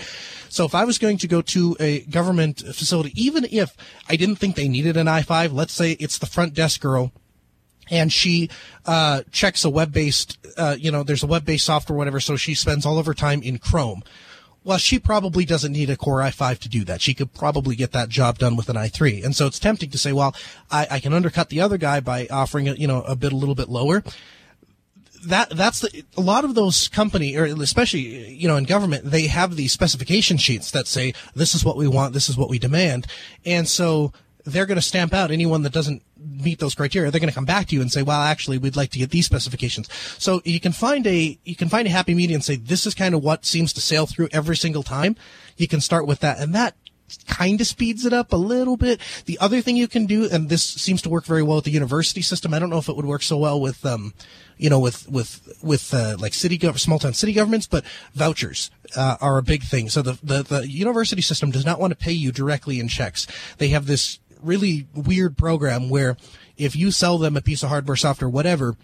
So 0.50 0.66
if 0.66 0.74
I 0.74 0.84
was 0.84 0.98
going 0.98 1.16
to 1.18 1.28
go 1.28 1.40
to 1.40 1.76
a 1.80 2.00
government 2.00 2.58
facility, 2.58 3.12
even 3.14 3.46
if 3.50 3.74
I 4.08 4.16
didn't 4.16 4.36
think 4.36 4.56
they 4.56 4.68
needed 4.68 4.96
an 4.98 5.06
i5, 5.06 5.52
let's 5.52 5.72
say 5.72 5.92
it's 5.92 6.18
the 6.18 6.26
front 6.26 6.52
desk 6.52 6.80
girl 6.80 7.12
and 7.90 8.12
she 8.12 8.50
uh, 8.84 9.22
checks 9.30 9.64
a 9.64 9.70
web-based, 9.70 10.38
uh, 10.56 10.76
you 10.78 10.90
know, 10.90 11.02
there's 11.02 11.22
a 11.22 11.26
web-based 11.26 11.64
software, 11.64 11.96
whatever. 11.96 12.20
So 12.20 12.36
she 12.36 12.54
spends 12.54 12.84
all 12.84 12.98
of 12.98 13.06
her 13.06 13.14
time 13.14 13.42
in 13.42 13.58
Chrome. 13.58 14.02
Well, 14.64 14.78
she 14.78 14.98
probably 14.98 15.44
doesn't 15.44 15.70
need 15.70 15.90
a 15.90 15.96
Core 15.96 16.18
i5 16.18 16.58
to 16.58 16.68
do 16.68 16.84
that. 16.86 17.00
She 17.00 17.14
could 17.14 17.32
probably 17.32 17.76
get 17.76 17.92
that 17.92 18.08
job 18.08 18.38
done 18.38 18.56
with 18.56 18.68
an 18.68 18.74
i3. 18.74 19.24
And 19.24 19.36
so 19.36 19.46
it's 19.46 19.60
tempting 19.60 19.90
to 19.90 19.98
say, 19.98 20.12
well, 20.12 20.34
I, 20.72 20.88
I 20.90 20.98
can 20.98 21.12
undercut 21.12 21.50
the 21.50 21.60
other 21.60 21.78
guy 21.78 22.00
by 22.00 22.26
offering 22.30 22.68
a, 22.68 22.74
you 22.74 22.88
know, 22.88 23.02
a 23.02 23.14
bit 23.14 23.32
a 23.32 23.36
little 23.36 23.54
bit 23.54 23.68
lower. 23.68 24.02
that 25.26 25.50
that's 25.50 25.80
the, 25.80 26.04
a 26.16 26.20
lot 26.20 26.44
of 26.44 26.54
those 26.54 26.88
company 26.88 27.36
or 27.36 27.44
especially 27.44 28.32
you 28.34 28.46
know 28.46 28.56
in 28.56 28.64
government 28.64 29.04
they 29.04 29.26
have 29.26 29.56
these 29.56 29.72
specification 29.72 30.36
sheets 30.36 30.70
that 30.70 30.86
say 30.86 31.12
this 31.34 31.54
is 31.54 31.64
what 31.64 31.76
we 31.76 31.88
want 31.88 32.12
this 32.12 32.28
is 32.28 32.36
what 32.36 32.48
we 32.48 32.58
demand 32.58 33.06
and 33.44 33.66
so 33.66 34.12
they're 34.46 34.66
going 34.66 34.76
to 34.76 34.82
stamp 34.82 35.12
out 35.12 35.30
anyone 35.30 35.62
that 35.62 35.72
doesn't 35.72 36.02
meet 36.16 36.60
those 36.60 36.74
criteria. 36.74 37.10
They're 37.10 37.20
going 37.20 37.28
to 37.28 37.34
come 37.34 37.44
back 37.44 37.66
to 37.66 37.74
you 37.74 37.80
and 37.80 37.90
say, 37.90 38.02
well, 38.02 38.20
actually, 38.20 38.58
we'd 38.58 38.76
like 38.76 38.90
to 38.92 38.98
get 38.98 39.10
these 39.10 39.26
specifications. 39.26 39.88
So 40.18 40.40
you 40.44 40.60
can 40.60 40.72
find 40.72 41.06
a, 41.06 41.38
you 41.44 41.56
can 41.56 41.68
find 41.68 41.86
a 41.86 41.90
happy 41.90 42.14
medium 42.14 42.36
and 42.36 42.44
say, 42.44 42.56
this 42.56 42.86
is 42.86 42.94
kind 42.94 43.14
of 43.14 43.22
what 43.22 43.44
seems 43.44 43.72
to 43.74 43.80
sail 43.80 44.06
through 44.06 44.28
every 44.32 44.56
single 44.56 44.84
time. 44.84 45.16
You 45.56 45.66
can 45.66 45.80
start 45.80 46.06
with 46.06 46.20
that. 46.20 46.38
And 46.38 46.54
that 46.54 46.76
kind 47.28 47.60
of 47.60 47.66
speeds 47.66 48.04
it 48.04 48.12
up 48.12 48.32
a 48.32 48.36
little 48.36 48.76
bit. 48.76 49.00
The 49.26 49.38
other 49.38 49.60
thing 49.60 49.76
you 49.76 49.88
can 49.88 50.06
do, 50.06 50.28
and 50.30 50.48
this 50.48 50.64
seems 50.64 51.02
to 51.02 51.08
work 51.08 51.24
very 51.24 51.42
well 51.42 51.56
with 51.56 51.64
the 51.64 51.70
university 51.70 52.22
system. 52.22 52.52
I 52.52 52.58
don't 52.58 52.70
know 52.70 52.78
if 52.78 52.88
it 52.88 52.96
would 52.96 53.06
work 53.06 53.22
so 53.22 53.36
well 53.36 53.60
with, 53.60 53.84
um, 53.86 54.12
you 54.56 54.70
know, 54.70 54.80
with 54.80 55.08
with 55.08 55.58
with 55.62 55.92
uh, 55.92 56.16
like 56.18 56.34
city 56.34 56.58
gov- 56.58 56.78
small 56.78 56.98
town 56.98 57.14
city 57.14 57.32
governments, 57.32 57.66
but 57.66 57.84
vouchers 58.14 58.70
uh, 58.96 59.16
are 59.20 59.38
a 59.38 59.42
big 59.42 59.62
thing. 59.62 59.88
So 59.88 60.02
the, 60.02 60.18
the 60.22 60.42
the 60.42 60.68
university 60.68 61.22
system 61.22 61.50
does 61.50 61.66
not 61.66 61.78
want 61.78 61.92
to 61.92 61.96
pay 61.96 62.12
you 62.12 62.32
directly 62.32 62.80
in 62.80 62.88
checks. 62.88 63.26
They 63.58 63.68
have 63.68 63.86
this 63.86 64.18
really 64.46 64.86
weird 64.94 65.36
program 65.36 65.88
where 65.88 66.16
if 66.56 66.74
you 66.76 66.90
sell 66.90 67.18
them 67.18 67.36
a 67.36 67.42
piece 67.42 67.62
of 67.62 67.68
hardware, 67.68 67.96
software, 67.96 68.28
whatever, 68.28 68.76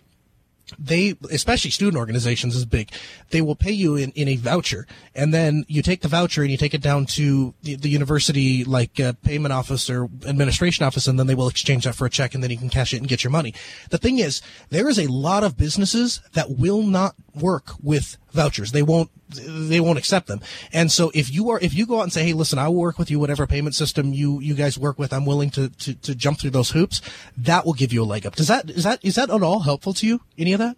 they, 0.79 1.17
especially 1.31 1.71
student 1.71 1.97
organizations 1.97 2.57
is 2.57 2.65
big. 2.65 2.91
They 3.31 3.43
will 3.43 3.57
pay 3.57 3.73
you 3.73 3.97
in, 3.97 4.11
in 4.13 4.29
a 4.29 4.37
voucher 4.37 4.87
and 5.15 5.33
then 5.33 5.65
you 5.69 5.83
take 5.83 6.01
the 6.01 6.09
voucher 6.09 6.43
and 6.43 6.51
you 6.51 6.57
take 6.57 6.75
it 6.75 6.81
down 6.81 7.07
to 7.07 7.55
the, 7.63 7.77
the 7.77 7.89
university, 7.89 8.65
like 8.65 8.99
uh, 8.99 9.13
payment 9.23 9.53
office 9.53 9.91
or 9.91 10.09
administration 10.27 10.87
office, 10.87 11.07
and 11.07 11.19
then 11.19 11.27
they 11.27 11.35
will 11.35 11.49
exchange 11.49 11.85
that 11.85 11.95
for 11.95 12.07
a 12.07 12.11
check 12.11 12.35
and 12.35 12.43
then 12.43 12.51
you 12.51 12.57
can 12.57 12.71
cash 12.71 12.95
it 12.95 12.99
and 12.99 13.09
get 13.09 13.25
your 13.25 13.31
money. 13.31 13.55
The 13.91 13.99
thing 13.99 14.19
is, 14.19 14.41
there 14.71 14.89
is 14.89 14.99
a 14.99 15.11
lot 15.11 15.45
of 15.45 15.57
businesses 15.57 16.21
that 16.33 16.57
will 16.57 16.83
not 16.83 17.15
work 17.35 17.73
with 17.83 18.17
vouchers. 18.33 18.73
They 18.73 18.83
won't, 18.83 19.11
they 19.29 19.81
won't 19.81 19.99
accept 19.99 20.27
them. 20.27 20.41
And 20.73 20.91
so 20.91 21.11
if 21.15 21.33
you 21.33 21.51
are, 21.51 21.59
if 21.61 21.75
you 21.75 21.87
go 21.87 21.99
out 21.99 22.03
and 22.03 22.13
say, 22.13 22.25
Hey, 22.25 22.33
listen, 22.33 22.59
I 22.59 22.69
will 22.69 22.77
work 22.77 22.99
with 22.99 23.11
you, 23.11 23.19
whatever 23.19 23.47
payment 23.47 23.75
system 23.75 24.13
you, 24.13 24.41
you 24.41 24.55
guys 24.55 24.79
work 24.79 24.99
with, 24.99 25.13
I'm 25.13 25.25
willing 25.25 25.51
to, 25.51 25.69
to, 25.69 25.95
to 25.95 26.15
jump 26.15 26.41
through 26.41 26.51
those 26.51 26.71
hoops. 26.71 27.01
That 27.37 27.65
will 27.65 27.73
give 27.73 27.93
you 27.93 28.03
a 28.03 28.07
leg 28.07 28.27
up. 28.27 28.37
Does 28.37 28.49
that, 28.49 28.71
is 28.71 28.85
that, 28.85 29.01
is 29.03 29.15
that 29.15 29.31
at 29.31 29.43
all 29.43 29.61
helpful 29.61 29.95
to 29.95 30.07
you? 30.07 30.21
Any 30.37 30.53
of 30.53 30.59
that? 30.59 30.77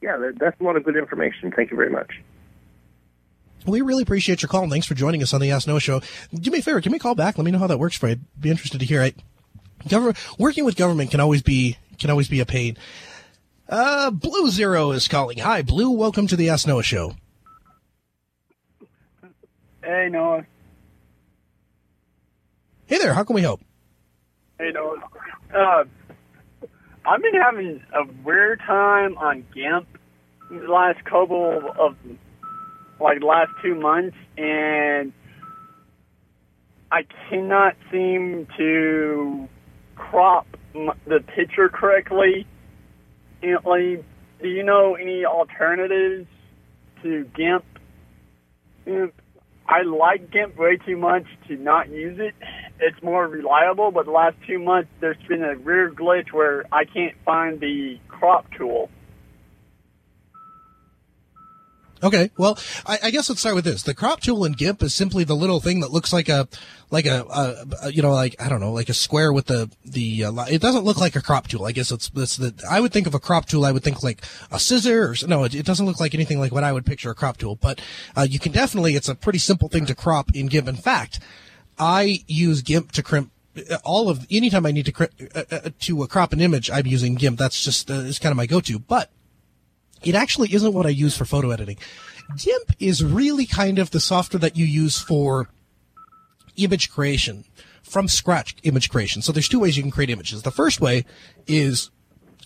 Yeah, 0.00 0.32
that's 0.36 0.60
a 0.60 0.64
lot 0.64 0.76
of 0.76 0.84
good 0.84 0.96
information. 0.96 1.52
Thank 1.54 1.70
you 1.70 1.76
very 1.76 1.90
much. 1.90 2.20
We 3.64 3.80
really 3.80 4.02
appreciate 4.02 4.42
your 4.42 4.48
call 4.48 4.64
and 4.64 4.72
thanks 4.72 4.86
for 4.86 4.94
joining 4.94 5.22
us 5.22 5.32
on 5.32 5.40
the 5.40 5.52
Ask 5.52 5.68
Noah 5.68 5.80
show. 5.80 6.00
Do 6.34 6.50
me 6.50 6.58
a 6.58 6.62
favor, 6.62 6.80
give 6.80 6.90
me 6.90 6.96
a 6.96 7.00
call 7.00 7.14
back. 7.14 7.38
Let 7.38 7.44
me 7.44 7.52
know 7.52 7.58
how 7.58 7.68
that 7.68 7.78
works 7.78 7.96
for 7.96 8.08
you. 8.08 8.14
I'd 8.14 8.40
be 8.40 8.50
interested 8.50 8.78
to 8.80 8.86
hear 8.86 9.02
it. 9.02 9.16
Government, 9.88 10.16
working 10.38 10.64
with 10.64 10.76
government 10.76 11.10
can 11.10 11.20
always 11.20 11.42
be, 11.42 11.76
can 11.98 12.10
always 12.10 12.28
be 12.28 12.40
a 12.40 12.46
pain. 12.46 12.76
Uh, 13.68 14.10
Blue 14.10 14.50
Zero 14.50 14.90
is 14.90 15.08
calling. 15.08 15.38
Hi, 15.38 15.62
Blue. 15.62 15.90
Welcome 15.90 16.26
to 16.26 16.36
the 16.36 16.50
Ask 16.50 16.66
Noah 16.66 16.82
show. 16.82 17.14
Hey, 19.82 20.08
Noah. 20.10 20.44
Hey 22.86 22.98
there. 22.98 23.14
How 23.14 23.24
can 23.24 23.34
we 23.34 23.40
help? 23.40 23.60
Hey, 24.58 24.70
Noah. 24.72 24.96
Uh, 25.54 25.84
I've 27.04 27.22
been 27.22 27.40
having 27.40 27.82
a 27.94 28.04
weird 28.24 28.60
time 28.60 29.16
on 29.18 29.44
GIMP 29.54 29.86
the 30.50 30.68
last 30.68 31.02
couple 31.04 31.72
of, 31.78 31.96
like, 33.00 33.20
the 33.20 33.26
last 33.26 33.50
two 33.62 33.74
months, 33.74 34.16
and 34.36 35.12
I 36.90 37.04
cannot 37.28 37.74
seem 37.90 38.46
to 38.58 39.48
crop 39.96 40.46
the 40.74 41.20
picture 41.34 41.68
correctly. 41.70 42.46
Like, 43.42 44.04
do 44.40 44.48
you 44.48 44.62
know 44.62 44.94
any 44.94 45.24
alternatives 45.24 46.28
to 47.02 47.24
GIMP? 47.36 47.64
Know, 48.86 49.10
I 49.68 49.82
like 49.82 50.30
GIMP 50.30 50.56
way 50.56 50.76
too 50.76 50.96
much 50.96 51.24
to 51.48 51.56
not 51.56 51.88
use 51.90 52.18
it. 52.20 52.34
It's 52.80 53.02
more 53.02 53.26
reliable, 53.26 53.90
but 53.90 54.06
the 54.06 54.12
last 54.12 54.36
two 54.46 54.58
months 54.58 54.90
there's 55.00 55.16
been 55.28 55.42
a 55.42 55.56
weird 55.58 55.96
glitch 55.96 56.32
where 56.32 56.64
I 56.72 56.84
can't 56.84 57.16
find 57.24 57.60
the 57.60 57.98
crop 58.08 58.46
tool. 58.56 58.90
Okay, 62.02 62.30
well, 62.36 62.58
I, 62.84 62.98
I 63.04 63.10
guess 63.10 63.28
let's 63.28 63.40
start 63.40 63.54
with 63.54 63.64
this. 63.64 63.84
The 63.84 63.94
crop 63.94 64.20
tool 64.20 64.44
in 64.44 64.52
GIMP 64.52 64.82
is 64.82 64.92
simply 64.92 65.22
the 65.22 65.36
little 65.36 65.60
thing 65.60 65.80
that 65.80 65.92
looks 65.92 66.12
like 66.12 66.28
a, 66.28 66.48
like 66.90 67.06
a, 67.06 67.24
a, 67.24 67.66
a 67.84 67.92
you 67.92 68.02
know, 68.02 68.12
like 68.12 68.34
I 68.40 68.48
don't 68.48 68.60
know, 68.60 68.72
like 68.72 68.88
a 68.88 68.94
square 68.94 69.32
with 69.32 69.46
the 69.46 69.70
the. 69.84 70.24
Uh, 70.24 70.44
it 70.50 70.60
doesn't 70.60 70.84
look 70.84 70.96
like 70.96 71.14
a 71.14 71.22
crop 71.22 71.46
tool. 71.46 71.64
I 71.64 71.72
guess 71.72 71.92
it's 71.92 72.10
it's 72.16 72.36
the. 72.36 72.54
I 72.68 72.80
would 72.80 72.92
think 72.92 73.06
of 73.06 73.14
a 73.14 73.20
crop 73.20 73.46
tool. 73.46 73.64
I 73.64 73.70
would 73.70 73.84
think 73.84 74.02
like 74.02 74.24
a 74.50 74.58
scissor. 74.58 75.10
Or, 75.10 75.14
no, 75.28 75.44
it, 75.44 75.54
it 75.54 75.64
doesn't 75.64 75.86
look 75.86 76.00
like 76.00 76.14
anything 76.14 76.40
like 76.40 76.52
what 76.52 76.64
I 76.64 76.72
would 76.72 76.84
picture 76.84 77.10
a 77.10 77.14
crop 77.14 77.36
tool. 77.36 77.54
But 77.54 77.80
uh, 78.16 78.26
you 78.28 78.40
can 78.40 78.50
definitely. 78.50 78.96
It's 78.96 79.08
a 79.08 79.14
pretty 79.14 79.38
simple 79.38 79.68
thing 79.68 79.86
to 79.86 79.94
crop 79.94 80.34
in 80.34 80.48
GIMP. 80.48 80.66
In 80.68 80.76
fact, 80.76 81.20
I 81.78 82.24
use 82.26 82.62
GIMP 82.62 82.90
to 82.92 83.02
crimp 83.02 83.30
all 83.84 84.08
of 84.08 84.26
anytime 84.30 84.66
I 84.66 84.72
need 84.72 84.86
to 84.86 85.08
uh, 85.34 85.42
uh, 85.50 85.70
to 85.80 86.02
uh, 86.02 86.06
crop 86.06 86.32
an 86.32 86.40
image. 86.40 86.68
I'm 86.68 86.86
using 86.86 87.14
GIMP. 87.14 87.38
That's 87.38 87.62
just 87.62 87.90
uh, 87.90 87.94
is 87.94 88.18
kind 88.18 88.32
of 88.32 88.36
my 88.36 88.46
go-to. 88.46 88.80
But 88.80 89.10
it 90.04 90.14
actually 90.14 90.52
isn't 90.54 90.72
what 90.72 90.86
I 90.86 90.90
use 90.90 91.16
for 91.16 91.24
photo 91.24 91.50
editing. 91.50 91.78
GIMP 92.36 92.72
is 92.78 93.04
really 93.04 93.46
kind 93.46 93.78
of 93.78 93.90
the 93.90 94.00
software 94.00 94.40
that 94.40 94.56
you 94.56 94.64
use 94.64 94.98
for 94.98 95.48
image 96.56 96.90
creation, 96.90 97.44
from 97.82 98.08
scratch 98.08 98.56
image 98.62 98.90
creation. 98.90 99.22
So 99.22 99.32
there's 99.32 99.48
two 99.48 99.60
ways 99.60 99.76
you 99.76 99.82
can 99.82 99.92
create 99.92 100.10
images. 100.10 100.42
The 100.42 100.50
first 100.50 100.80
way 100.80 101.04
is 101.46 101.90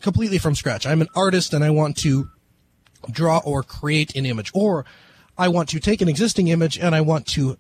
completely 0.01 0.39
from 0.39 0.55
scratch. 0.55 0.87
I'm 0.87 1.01
an 1.01 1.09
artist 1.15 1.53
and 1.53 1.65
I 1.65 1.71
want 1.71 1.97
to 1.99 2.29
draw 3.11 3.39
or 3.45 3.63
create 3.63 4.15
an 4.17 4.27
image, 4.27 4.51
or 4.55 4.85
I 5.39 5.49
want 5.49 5.69
to 5.71 5.81
take 5.81 6.01
an 6.01 6.09
existing 6.09 6.49
image 6.49 6.79
and 6.79 6.95
I 6.95 7.01
want 7.01 7.27
to 7.29 7.59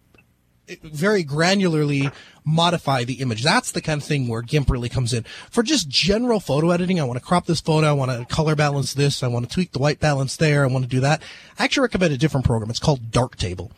very 0.82 1.24
granularly 1.24 2.12
modify 2.46 3.04
the 3.04 3.20
image. 3.20 3.42
That's 3.42 3.72
the 3.72 3.82
kind 3.82 4.00
of 4.00 4.06
thing 4.06 4.28
where 4.28 4.40
GIMP 4.40 4.70
really 4.70 4.88
comes 4.88 5.12
in. 5.12 5.24
For 5.50 5.62
just 5.62 5.88
general 5.88 6.40
photo 6.40 6.70
editing, 6.70 7.00
I 7.00 7.04
want 7.04 7.18
to 7.18 7.24
crop 7.24 7.44
this 7.46 7.60
photo, 7.60 7.88
I 7.88 7.92
want 7.92 8.10
to 8.12 8.24
color 8.34 8.54
balance 8.54 8.94
this, 8.94 9.22
I 9.22 9.26
want 9.26 9.48
to 9.48 9.52
tweak 9.52 9.72
the 9.72 9.80
white 9.80 10.00
balance 10.00 10.36
there, 10.36 10.62
I 10.62 10.68
want 10.68 10.84
to 10.84 10.88
do 10.88 11.00
that. 11.00 11.22
I 11.58 11.64
actually 11.64 11.82
recommend 11.82 12.14
a 12.14 12.18
different 12.18 12.46
program. 12.46 12.70
It's 12.70 12.78
called 12.78 13.10
Darktable. 13.10 13.72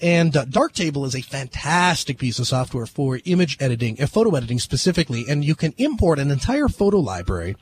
And 0.00 0.36
uh, 0.36 0.44
Darktable 0.46 1.06
is 1.06 1.14
a 1.14 1.22
fantastic 1.22 2.18
piece 2.18 2.38
of 2.38 2.46
software 2.46 2.86
for 2.86 3.20
image 3.24 3.56
editing, 3.60 4.00
uh, 4.02 4.06
photo 4.06 4.34
editing 4.34 4.58
specifically, 4.58 5.26
and 5.28 5.44
you 5.44 5.54
can 5.54 5.74
import 5.76 6.18
an 6.18 6.30
entire 6.30 6.68
photo 6.68 6.98
library 6.98 7.56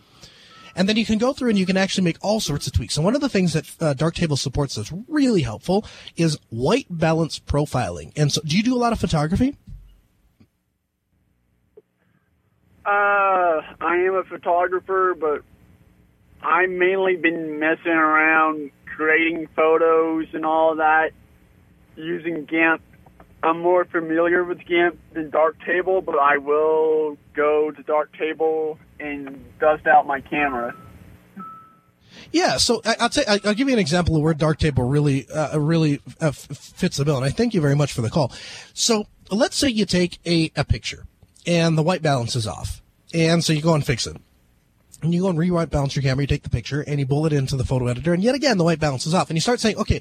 and 0.76 0.88
then 0.88 0.96
you 0.96 1.04
can 1.04 1.18
go 1.18 1.32
through 1.32 1.50
and 1.50 1.58
you 1.58 1.66
can 1.66 1.76
actually 1.76 2.04
make 2.04 2.18
all 2.20 2.40
sorts 2.40 2.66
of 2.66 2.72
tweaks. 2.72 2.96
And 2.96 3.04
one 3.04 3.14
of 3.14 3.20
the 3.20 3.28
things 3.28 3.52
that 3.52 3.64
uh, 3.80 3.94
Darktable 3.94 4.38
supports 4.38 4.74
that's 4.74 4.92
really 5.08 5.42
helpful 5.42 5.84
is 6.16 6.38
white 6.50 6.86
balance 6.90 7.38
profiling. 7.38 8.12
And 8.16 8.32
so, 8.32 8.40
do 8.44 8.56
you 8.56 8.62
do 8.62 8.74
a 8.74 8.78
lot 8.78 8.92
of 8.92 8.98
photography? 8.98 9.56
Uh, 12.84 13.62
I 13.80 13.96
am 14.06 14.14
a 14.14 14.24
photographer, 14.24 15.16
but 15.18 15.42
I've 16.42 16.70
mainly 16.70 17.16
been 17.16 17.58
messing 17.58 17.92
around 17.92 18.70
creating 18.84 19.48
photos 19.56 20.26
and 20.34 20.44
all 20.44 20.76
that 20.76 21.10
using 21.96 22.44
GIMP. 22.44 22.82
I'm 23.42 23.60
more 23.60 23.84
familiar 23.84 24.44
with 24.44 24.58
GIMP 24.66 24.98
than 25.12 25.30
Darktable, 25.30 26.04
but 26.04 26.18
I 26.18 26.38
will 26.38 27.16
go 27.34 27.70
to 27.70 27.82
Darktable 27.82 28.78
and 29.00 29.44
dust 29.58 29.86
out 29.86 30.06
my 30.06 30.20
camera. 30.20 30.74
Yeah, 32.32 32.56
so 32.56 32.80
I, 32.84 32.96
will 33.00 33.08
tell, 33.08 33.24
I'll 33.44 33.54
give 33.54 33.68
you 33.68 33.74
an 33.74 33.80
example 33.80 34.16
of 34.16 34.22
where 34.22 34.34
Darktable 34.34 34.90
really, 34.90 35.28
uh, 35.28 35.58
really 35.58 36.00
uh, 36.20 36.32
fits 36.32 36.96
the 36.96 37.04
bill, 37.04 37.16
and 37.16 37.24
I 37.24 37.30
thank 37.30 37.54
you 37.54 37.60
very 37.60 37.76
much 37.76 37.92
for 37.92 38.02
the 38.02 38.10
call. 38.10 38.32
So 38.72 39.06
let's 39.30 39.56
say 39.56 39.68
you 39.68 39.84
take 39.84 40.18
a, 40.26 40.50
a 40.56 40.64
picture, 40.64 41.06
and 41.46 41.76
the 41.76 41.82
white 41.82 42.02
balance 42.02 42.36
is 42.36 42.46
off, 42.46 42.82
and 43.12 43.42
so 43.44 43.52
you 43.52 43.62
go 43.62 43.74
and 43.74 43.84
fix 43.84 44.06
it. 44.06 44.16
And 45.02 45.12
you 45.12 45.22
go 45.22 45.28
and 45.28 45.38
re-white 45.38 45.68
balance 45.68 45.94
your 45.94 46.02
camera, 46.02 46.22
you 46.22 46.26
take 46.26 46.44
the 46.44 46.50
picture, 46.50 46.80
and 46.80 46.98
you 46.98 47.06
pull 47.06 47.26
it 47.26 47.32
into 47.32 47.56
the 47.56 47.64
photo 47.64 47.88
editor, 47.88 48.14
and 48.14 48.22
yet 48.22 48.34
again 48.34 48.58
the 48.58 48.64
white 48.64 48.80
balance 48.80 49.06
is 49.06 49.14
off, 49.14 49.28
and 49.28 49.36
you 49.36 49.40
start 49.40 49.60
saying, 49.60 49.76
okay, 49.76 50.00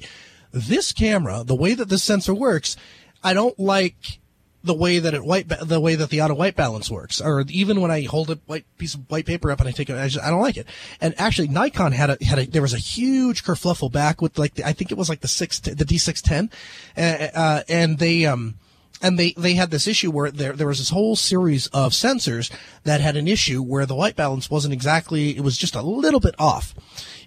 this 0.52 0.92
camera, 0.92 1.42
the 1.44 1.54
way 1.54 1.74
that 1.74 1.88
this 1.88 2.02
sensor 2.02 2.34
works, 2.34 2.76
I 3.22 3.34
don't 3.34 3.58
like 3.58 4.20
the 4.62 4.74
way 4.74 4.98
that 4.98 5.12
it 5.12 5.22
white 5.22 5.46
the 5.62 5.78
way 5.78 5.94
that 5.94 6.08
the 6.08 6.22
auto 6.22 6.34
white 6.34 6.56
balance 6.56 6.90
works, 6.90 7.20
or 7.20 7.44
even 7.48 7.82
when 7.82 7.90
I 7.90 8.02
hold 8.04 8.30
a 8.30 8.36
white 8.46 8.64
piece 8.78 8.94
of 8.94 9.10
white 9.10 9.26
paper 9.26 9.50
up 9.50 9.60
and 9.60 9.68
I 9.68 9.72
take 9.72 9.90
it, 9.90 9.96
I, 9.96 10.08
just, 10.08 10.24
I 10.24 10.30
don't 10.30 10.40
like 10.40 10.56
it. 10.56 10.66
And 11.02 11.14
actually, 11.18 11.48
Nikon 11.48 11.92
had 11.92 12.08
a 12.08 12.24
had 12.24 12.38
a 12.38 12.46
there 12.46 12.62
was 12.62 12.72
a 12.72 12.78
huge 12.78 13.44
kerfluffle 13.44 13.92
back 13.92 14.22
with 14.22 14.38
like 14.38 14.54
the, 14.54 14.66
I 14.66 14.72
think 14.72 14.90
it 14.90 14.96
was 14.96 15.10
like 15.10 15.20
the 15.20 15.28
six 15.28 15.60
the 15.60 15.84
D 15.84 15.98
six 15.98 16.22
ten, 16.22 16.50
uh, 16.96 17.00
uh, 17.34 17.62
and 17.68 17.98
they 17.98 18.24
um 18.24 18.54
and 19.02 19.18
they, 19.18 19.32
they 19.36 19.54
had 19.54 19.70
this 19.70 19.86
issue 19.86 20.10
where 20.10 20.30
there, 20.30 20.52
there 20.52 20.66
was 20.66 20.78
this 20.78 20.90
whole 20.90 21.16
series 21.16 21.66
of 21.68 21.92
sensors 21.92 22.50
that 22.84 23.00
had 23.00 23.16
an 23.16 23.28
issue 23.28 23.62
where 23.62 23.86
the 23.86 23.94
white 23.94 24.16
balance 24.16 24.50
wasn't 24.50 24.72
exactly, 24.72 25.36
it 25.36 25.42
was 25.42 25.58
just 25.58 25.74
a 25.74 25.82
little 25.82 26.20
bit 26.20 26.34
off. 26.38 26.74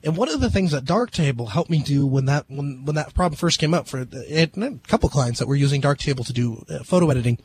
And 0.03 0.15
one 0.15 0.29
of 0.29 0.39
the 0.39 0.49
things 0.49 0.71
that 0.71 0.85
Darktable 0.85 1.49
helped 1.49 1.69
me 1.69 1.79
do 1.79 2.05
when 2.05 2.25
that, 2.25 2.45
when, 2.47 2.85
when 2.85 2.95
that 2.95 3.13
problem 3.13 3.37
first 3.37 3.59
came 3.59 3.73
up 3.73 3.87
for 3.87 3.99
it, 3.99 4.57
a 4.57 4.79
couple 4.87 5.09
clients 5.09 5.39
that 5.39 5.47
were 5.47 5.55
using 5.55 5.81
Darktable 5.81 6.25
to 6.25 6.33
do 6.33 6.63
uh, 6.69 6.83
photo 6.83 7.09
editing 7.09 7.37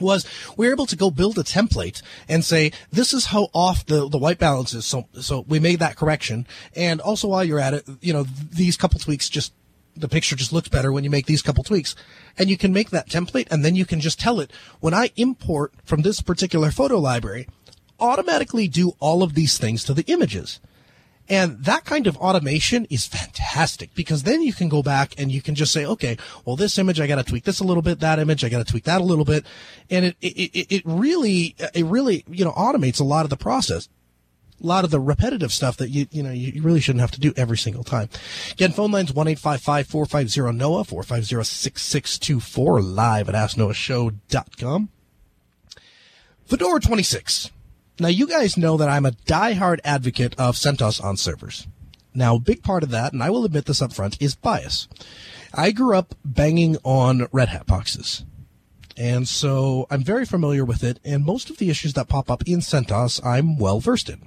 was 0.00 0.26
we 0.56 0.66
were 0.66 0.72
able 0.72 0.86
to 0.86 0.96
go 0.96 1.10
build 1.10 1.38
a 1.38 1.42
template 1.42 2.02
and 2.28 2.44
say 2.44 2.72
this 2.90 3.12
is 3.12 3.26
how 3.26 3.48
off 3.54 3.86
the, 3.86 4.08
the 4.08 4.18
white 4.18 4.38
balance 4.38 4.74
is. 4.74 4.86
So 4.86 5.08
so 5.20 5.44
we 5.48 5.60
made 5.60 5.78
that 5.80 5.96
correction. 5.96 6.46
And 6.74 7.00
also 7.00 7.28
while 7.28 7.44
you're 7.44 7.60
at 7.60 7.74
it, 7.74 7.84
you 8.00 8.12
know 8.12 8.24
these 8.50 8.76
couple 8.76 8.98
tweaks 9.00 9.28
just 9.28 9.52
the 9.96 10.08
picture 10.08 10.36
just 10.36 10.52
looks 10.52 10.68
better 10.68 10.92
when 10.92 11.04
you 11.04 11.10
make 11.10 11.26
these 11.26 11.42
couple 11.42 11.64
tweaks. 11.64 11.94
And 12.38 12.48
you 12.48 12.56
can 12.56 12.72
make 12.72 12.90
that 12.90 13.08
template 13.08 13.48
and 13.50 13.64
then 13.64 13.74
you 13.74 13.84
can 13.84 14.00
just 14.00 14.18
tell 14.18 14.40
it 14.40 14.50
when 14.80 14.94
I 14.94 15.10
import 15.16 15.72
from 15.84 16.02
this 16.02 16.20
particular 16.20 16.70
photo 16.70 16.98
library, 16.98 17.48
automatically 18.00 18.68
do 18.68 18.92
all 19.00 19.22
of 19.22 19.34
these 19.34 19.58
things 19.58 19.84
to 19.84 19.94
the 19.94 20.04
images. 20.06 20.60
And 21.28 21.64
that 21.64 21.84
kind 21.84 22.06
of 22.06 22.16
automation 22.16 22.86
is 22.90 23.06
fantastic 23.06 23.94
because 23.94 24.24
then 24.24 24.42
you 24.42 24.52
can 24.52 24.68
go 24.68 24.82
back 24.82 25.14
and 25.18 25.30
you 25.30 25.40
can 25.40 25.54
just 25.54 25.72
say, 25.72 25.86
okay, 25.86 26.16
well, 26.44 26.56
this 26.56 26.78
image, 26.78 27.00
I 27.00 27.06
got 27.06 27.16
to 27.16 27.22
tweak 27.22 27.44
this 27.44 27.60
a 27.60 27.64
little 27.64 27.82
bit. 27.82 28.00
That 28.00 28.18
image, 28.18 28.44
I 28.44 28.48
got 28.48 28.58
to 28.58 28.70
tweak 28.70 28.84
that 28.84 29.00
a 29.00 29.04
little 29.04 29.24
bit. 29.24 29.46
And 29.88 30.06
it, 30.06 30.16
it, 30.20 30.72
it 30.72 30.82
really, 30.84 31.54
it 31.74 31.86
really, 31.86 32.24
you 32.28 32.44
know, 32.44 32.52
automates 32.52 33.00
a 33.00 33.04
lot 33.04 33.24
of 33.24 33.30
the 33.30 33.36
process. 33.36 33.88
A 34.62 34.66
lot 34.66 34.84
of 34.84 34.90
the 34.90 35.00
repetitive 35.00 35.52
stuff 35.52 35.76
that 35.78 35.90
you, 35.90 36.06
you 36.10 36.22
know, 36.22 36.30
you 36.30 36.62
really 36.62 36.80
shouldn't 36.80 37.00
have 37.00 37.10
to 37.12 37.20
do 37.20 37.32
every 37.36 37.58
single 37.58 37.84
time. 37.84 38.08
Again, 38.52 38.72
phone 38.72 38.92
lines 38.92 39.12
1-855-450-NOAH, 39.12 40.88
450-6624, 40.88 42.94
live 42.94 43.28
at 43.28 43.34
AskNoahShow.com. 43.34 44.88
Fedora 46.44 46.80
26 46.80 47.50
now, 48.00 48.08
you 48.08 48.26
guys 48.26 48.56
know 48.56 48.76
that 48.78 48.88
I'm 48.88 49.06
a 49.06 49.12
diehard 49.12 49.80
advocate 49.84 50.34
of 50.38 50.56
CentOS 50.56 51.02
on 51.02 51.16
servers. 51.16 51.68
Now, 52.14 52.36
a 52.36 52.40
big 52.40 52.62
part 52.62 52.82
of 52.82 52.90
that, 52.90 53.12
and 53.12 53.22
I 53.22 53.30
will 53.30 53.44
admit 53.44 53.66
this 53.66 53.82
up 53.82 53.92
front, 53.92 54.20
is 54.20 54.34
bias. 54.34 54.88
I 55.54 55.72
grew 55.72 55.96
up 55.96 56.14
banging 56.24 56.78
on 56.84 57.28
Red 57.32 57.50
Hat 57.50 57.66
boxes. 57.66 58.24
And 58.96 59.28
so 59.28 59.86
I'm 59.90 60.02
very 60.02 60.24
familiar 60.24 60.64
with 60.64 60.82
it, 60.82 61.00
and 61.04 61.24
most 61.24 61.48
of 61.48 61.58
the 61.58 61.70
issues 61.70 61.92
that 61.94 62.08
pop 62.08 62.30
up 62.30 62.42
in 62.46 62.58
CentOS, 62.58 63.24
I'm 63.24 63.56
well 63.56 63.78
versed 63.78 64.08
in. 64.08 64.26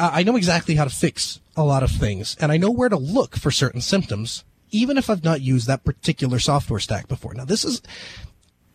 Uh, 0.00 0.10
I 0.14 0.22
know 0.22 0.36
exactly 0.36 0.76
how 0.76 0.84
to 0.84 0.90
fix 0.90 1.40
a 1.56 1.62
lot 1.62 1.82
of 1.82 1.90
things, 1.90 2.34
and 2.40 2.50
I 2.50 2.56
know 2.56 2.70
where 2.70 2.88
to 2.88 2.96
look 2.96 3.36
for 3.36 3.50
certain 3.50 3.82
symptoms, 3.82 4.44
even 4.70 4.96
if 4.96 5.10
I've 5.10 5.22
not 5.22 5.42
used 5.42 5.66
that 5.66 5.84
particular 5.84 6.38
software 6.38 6.80
stack 6.80 7.06
before. 7.06 7.34
Now, 7.34 7.44
this 7.44 7.66
is, 7.66 7.82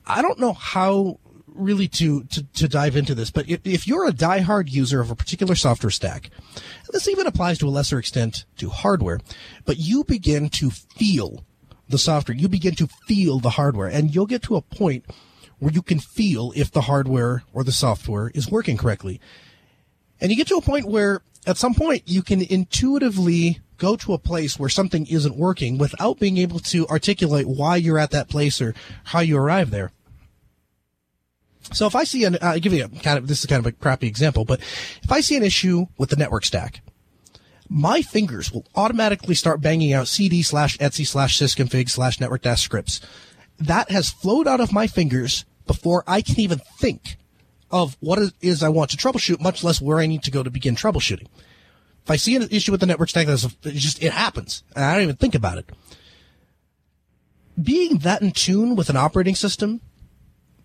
I 0.05 0.21
don't 0.21 0.37
know 0.37 0.53
how 0.53 1.19
really 1.47 1.87
to, 1.87 2.25
to, 2.25 2.43
to 2.43 2.67
dive 2.67 2.95
into 2.95 3.15
this, 3.15 3.31
but 3.31 3.49
if, 3.49 3.65
if 3.65 3.87
you're 3.87 4.07
a 4.07 4.11
diehard 4.11 4.71
user 4.71 5.01
of 5.01 5.09
a 5.09 5.15
particular 5.15 5.55
software 5.55 5.89
stack, 5.89 6.29
this 6.91 7.07
even 7.07 7.25
applies 7.25 7.57
to 7.57 7.67
a 7.67 7.71
lesser 7.71 7.97
extent 7.97 8.45
to 8.57 8.69
hardware, 8.69 9.19
but 9.65 9.79
you 9.79 10.03
begin 10.03 10.47
to 10.49 10.69
feel 10.69 11.43
the 11.89 11.97
software, 11.97 12.37
you 12.37 12.47
begin 12.47 12.75
to 12.75 12.87
feel 13.07 13.39
the 13.39 13.51
hardware, 13.51 13.87
and 13.87 14.13
you'll 14.13 14.27
get 14.27 14.43
to 14.43 14.57
a 14.57 14.61
point 14.61 15.03
where 15.57 15.73
you 15.73 15.81
can 15.81 15.97
feel 15.97 16.53
if 16.55 16.69
the 16.69 16.81
hardware 16.81 17.41
or 17.51 17.63
the 17.63 17.71
software 17.71 18.29
is 18.35 18.51
working 18.51 18.77
correctly. 18.77 19.19
And 20.21 20.31
you 20.31 20.37
get 20.37 20.47
to 20.47 20.55
a 20.55 20.61
point 20.61 20.87
where 20.87 21.21
at 21.45 21.57
some 21.57 21.73
point 21.73 22.03
you 22.05 22.21
can 22.21 22.41
intuitively 22.41 23.59
go 23.77 23.95
to 23.97 24.13
a 24.13 24.17
place 24.17 24.57
where 24.57 24.69
something 24.69 25.05
isn't 25.07 25.35
working 25.35 25.77
without 25.77 26.19
being 26.19 26.37
able 26.37 26.59
to 26.59 26.87
articulate 26.87 27.47
why 27.47 27.75
you're 27.75 27.99
at 27.99 28.11
that 28.11 28.29
place 28.29 28.61
or 28.61 28.73
how 29.05 29.19
you 29.19 29.37
arrive 29.37 29.69
there. 29.69 29.91
So 31.73 31.87
if 31.87 31.95
I 31.95 32.03
see 32.03 32.23
an, 32.23 32.37
I'll 32.41 32.59
give 32.59 32.73
you 32.73 32.85
a 32.85 32.89
kind 32.89 33.17
of, 33.17 33.27
this 33.27 33.39
is 33.39 33.45
kind 33.47 33.59
of 33.59 33.65
a 33.65 33.71
crappy 33.71 34.07
example, 34.07 34.45
but 34.45 34.59
if 35.03 35.11
I 35.11 35.21
see 35.21 35.35
an 35.35 35.43
issue 35.43 35.87
with 35.97 36.09
the 36.09 36.15
network 36.15 36.45
stack, 36.45 36.81
my 37.67 38.01
fingers 38.01 38.51
will 38.51 38.65
automatically 38.75 39.33
start 39.33 39.61
banging 39.61 39.91
out 39.91 40.07
cd 40.07 40.43
slash 40.43 40.77
etsy 40.77 41.05
slash 41.05 41.39
sysconfig 41.39 41.89
slash 41.89 42.19
network 42.19 42.43
dash 42.43 42.61
scripts. 42.61 43.01
That 43.57 43.89
has 43.89 44.11
flowed 44.11 44.47
out 44.47 44.59
of 44.61 44.71
my 44.71 44.85
fingers 44.85 45.45
before 45.65 46.03
I 46.05 46.21
can 46.21 46.39
even 46.39 46.59
think 46.79 47.17
of 47.75 47.97
what 47.99 48.19
it 48.19 48.33
is 48.41 48.63
I 48.63 48.69
want 48.69 48.91
to 48.91 48.97
troubleshoot, 48.97 49.41
much 49.41 49.63
less 49.63 49.81
where 49.81 49.99
I 49.99 50.07
need 50.07 50.23
to 50.23 50.31
go 50.31 50.41
to 50.41 50.49
begin 50.49 50.75
troubleshooting. 50.75 51.27
If 52.03 52.11
I 52.11 52.15
see 52.15 52.35
an 52.35 52.47
issue 52.49 52.71
with 52.71 52.79
the 52.79 52.85
network 52.85 53.09
stack, 53.09 53.27
that's 53.27 53.43
it 53.43 53.73
just, 53.73 54.01
it 54.01 54.11
happens. 54.11 54.63
And 54.75 54.85
I 54.85 54.93
don't 54.93 55.03
even 55.03 55.15
think 55.15 55.35
about 55.35 55.57
it. 55.57 55.69
Being 57.61 57.99
that 57.99 58.21
in 58.21 58.31
tune 58.31 58.75
with 58.75 58.89
an 58.89 58.97
operating 58.97 59.35
system 59.35 59.81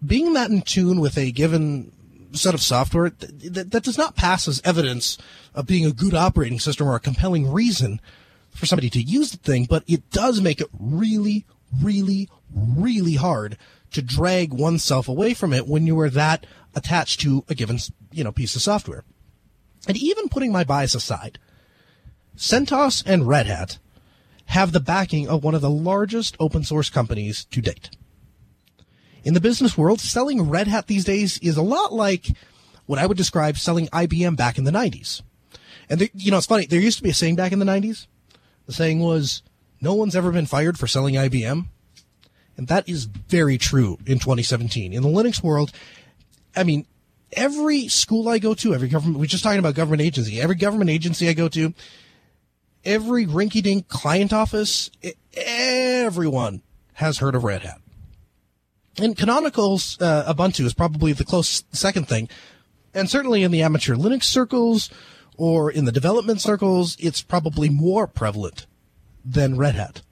being 0.04 0.32
that 0.32 0.50
in 0.50 0.62
tune 0.62 1.00
with 1.00 1.18
a 1.18 1.30
given 1.30 1.92
set 2.32 2.54
of 2.54 2.62
software 2.62 3.10
that, 3.10 3.70
that 3.70 3.82
does 3.82 3.98
not 3.98 4.16
pass 4.16 4.46
as 4.46 4.62
evidence 4.64 5.18
of 5.54 5.66
being 5.66 5.84
a 5.84 5.92
good 5.92 6.14
operating 6.14 6.60
system 6.60 6.88
or 6.88 6.94
a 6.94 7.00
compelling 7.00 7.50
reason 7.50 8.00
for 8.50 8.66
somebody 8.66 8.90
to 8.90 9.02
use 9.02 9.30
the 9.30 9.36
thing, 9.38 9.64
but 9.64 9.84
it 9.86 10.10
does 10.10 10.40
make 10.40 10.60
it 10.60 10.68
really, 10.78 11.44
really, 11.82 12.28
really 12.54 13.14
hard 13.14 13.56
to 13.92 14.02
drag 14.02 14.52
oneself 14.52 15.08
away 15.08 15.34
from 15.34 15.52
it 15.52 15.66
when 15.66 15.86
you 15.86 15.98
are 16.00 16.10
that 16.10 16.46
attached 16.74 17.20
to 17.20 17.44
a 17.48 17.54
given, 17.54 17.78
you 18.12 18.24
know, 18.24 18.32
piece 18.32 18.54
of 18.56 18.62
software. 18.62 19.04
And 19.88 19.96
even 19.96 20.28
putting 20.28 20.52
my 20.52 20.64
bias 20.64 20.94
aside, 20.94 21.38
CentOS 22.36 23.02
and 23.06 23.26
Red 23.26 23.46
Hat 23.46 23.78
have 24.46 24.72
the 24.72 24.80
backing 24.80 25.28
of 25.28 25.44
one 25.44 25.54
of 25.54 25.60
the 25.60 25.70
largest 25.70 26.36
open 26.38 26.64
source 26.64 26.90
companies 26.90 27.44
to 27.46 27.60
date 27.60 27.90
in 29.24 29.34
the 29.34 29.40
business 29.40 29.76
world, 29.76 30.00
selling 30.00 30.48
Red 30.48 30.68
Hat 30.68 30.86
these 30.86 31.04
days 31.04 31.38
is 31.38 31.56
a 31.56 31.62
lot 31.62 31.92
like 31.92 32.28
what 32.86 32.98
I 32.98 33.06
would 33.06 33.16
describe 33.16 33.58
selling 33.58 33.88
IBM 33.88 34.36
back 34.36 34.58
in 34.58 34.64
the 34.64 34.70
90s. 34.70 35.22
And, 35.88 36.00
there, 36.00 36.08
you 36.14 36.30
know, 36.30 36.38
it's 36.38 36.46
funny. 36.46 36.66
There 36.66 36.80
used 36.80 36.98
to 36.98 37.02
be 37.02 37.10
a 37.10 37.14
saying 37.14 37.36
back 37.36 37.52
in 37.52 37.58
the 37.58 37.64
90s. 37.64 38.06
The 38.66 38.72
saying 38.72 39.00
was, 39.00 39.42
no 39.80 39.94
one's 39.94 40.16
ever 40.16 40.30
been 40.32 40.46
fired 40.46 40.78
for 40.78 40.86
selling 40.86 41.14
IBM. 41.14 41.66
And 42.56 42.68
that 42.68 42.88
is 42.88 43.04
very 43.04 43.58
true 43.58 43.98
in 44.06 44.18
2017. 44.18 44.92
In 44.92 45.02
the 45.02 45.08
Linux 45.08 45.42
world, 45.42 45.72
I 46.54 46.64
mean, 46.64 46.86
every 47.32 47.88
school 47.88 48.28
I 48.28 48.38
go 48.38 48.54
to, 48.54 48.74
every 48.74 48.88
government, 48.88 49.18
we're 49.18 49.26
just 49.26 49.44
talking 49.44 49.58
about 49.58 49.74
government 49.74 50.02
agency, 50.02 50.40
every 50.40 50.56
government 50.56 50.90
agency 50.90 51.28
I 51.28 51.32
go 51.32 51.48
to, 51.48 51.74
every 52.84 53.26
rinky 53.26 53.62
dink 53.62 53.88
client 53.88 54.32
office, 54.32 54.90
everyone 55.34 56.62
has 56.94 57.18
heard 57.18 57.34
of 57.34 57.44
Red 57.44 57.62
Hat. 57.62 57.80
And 58.98 59.16
Canonical's 59.16 60.00
uh, 60.00 60.32
Ubuntu 60.32 60.64
is 60.64 60.74
probably 60.74 61.12
the 61.12 61.24
close 61.24 61.64
second 61.72 62.08
thing. 62.08 62.28
And 62.92 63.08
certainly 63.08 63.42
in 63.42 63.50
the 63.50 63.62
amateur 63.62 63.94
Linux 63.94 64.24
circles 64.24 64.90
or 65.36 65.70
in 65.70 65.84
the 65.84 65.92
development 65.92 66.40
circles, 66.40 66.96
it's 66.98 67.22
probably 67.22 67.68
more 67.68 68.06
prevalent 68.06 68.66
than 69.24 69.56
Red 69.56 69.76
Hat. 69.76 70.02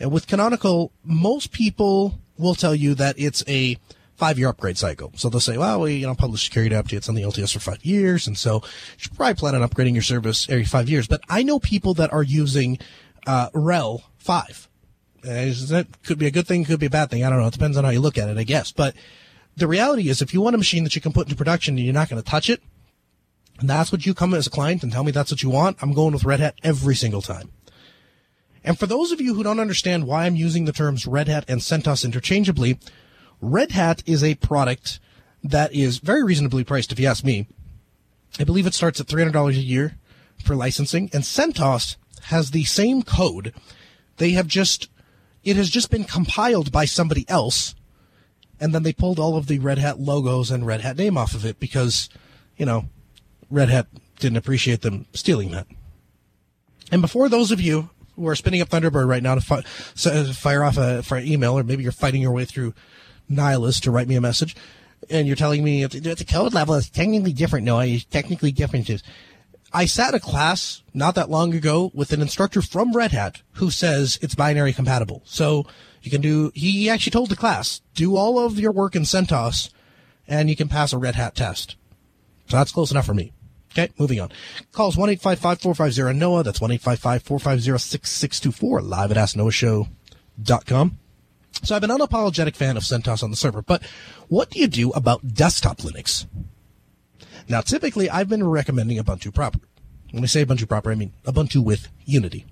And 0.00 0.10
with 0.10 0.26
Canonical, 0.26 0.90
most 1.04 1.52
people 1.52 2.18
will 2.38 2.54
tell 2.54 2.74
you 2.74 2.94
that 2.94 3.16
it's 3.18 3.44
a 3.46 3.76
five 4.18 4.38
year 4.38 4.48
upgrade 4.48 4.76
cycle. 4.76 5.12
So 5.14 5.28
they'll 5.28 5.40
say, 5.40 5.56
well, 5.56 5.80
we, 5.82 5.94
you 5.94 6.06
know, 6.06 6.14
publish 6.14 6.44
security 6.44 6.74
updates 6.74 7.08
on 7.08 7.14
the 7.14 7.22
LTS 7.22 7.52
for 7.52 7.60
five 7.60 7.84
years. 7.84 8.26
And 8.26 8.36
so 8.36 8.56
you 8.56 8.98
should 8.98 9.14
probably 9.14 9.34
plan 9.34 9.54
on 9.54 9.66
upgrading 9.66 9.94
your 9.94 10.02
service 10.02 10.48
every 10.50 10.64
five 10.64 10.88
years. 10.88 11.06
But 11.06 11.22
I 11.28 11.44
know 11.44 11.60
people 11.60 11.94
that 11.94 12.12
are 12.12 12.24
using, 12.24 12.78
uh, 13.26 13.50
RHEL 13.50 14.02
5 14.18 14.68
that 15.22 15.86
could 16.04 16.18
be 16.18 16.26
a 16.26 16.30
good 16.30 16.46
thing, 16.46 16.64
could 16.64 16.80
be 16.80 16.86
a 16.86 16.90
bad 16.90 17.10
thing. 17.10 17.24
I 17.24 17.30
don't 17.30 17.40
know. 17.40 17.46
It 17.46 17.52
depends 17.52 17.76
on 17.76 17.84
how 17.84 17.90
you 17.90 18.00
look 18.00 18.18
at 18.18 18.28
it, 18.28 18.38
I 18.38 18.44
guess. 18.44 18.72
But 18.72 18.94
the 19.56 19.66
reality 19.66 20.08
is, 20.08 20.22
if 20.22 20.32
you 20.32 20.40
want 20.40 20.54
a 20.54 20.58
machine 20.58 20.84
that 20.84 20.94
you 20.94 21.00
can 21.00 21.12
put 21.12 21.26
into 21.26 21.36
production 21.36 21.76
and 21.76 21.84
you're 21.84 21.94
not 21.94 22.08
going 22.08 22.22
to 22.22 22.28
touch 22.28 22.48
it, 22.48 22.62
and 23.60 23.68
that's 23.68 23.90
what 23.90 24.06
you 24.06 24.14
come 24.14 24.34
as 24.34 24.46
a 24.46 24.50
client 24.50 24.82
and 24.82 24.92
tell 24.92 25.04
me 25.04 25.10
that's 25.10 25.30
what 25.30 25.42
you 25.42 25.50
want, 25.50 25.76
I'm 25.82 25.92
going 25.92 26.12
with 26.12 26.24
Red 26.24 26.40
Hat 26.40 26.54
every 26.62 26.94
single 26.94 27.22
time. 27.22 27.50
And 28.62 28.78
for 28.78 28.86
those 28.86 29.12
of 29.12 29.20
you 29.20 29.34
who 29.34 29.42
don't 29.42 29.60
understand 29.60 30.06
why 30.06 30.26
I'm 30.26 30.36
using 30.36 30.64
the 30.64 30.72
terms 30.72 31.06
Red 31.06 31.28
Hat 31.28 31.44
and 31.48 31.60
CentOS 31.60 32.04
interchangeably, 32.04 32.78
Red 33.40 33.72
Hat 33.72 34.02
is 34.06 34.24
a 34.24 34.34
product 34.36 35.00
that 35.42 35.72
is 35.72 35.98
very 35.98 36.24
reasonably 36.24 36.64
priced, 36.64 36.92
if 36.92 36.98
you 36.98 37.06
ask 37.06 37.24
me. 37.24 37.46
I 38.38 38.44
believe 38.44 38.66
it 38.66 38.74
starts 38.74 39.00
at 39.00 39.06
$300 39.06 39.50
a 39.50 39.54
year 39.54 39.96
for 40.44 40.54
licensing, 40.54 41.10
and 41.12 41.24
CentOS 41.24 41.96
has 42.24 42.50
the 42.50 42.64
same 42.64 43.02
code. 43.02 43.54
They 44.16 44.30
have 44.30 44.46
just 44.46 44.88
it 45.44 45.56
has 45.56 45.70
just 45.70 45.90
been 45.90 46.04
compiled 46.04 46.72
by 46.72 46.84
somebody 46.84 47.24
else, 47.28 47.74
and 48.60 48.74
then 48.74 48.82
they 48.82 48.92
pulled 48.92 49.18
all 49.18 49.36
of 49.36 49.46
the 49.46 49.58
Red 49.58 49.78
Hat 49.78 49.98
logos 49.98 50.50
and 50.50 50.66
Red 50.66 50.80
Hat 50.80 50.96
name 50.96 51.16
off 51.16 51.34
of 51.34 51.46
it 51.46 51.60
because, 51.60 52.08
you 52.56 52.66
know, 52.66 52.88
Red 53.48 53.70
Hat 53.70 53.86
didn't 54.18 54.36
appreciate 54.36 54.82
them 54.82 55.06
stealing 55.14 55.52
that. 55.52 55.66
And 56.90 57.00
before 57.00 57.28
those 57.28 57.50
of 57.50 57.60
you 57.60 57.90
who 58.16 58.26
are 58.26 58.34
spinning 58.34 58.60
up 58.60 58.68
Thunderbird 58.68 59.06
right 59.06 59.22
now 59.22 59.36
to 59.36 59.40
fi- 59.40 59.62
fire 59.62 60.64
off 60.64 60.76
a 60.76 61.02
for 61.02 61.16
an 61.16 61.26
email, 61.26 61.58
or 61.58 61.62
maybe 61.62 61.82
you're 61.82 61.92
fighting 61.92 62.20
your 62.20 62.32
way 62.32 62.44
through 62.44 62.74
Nylas 63.30 63.80
to 63.82 63.90
write 63.90 64.08
me 64.08 64.16
a 64.16 64.20
message, 64.20 64.54
and 65.10 65.26
you're 65.26 65.36
telling 65.36 65.64
me 65.64 65.84
at 65.84 65.92
the 65.92 66.26
code 66.28 66.54
level 66.54 66.74
it's 66.74 66.90
technically 66.90 67.32
different. 67.32 67.64
No, 67.64 67.78
it's 67.80 68.04
technically 68.04 68.52
different. 68.52 68.90
I 69.72 69.84
sat 69.84 70.10
in 70.10 70.14
a 70.14 70.20
class 70.20 70.82
not 70.94 71.16
that 71.16 71.30
long 71.30 71.52
ago 71.54 71.90
with 71.92 72.12
an 72.12 72.22
instructor 72.22 72.62
from 72.62 72.96
Red 72.96 73.12
Hat 73.12 73.42
who 73.52 73.70
says 73.70 74.18
it's 74.22 74.34
binary 74.34 74.72
compatible. 74.72 75.20
So 75.26 75.66
you 76.02 76.10
can 76.10 76.22
do, 76.22 76.50
he 76.54 76.88
actually 76.88 77.10
told 77.10 77.28
the 77.28 77.36
class, 77.36 77.82
do 77.94 78.16
all 78.16 78.38
of 78.38 78.58
your 78.58 78.72
work 78.72 78.96
in 78.96 79.02
CentOS 79.02 79.68
and 80.26 80.48
you 80.48 80.56
can 80.56 80.68
pass 80.68 80.94
a 80.94 80.98
Red 80.98 81.16
Hat 81.16 81.34
test. 81.34 81.76
So 82.48 82.56
that's 82.56 82.72
close 82.72 82.90
enough 82.90 83.04
for 83.04 83.12
me. 83.12 83.34
Okay, 83.72 83.90
moving 83.98 84.20
on. 84.20 84.30
Calls 84.72 84.96
1-855-450-NOAH. 84.96 86.44
That's 86.44 86.60
1-855-450-6624. 86.60 88.88
Live 88.88 89.10
at 89.10 89.18
AskNoahShow.com. 89.18 90.98
So 91.62 91.76
I'm 91.76 91.84
an 91.84 91.90
unapologetic 91.90 92.56
fan 92.56 92.76
of 92.76 92.82
CentOS 92.82 93.22
on 93.22 93.30
the 93.30 93.36
server, 93.36 93.62
but 93.62 93.82
what 94.28 94.50
do 94.50 94.58
you 94.58 94.68
do 94.68 94.90
about 94.90 95.34
desktop 95.34 95.78
Linux? 95.78 96.26
Now, 97.48 97.60
typically, 97.60 98.08
I've 98.08 98.28
been 98.28 98.48
recommending 98.48 98.98
Ubuntu 98.98 99.34
proper. 99.34 99.60
When 100.10 100.22
I 100.22 100.26
say 100.26 100.44
Ubuntu 100.44 100.68
proper, 100.68 100.90
I 100.90 100.94
mean 100.94 101.12
Ubuntu 101.24 101.64
with 101.64 101.88
Unity. 102.04 102.46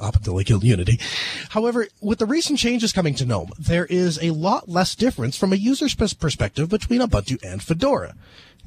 Up 0.00 0.14
until 0.14 0.38
I 0.38 0.44
killed 0.44 0.62
Unity. 0.62 1.00
However, 1.48 1.88
with 2.00 2.20
the 2.20 2.26
recent 2.26 2.58
changes 2.58 2.92
coming 2.92 3.14
to 3.16 3.26
GNOME, 3.26 3.50
there 3.58 3.86
is 3.86 4.16
a 4.22 4.30
lot 4.30 4.68
less 4.68 4.94
difference 4.94 5.36
from 5.36 5.52
a 5.52 5.56
user's 5.56 5.92
perspective 5.92 6.68
between 6.68 7.00
Ubuntu 7.00 7.42
and 7.42 7.60
Fedora. 7.60 8.14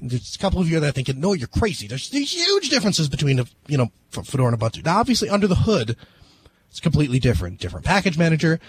There's 0.01 0.35
a 0.35 0.39
couple 0.39 0.59
of 0.59 0.69
you 0.69 0.79
that 0.79 0.89
are 0.89 0.91
thinking, 0.91 1.19
no, 1.21 1.31
you're 1.31 1.47
crazy. 1.47 1.87
There's 1.87 2.09
these 2.09 2.33
huge 2.33 2.69
differences 2.69 3.07
between, 3.07 3.41
you 3.67 3.77
know, 3.77 3.91
Fedora 4.09 4.51
and 4.51 4.59
Ubuntu. 4.59 4.83
Now, 4.83 4.99
obviously, 4.99 5.29
under 5.29 5.47
the 5.47 5.55
hood, 5.55 5.95
it's 6.69 6.81
completely 6.81 7.19
different. 7.19 7.59
Different 7.59 7.85
package 7.85 8.17
manager, 8.17 8.59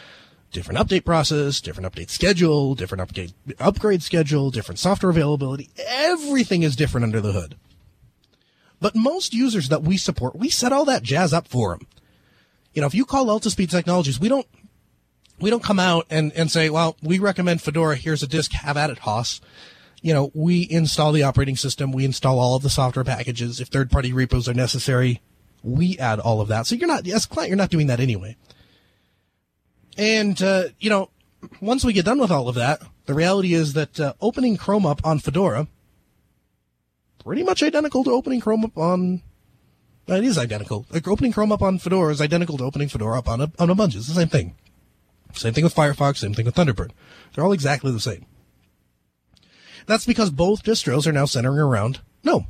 different 0.50 0.78
update 0.80 1.04
process, 1.04 1.60
different 1.60 1.92
update 1.92 2.10
schedule, 2.10 2.74
different 2.74 3.02
upgrade, 3.02 3.32
upgrade 3.58 4.02
schedule, 4.02 4.50
different 4.50 4.78
software 4.78 5.10
availability. 5.10 5.70
Everything 5.86 6.62
is 6.62 6.76
different 6.76 7.04
under 7.04 7.20
the 7.20 7.32
hood. 7.32 7.56
But 8.80 8.96
most 8.96 9.34
users 9.34 9.68
that 9.68 9.82
we 9.82 9.96
support, 9.96 10.36
we 10.36 10.48
set 10.48 10.72
all 10.72 10.84
that 10.86 11.02
jazz 11.02 11.32
up 11.32 11.46
for 11.46 11.76
them. 11.76 11.86
You 12.72 12.80
know, 12.80 12.86
if 12.86 12.94
you 12.94 13.04
call 13.04 13.26
Altispeed 13.26 13.70
Technologies, 13.70 14.18
we 14.18 14.28
don't, 14.28 14.46
we 15.38 15.50
don't 15.50 15.62
come 15.62 15.78
out 15.78 16.06
and, 16.10 16.32
and 16.32 16.50
say, 16.50 16.70
well, 16.70 16.96
we 17.02 17.18
recommend 17.18 17.62
Fedora. 17.62 17.96
Here's 17.96 18.22
a 18.22 18.28
disk. 18.28 18.52
Have 18.52 18.76
at 18.76 18.90
it, 18.90 19.00
Hoss. 19.00 19.40
You 20.02 20.14
know, 20.14 20.30
we 20.34 20.66
install 20.70 21.12
the 21.12 21.24
operating 21.24 21.56
system. 21.56 21.92
We 21.92 22.04
install 22.04 22.38
all 22.38 22.56
of 22.56 22.62
the 22.62 22.70
software 22.70 23.04
packages. 23.04 23.60
If 23.60 23.68
third 23.68 23.90
party 23.90 24.12
repos 24.12 24.48
are 24.48 24.54
necessary, 24.54 25.20
we 25.62 25.98
add 25.98 26.20
all 26.20 26.40
of 26.40 26.48
that. 26.48 26.66
So 26.66 26.74
you're 26.74 26.88
not, 26.88 27.06
as 27.06 27.26
client, 27.26 27.50
you're 27.50 27.56
not 27.56 27.70
doing 27.70 27.88
that 27.88 28.00
anyway. 28.00 28.36
And, 29.96 30.40
uh, 30.42 30.64
you 30.78 30.90
know, 30.90 31.10
once 31.60 31.84
we 31.84 31.92
get 31.92 32.04
done 32.04 32.18
with 32.18 32.30
all 32.30 32.48
of 32.48 32.54
that, 32.54 32.80
the 33.06 33.14
reality 33.14 33.54
is 33.54 33.72
that 33.72 33.98
uh, 33.98 34.14
opening 34.20 34.56
Chrome 34.56 34.86
up 34.86 35.04
on 35.04 35.18
Fedora, 35.18 35.66
pretty 37.24 37.42
much 37.42 37.62
identical 37.62 38.04
to 38.04 38.10
opening 38.10 38.40
Chrome 38.40 38.64
up 38.64 38.76
on. 38.76 39.22
It 40.06 40.24
is 40.24 40.38
identical. 40.38 40.86
Like 40.90 41.06
opening 41.06 41.32
Chrome 41.32 41.52
up 41.52 41.62
on 41.62 41.78
Fedora 41.78 42.12
is 42.12 42.20
identical 42.20 42.58
to 42.58 42.64
opening 42.64 42.88
Fedora 42.88 43.18
up 43.18 43.28
on 43.28 43.40
a 43.40 43.52
on 43.58 43.68
Ubuntu. 43.68 43.96
It's 43.96 44.08
the 44.08 44.14
same 44.14 44.28
thing. 44.28 44.56
Same 45.34 45.52
thing 45.52 45.64
with 45.64 45.74
Firefox. 45.74 46.18
Same 46.18 46.34
thing 46.34 46.46
with 46.46 46.54
Thunderbird. 46.54 46.90
They're 47.34 47.44
all 47.44 47.52
exactly 47.52 47.92
the 47.92 48.00
same. 48.00 48.26
That's 49.86 50.06
because 50.06 50.30
both 50.30 50.62
distros 50.62 51.06
are 51.06 51.12
now 51.12 51.24
centering 51.24 51.58
around 51.58 52.00
GNOME. 52.24 52.46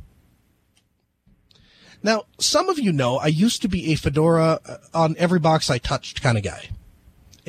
Now, 2.02 2.24
some 2.38 2.68
of 2.68 2.78
you 2.78 2.92
know 2.92 3.18
I 3.18 3.26
used 3.26 3.62
to 3.62 3.68
be 3.68 3.92
a 3.92 3.96
Fedora 3.96 4.60
uh, 4.64 4.76
on 4.94 5.14
every 5.18 5.38
box 5.38 5.68
I 5.68 5.78
touched 5.78 6.22
kind 6.22 6.38
of 6.38 6.44
guy. 6.44 6.70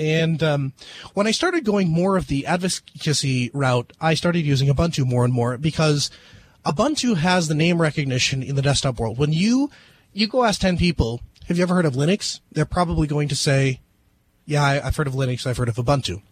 And 0.01 0.41
um, 0.41 0.73
when 1.13 1.27
I 1.27 1.31
started 1.31 1.63
going 1.63 1.87
more 1.87 2.17
of 2.17 2.25
the 2.25 2.47
advocacy 2.47 3.51
route, 3.53 3.93
I 4.01 4.15
started 4.15 4.39
using 4.39 4.67
Ubuntu 4.67 5.05
more 5.05 5.23
and 5.23 5.31
more 5.31 5.59
because 5.59 6.09
Ubuntu 6.65 7.17
has 7.17 7.47
the 7.47 7.53
name 7.53 7.79
recognition 7.79 8.41
in 8.41 8.55
the 8.55 8.63
desktop 8.63 8.99
world. 8.99 9.19
When 9.19 9.31
you 9.31 9.69
you 10.11 10.27
go 10.27 10.43
ask 10.43 10.59
ten 10.59 10.75
people, 10.75 11.21
have 11.47 11.57
you 11.57 11.61
ever 11.61 11.75
heard 11.75 11.85
of 11.85 11.93
Linux? 11.93 12.39
They're 12.51 12.65
probably 12.65 13.05
going 13.05 13.27
to 13.27 13.35
say, 13.35 13.79
"Yeah, 14.47 14.63
I, 14.63 14.73
have 14.79 14.95
heard 14.95 15.05
of 15.05 15.13
Linux. 15.13 15.45
I've 15.45 15.57
heard 15.57 15.69
of 15.69 15.75
Ubuntu." 15.75 16.23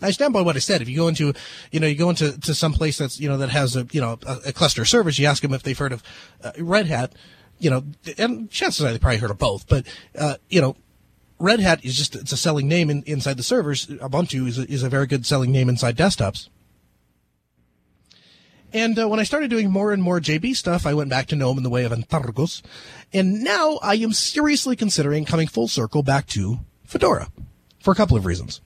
I 0.00 0.10
stand 0.10 0.32
by 0.32 0.40
what 0.40 0.56
I 0.56 0.60
said. 0.60 0.80
If 0.80 0.88
you 0.88 0.96
go 0.96 1.08
into, 1.08 1.34
you 1.70 1.80
know, 1.80 1.86
you 1.86 1.96
go 1.96 2.08
into 2.08 2.40
to 2.40 2.54
some 2.54 2.72
place 2.72 2.96
that's 2.96 3.20
you 3.20 3.28
know 3.28 3.36
that 3.36 3.50
has 3.50 3.76
a 3.76 3.86
you 3.92 4.00
know 4.00 4.18
a, 4.26 4.38
a 4.46 4.52
cluster 4.54 4.80
of 4.80 4.88
servers, 4.88 5.18
you 5.18 5.26
ask 5.26 5.42
them 5.42 5.52
if 5.52 5.62
they've 5.62 5.76
heard 5.76 5.92
of 5.92 6.02
uh, 6.42 6.52
Red 6.58 6.86
Hat, 6.86 7.12
you 7.58 7.68
know, 7.68 7.84
and 8.16 8.50
chances 8.50 8.82
are 8.86 8.90
they 8.90 8.98
probably 8.98 9.18
heard 9.18 9.30
of 9.30 9.36
both. 9.36 9.68
But 9.68 9.86
uh, 10.18 10.36
you 10.48 10.62
know, 10.62 10.76
Red 11.40 11.60
Hat 11.60 11.84
is 11.84 11.96
just 11.96 12.14
it's 12.14 12.32
a 12.32 12.36
selling 12.36 12.68
name 12.68 12.90
in, 12.90 13.02
inside 13.06 13.38
the 13.38 13.42
servers. 13.42 13.86
Ubuntu 13.86 14.46
is 14.46 14.58
a, 14.58 14.70
is 14.70 14.82
a 14.82 14.88
very 14.90 15.06
good 15.06 15.26
selling 15.26 15.50
name 15.50 15.68
inside 15.68 15.96
desktops. 15.96 16.48
And 18.72 18.96
uh, 18.98 19.08
when 19.08 19.18
I 19.18 19.24
started 19.24 19.50
doing 19.50 19.70
more 19.70 19.92
and 19.92 20.02
more 20.02 20.20
JB 20.20 20.54
stuff, 20.54 20.86
I 20.86 20.94
went 20.94 21.10
back 21.10 21.26
to 21.28 21.36
GNOME 21.36 21.56
in 21.56 21.64
the 21.64 21.70
way 21.70 21.84
of 21.84 21.90
Antergos. 21.90 22.62
And 23.12 23.42
now 23.42 23.80
I 23.82 23.96
am 23.96 24.12
seriously 24.12 24.76
considering 24.76 25.24
coming 25.24 25.48
full 25.48 25.66
circle 25.66 26.04
back 26.04 26.26
to 26.28 26.60
Fedora 26.84 27.28
for 27.80 27.90
a 27.90 27.96
couple 27.96 28.16
of 28.16 28.26
reasons. 28.26 28.60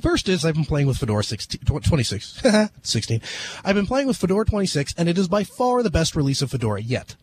First 0.00 0.28
is 0.28 0.44
I've 0.44 0.54
been 0.54 0.64
playing 0.64 0.86
with 0.86 0.96
Fedora 0.96 1.22
16, 1.22 1.60
26, 1.60 2.42
16. 2.82 3.20
I've 3.64 3.74
been 3.74 3.86
playing 3.86 4.06
with 4.06 4.16
Fedora 4.16 4.46
26 4.46 4.94
and 4.96 5.08
it 5.08 5.18
is 5.18 5.28
by 5.28 5.44
far 5.44 5.82
the 5.82 5.90
best 5.90 6.16
release 6.16 6.40
of 6.40 6.50
Fedora 6.50 6.80
yet. 6.80 7.14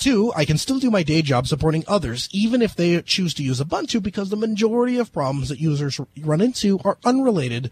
Two, 0.00 0.32
I 0.34 0.46
can 0.46 0.56
still 0.56 0.78
do 0.78 0.90
my 0.90 1.02
day 1.02 1.20
job 1.20 1.46
supporting 1.46 1.84
others, 1.86 2.26
even 2.32 2.62
if 2.62 2.74
they 2.74 3.02
choose 3.02 3.34
to 3.34 3.42
use 3.42 3.60
Ubuntu, 3.60 4.02
because 4.02 4.30
the 4.30 4.36
majority 4.36 4.96
of 4.96 5.12
problems 5.12 5.50
that 5.50 5.60
users 5.60 6.00
run 6.22 6.40
into 6.40 6.80
are 6.86 6.96
unrelated, 7.04 7.70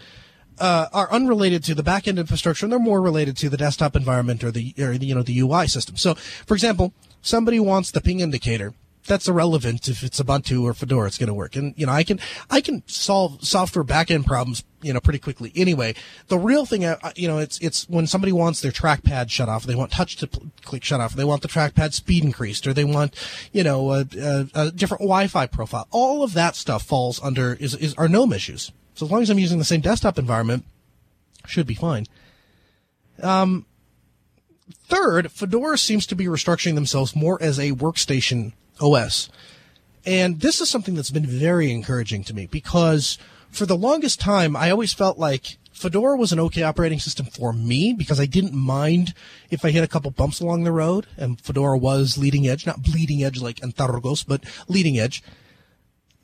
uh, 0.59 0.89
are 0.93 1.11
unrelated 1.11 1.65
to 1.65 1.75
the 1.75 1.83
backend 1.83 2.19
infrastructure, 2.19 2.67
and 2.67 2.73
they're 2.73 2.79
more 2.79 3.01
related 3.01 3.35
to 3.39 3.49
the 3.49 3.57
desktop 3.57 3.97
environment 3.97 4.45
or 4.45 4.51
the, 4.51 4.75
or 4.79 4.99
the, 4.99 5.07
you 5.07 5.15
know, 5.15 5.23
the 5.23 5.39
UI 5.41 5.67
system. 5.67 5.97
So, 5.97 6.17
for 6.45 6.53
example, 6.53 6.93
somebody 7.23 7.59
wants 7.59 7.91
the 7.91 8.03
ping 8.03 8.21
indicator 8.21 8.75
that's 9.09 9.27
irrelevant 9.27 9.89
if 9.89 10.05
it's 10.05 10.21
Ubuntu 10.21 10.63
or 10.63 10.75
Fedora. 10.75 11.09
It's 11.09 11.19
going 11.19 11.29
to 11.29 11.35
work. 11.35 11.57
And, 11.57 11.75
you 11.77 11.87
know, 11.87 11.93
I 11.93 12.05
can, 12.05 12.21
I 12.49 12.61
can 12.61 12.83
solve 12.87 13.45
software 13.45 13.85
backend 13.85 14.27
problems, 14.27 14.63
you 14.83 14.93
know, 14.93 15.01
pretty 15.01 15.19
quickly 15.19 15.51
anyway. 15.57 15.95
The 16.29 16.39
real 16.39 16.67
thing, 16.67 16.85
uh, 16.85 16.99
you 17.17 17.27
know, 17.27 17.39
it's, 17.39 17.59
it's 17.59 17.89
when 17.89 18.07
somebody 18.07 18.33
wants 18.33 18.61
their 18.61 18.71
trackpad 18.71 19.31
shut 19.31 19.49
off, 19.49 19.65
they 19.65 19.75
want 19.75 19.91
touch 19.91 20.17
to 20.17 20.29
click 20.63 20.85
shut 20.85 21.01
off, 21.01 21.15
they 21.15 21.25
want 21.25 21.43
the 21.43 21.49
trackpad 21.49 21.95
speed 21.95 22.23
increased, 22.23 22.67
or 22.67 22.73
they 22.73 22.85
want, 22.85 23.15
you 23.53 23.65
know, 23.65 23.93
a, 23.93 24.07
a, 24.17 24.49
a 24.55 24.71
different 24.71 25.01
Wi-Fi 25.01 25.47
profile. 25.47 25.89
All 25.91 26.23
of 26.23 26.35
that 26.35 26.55
stuff 26.55 26.85
falls 26.85 27.21
under, 27.23 27.55
is, 27.55 27.75
is, 27.75 27.95
are 27.95 28.09
GNOME 28.09 28.33
issues. 28.33 28.71
So 28.95 29.07
as 29.07 29.13
long 29.13 29.23
as 29.23 29.31
I'm 29.31 29.39
using 29.39 29.59
the 29.59 29.65
same 29.65 29.81
desktop 29.81 30.19
environment, 30.19 30.65
should 31.47 31.67
be 31.67 31.75
fine. 31.75 32.07
Um, 33.23 33.65
third, 34.85 35.33
Fedora 35.33 35.79
seems 35.79 36.07
to 36.07 36.15
be 36.15 36.27
restructuring 36.27 36.75
themselves 36.75 37.17
more 37.17 37.43
as 37.43 37.59
a 37.59 37.73
workstation 37.73 38.53
OS. 38.81 39.31
And 40.07 40.41
this 40.41 40.61
is 40.61 40.69
something 40.69 40.95
that's 40.95 41.11
been 41.11 41.27
very 41.27 41.71
encouraging 41.71 42.25
to 42.25 42.35
me 42.35 42.47
because 42.47 43.19
for 43.51 43.67
the 43.67 43.77
longest 43.77 44.21
time, 44.21 44.57
I 44.57 44.71
always 44.71 44.93
felt 44.93 45.19
like 45.19 45.59
Fedora 45.73 46.17
was 46.17 46.33
an 46.33 46.41
okay 46.41 46.63
operating 46.63 46.99
system 46.99 47.27
for 47.27 47.53
me 47.53 47.93
because 47.93 48.19
I 48.19 48.27
didn't 48.27 48.55
mind 48.55 49.15
if 49.51 49.65
I 49.65 49.71
hit 49.71 49.85
a 49.85 49.89
couple 49.89 50.11
bumps 50.11 50.41
along 50.41 50.65
the 50.65 50.73
road 50.73 51.07
and 51.17 51.41
Fedora 51.41 51.79
was 51.79 52.19
leading 52.19 52.49
edge, 52.49 52.67
not 52.67 52.83
bleeding 52.83 53.23
edge 53.23 53.41
like 53.41 53.61
Antergos, 53.61 54.27
but 54.27 54.43
leading 54.67 54.99
edge. 54.99 55.23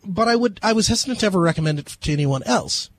But 0.04 0.28
I 0.28 0.36
would, 0.36 0.58
I 0.62 0.72
was 0.72 0.88
hesitant 0.88 1.20
to 1.20 1.26
ever 1.26 1.40
recommend 1.40 1.78
it 1.78 1.86
to 1.86 2.12
anyone 2.12 2.42
else. 2.42 2.90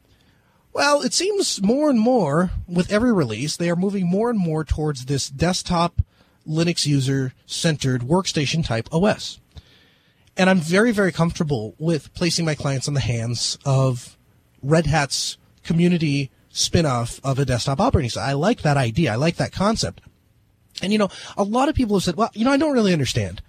Well, 0.72 1.02
it 1.02 1.14
seems 1.14 1.62
more 1.62 1.90
and 1.90 2.00
more 2.00 2.52
with 2.68 2.92
every 2.92 3.14
release, 3.14 3.56
they 3.56 3.70
are 3.70 3.76
moving 3.76 4.06
more 4.06 4.30
and 4.30 4.40
more 4.40 4.64
towards 4.64 5.06
this 5.06 5.30
desktop 5.30 6.02
Linux 6.48 6.86
user 6.86 7.34
centered 7.46 8.02
workstation 8.02 8.66
type 8.66 8.88
OS. 8.94 9.40
And 10.38 10.50
I'm 10.50 10.60
very, 10.60 10.92
very 10.92 11.12
comfortable 11.12 11.76
with 11.80 12.14
placing 12.14 12.46
my 12.46 12.56
clients 12.56 12.88
in 12.88 12.94
the 12.94 13.00
hands 13.00 13.58
of 13.66 14.18
Red 14.62 14.86
Hat's 14.86 15.38
community 15.64 16.30
spin-off 16.50 17.20
of 17.24 17.40
a 17.40 17.46
desktop 17.46 17.80
operating 17.80 18.10
system. 18.10 18.30
I 18.30 18.34
like 18.34 18.62
that 18.62 18.78
idea. 18.78 19.14
I 19.14 19.16
like 19.16 19.38
that 19.38 19.52
concept. 19.52 20.02
And 20.82 20.92
you 20.92 21.00
know, 21.00 21.10
a 21.38 21.44
lot 21.44 21.70
of 21.70 21.76
people 21.76 21.96
have 21.96 22.04
said, 22.04 22.16
well, 22.16 22.32
you 22.34 22.44
know, 22.44 22.52
I 22.52 22.58
don't 22.58 22.74
really 22.74 22.94
understand. 22.94 23.42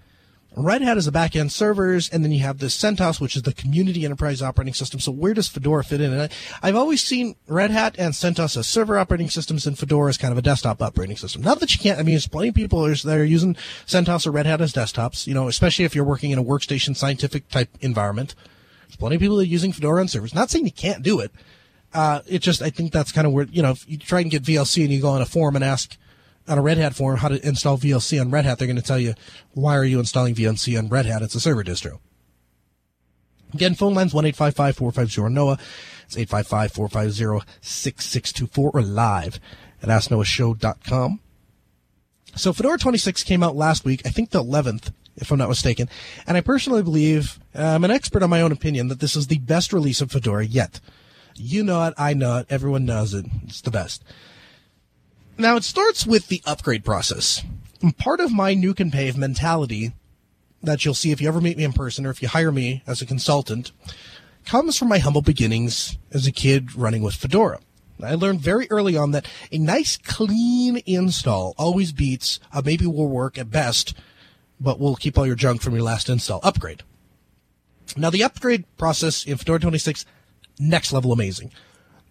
Red 0.59 0.81
Hat 0.81 0.97
is 0.97 1.05
the 1.05 1.13
back-end 1.13 1.53
servers, 1.53 2.09
and 2.09 2.25
then 2.25 2.33
you 2.33 2.41
have 2.41 2.59
the 2.59 2.67
CentOS, 2.67 3.21
which 3.21 3.37
is 3.37 3.43
the 3.43 3.53
community 3.53 4.07
enterprise 4.07 4.41
operating 4.41 4.73
system. 4.73 4.99
So 4.99 5.13
where 5.13 5.35
does 5.35 5.49
Fedora 5.49 5.85
fit 5.85 6.01
in? 6.01 6.15
And 6.15 6.33
I, 6.63 6.67
have 6.69 6.77
always 6.77 7.05
seen 7.05 7.37
Red 7.47 7.71
Hat 7.71 7.95
and 7.99 8.15
CentOS 8.15 8.57
as 8.57 8.67
server 8.67 8.99
operating 8.99 9.29
systems, 9.29 9.67
and 9.67 9.79
Fedora 9.79 10.09
as 10.09 10.17
kind 10.17 10.33
of 10.33 10.39
a 10.39 10.43
desktop 10.43 10.81
operating 10.81 11.19
system. 11.19 11.43
Not 11.43 11.61
that 11.61 11.75
you 11.75 11.81
can't. 11.81 11.99
I 11.99 12.03
mean, 12.03 12.15
there's 12.15 12.27
plenty 12.27 12.49
of 12.49 12.55
people 12.55 12.83
that 12.85 13.07
are 13.07 13.23
using 13.23 13.55
CentOS 13.87 14.27
or 14.27 14.31
Red 14.31 14.47
Hat 14.47 14.63
as 14.63 14.73
desktops. 14.73 15.27
You 15.27 15.35
know, 15.35 15.47
especially 15.47 15.85
if 15.85 15.95
you're 15.95 16.05
working 16.05 16.31
in 16.31 16.39
a 16.39 16.45
workstation 16.45 16.97
scientific 16.97 17.49
type 17.51 17.69
environment. 17.83 18.35
There's 18.87 18.97
plenty 18.97 19.17
of 19.17 19.21
people 19.21 19.37
that 19.37 19.43
are 19.43 19.47
using 19.47 19.73
Fedora 19.73 20.01
on 20.01 20.09
servers. 20.09 20.35
Not 20.35 20.49
saying 20.49 20.65
you 20.65 20.73
can't 20.73 21.03
do 21.03 21.21
it. 21.21 21.33
Uh, 21.93 22.21
it 22.27 22.41
just, 22.41 22.63
I 22.63 22.71
think 22.71 22.93
that's 22.93 23.13
kind 23.13 23.27
of 23.27 23.33
where, 23.35 23.45
you 23.45 23.63
know, 23.63 23.73
if 23.73 23.89
you 23.89 23.99
try 23.99 24.21
and 24.21 24.31
get 24.31 24.43
VLC 24.43 24.85
and 24.85 24.93
you 24.93 25.03
go 25.03 25.11
on 25.11 25.23
a 25.23 25.27
forum 25.27 25.57
and 25.57 25.65
ask, 25.65 25.97
on 26.49 26.59
a 26.59 26.63
Red 26.63 26.79
Hat 26.79 26.95
forum 26.95 27.19
how 27.19 27.29
to 27.29 27.47
install 27.47 27.79
VLC 27.79 28.21
on 28.21 28.31
Red 28.31 28.45
Hat, 28.45 28.59
they're 28.59 28.67
going 28.67 28.77
to 28.77 28.83
tell 28.83 28.99
you, 28.99 29.15
why 29.53 29.77
are 29.77 29.85
you 29.85 29.99
installing 29.99 30.35
VLC 30.35 30.79
on 30.79 30.89
Red 30.89 31.07
Hat? 31.07 31.23
It's 31.23 31.35
a 31.35 31.41
server 31.41 31.65
distro. 31.65 31.99
Again, 33.55 33.75
phone 33.75 33.95
lines 33.95 34.13
1-855-450-NOAH. 34.13 35.59
It's 36.07 36.17
855-450-6624 36.17 38.75
or 38.75 38.83
live 38.83 39.41
at 39.83 39.89
AskNoahShow.com. 39.89 41.21
So 42.35 42.53
Fedora 42.53 42.79
26 42.79 43.23
came 43.23 43.43
out 43.43 43.57
last 43.57 43.85
week, 43.85 44.03
I 44.05 44.11
think 44.11 44.31
the 44.31 44.45
11th, 44.45 44.93
if 45.17 45.31
I'm 45.31 45.39
not 45.39 45.49
mistaken. 45.49 45.89
And 46.27 46.37
I 46.37 46.43
personally 46.43 46.83
believe, 46.83 47.41
I'm 47.55 47.83
an 47.83 47.91
expert 47.91 48.23
on 48.23 48.29
my 48.31 48.43
own 48.43 48.53
opinion, 48.53 48.89
that 48.89 49.01
this 49.01 49.17
is 49.17 49.29
the 49.29 49.39
best 49.39 49.73
release 49.73 50.03
of 50.03 50.13
Fedora 50.13 50.45
yet. 50.45 50.81
You 51.35 51.65
know 51.65 51.83
it, 51.85 51.95
I 51.97 52.13
know 52.15 52.39
it, 52.39 52.47
everyone 52.51 52.85
knows 52.85 53.15
it. 53.15 53.25
It's 53.45 53.63
the 53.63 53.71
best. 53.71 54.05
Now 55.39 55.57
it 55.57 55.65
starts 55.65 56.07
with 56.07 56.29
the 56.29 56.41
upgrade 56.47 56.85
process. 56.85 57.45
Part 57.99 58.21
of 58.21 58.33
my 58.33 58.55
nuke 58.55 58.81
and 58.81 58.91
pave 58.91 59.19
mentality 59.19 59.93
that 60.63 60.85
you'll 60.85 60.95
see 60.95 61.13
if 61.13 61.21
you 61.21 61.29
ever 61.29 61.43
meet 61.43 61.59
me 61.59 61.65
in 61.65 61.75
person 61.75 62.07
or 62.07 62.11
if 62.11 62.23
you 62.23 62.29
hire 62.29 62.51
me 62.51 62.83
as 62.87 63.03
a 63.03 63.07
consultant 63.07 63.71
comes 64.47 64.79
from 64.79 64.89
my 64.89 64.99
humble 64.99 65.21
beginnings 65.21 65.99
as 66.11 66.27
a 66.27 66.33
kid 66.33 66.75
running 66.75 67.03
with 67.03 67.15
Fedora. 67.15 67.61
I 68.03 68.15
learned 68.15 68.41
very 68.41 68.67
early 68.71 68.97
on 68.97 69.11
that 69.11 69.27
a 69.53 69.59
nice 69.59 69.99
clean 69.99 70.83
install 70.87 71.55
always 71.59 71.93
beats 71.93 72.41
a 72.53 72.63
maybe 72.63 72.87
will 72.87 73.09
work 73.09 73.37
at 73.37 73.51
best, 73.51 73.95
but 74.59 74.81
will 74.81 74.97
keep 74.97 75.19
all 75.19 75.27
your 75.27 75.37
junk 75.37 75.61
from 75.61 75.75
your 75.75 75.83
last 75.83 76.09
install 76.09 76.41
upgrade. 76.43 76.83
Now 77.95 78.09
the 78.09 78.25
upgrade 78.25 78.65
process 78.79 79.25
in 79.25 79.37
Fedora 79.37 79.61
26, 79.61 80.07
next 80.59 80.93
level 80.95 81.13
amazing. 81.13 81.53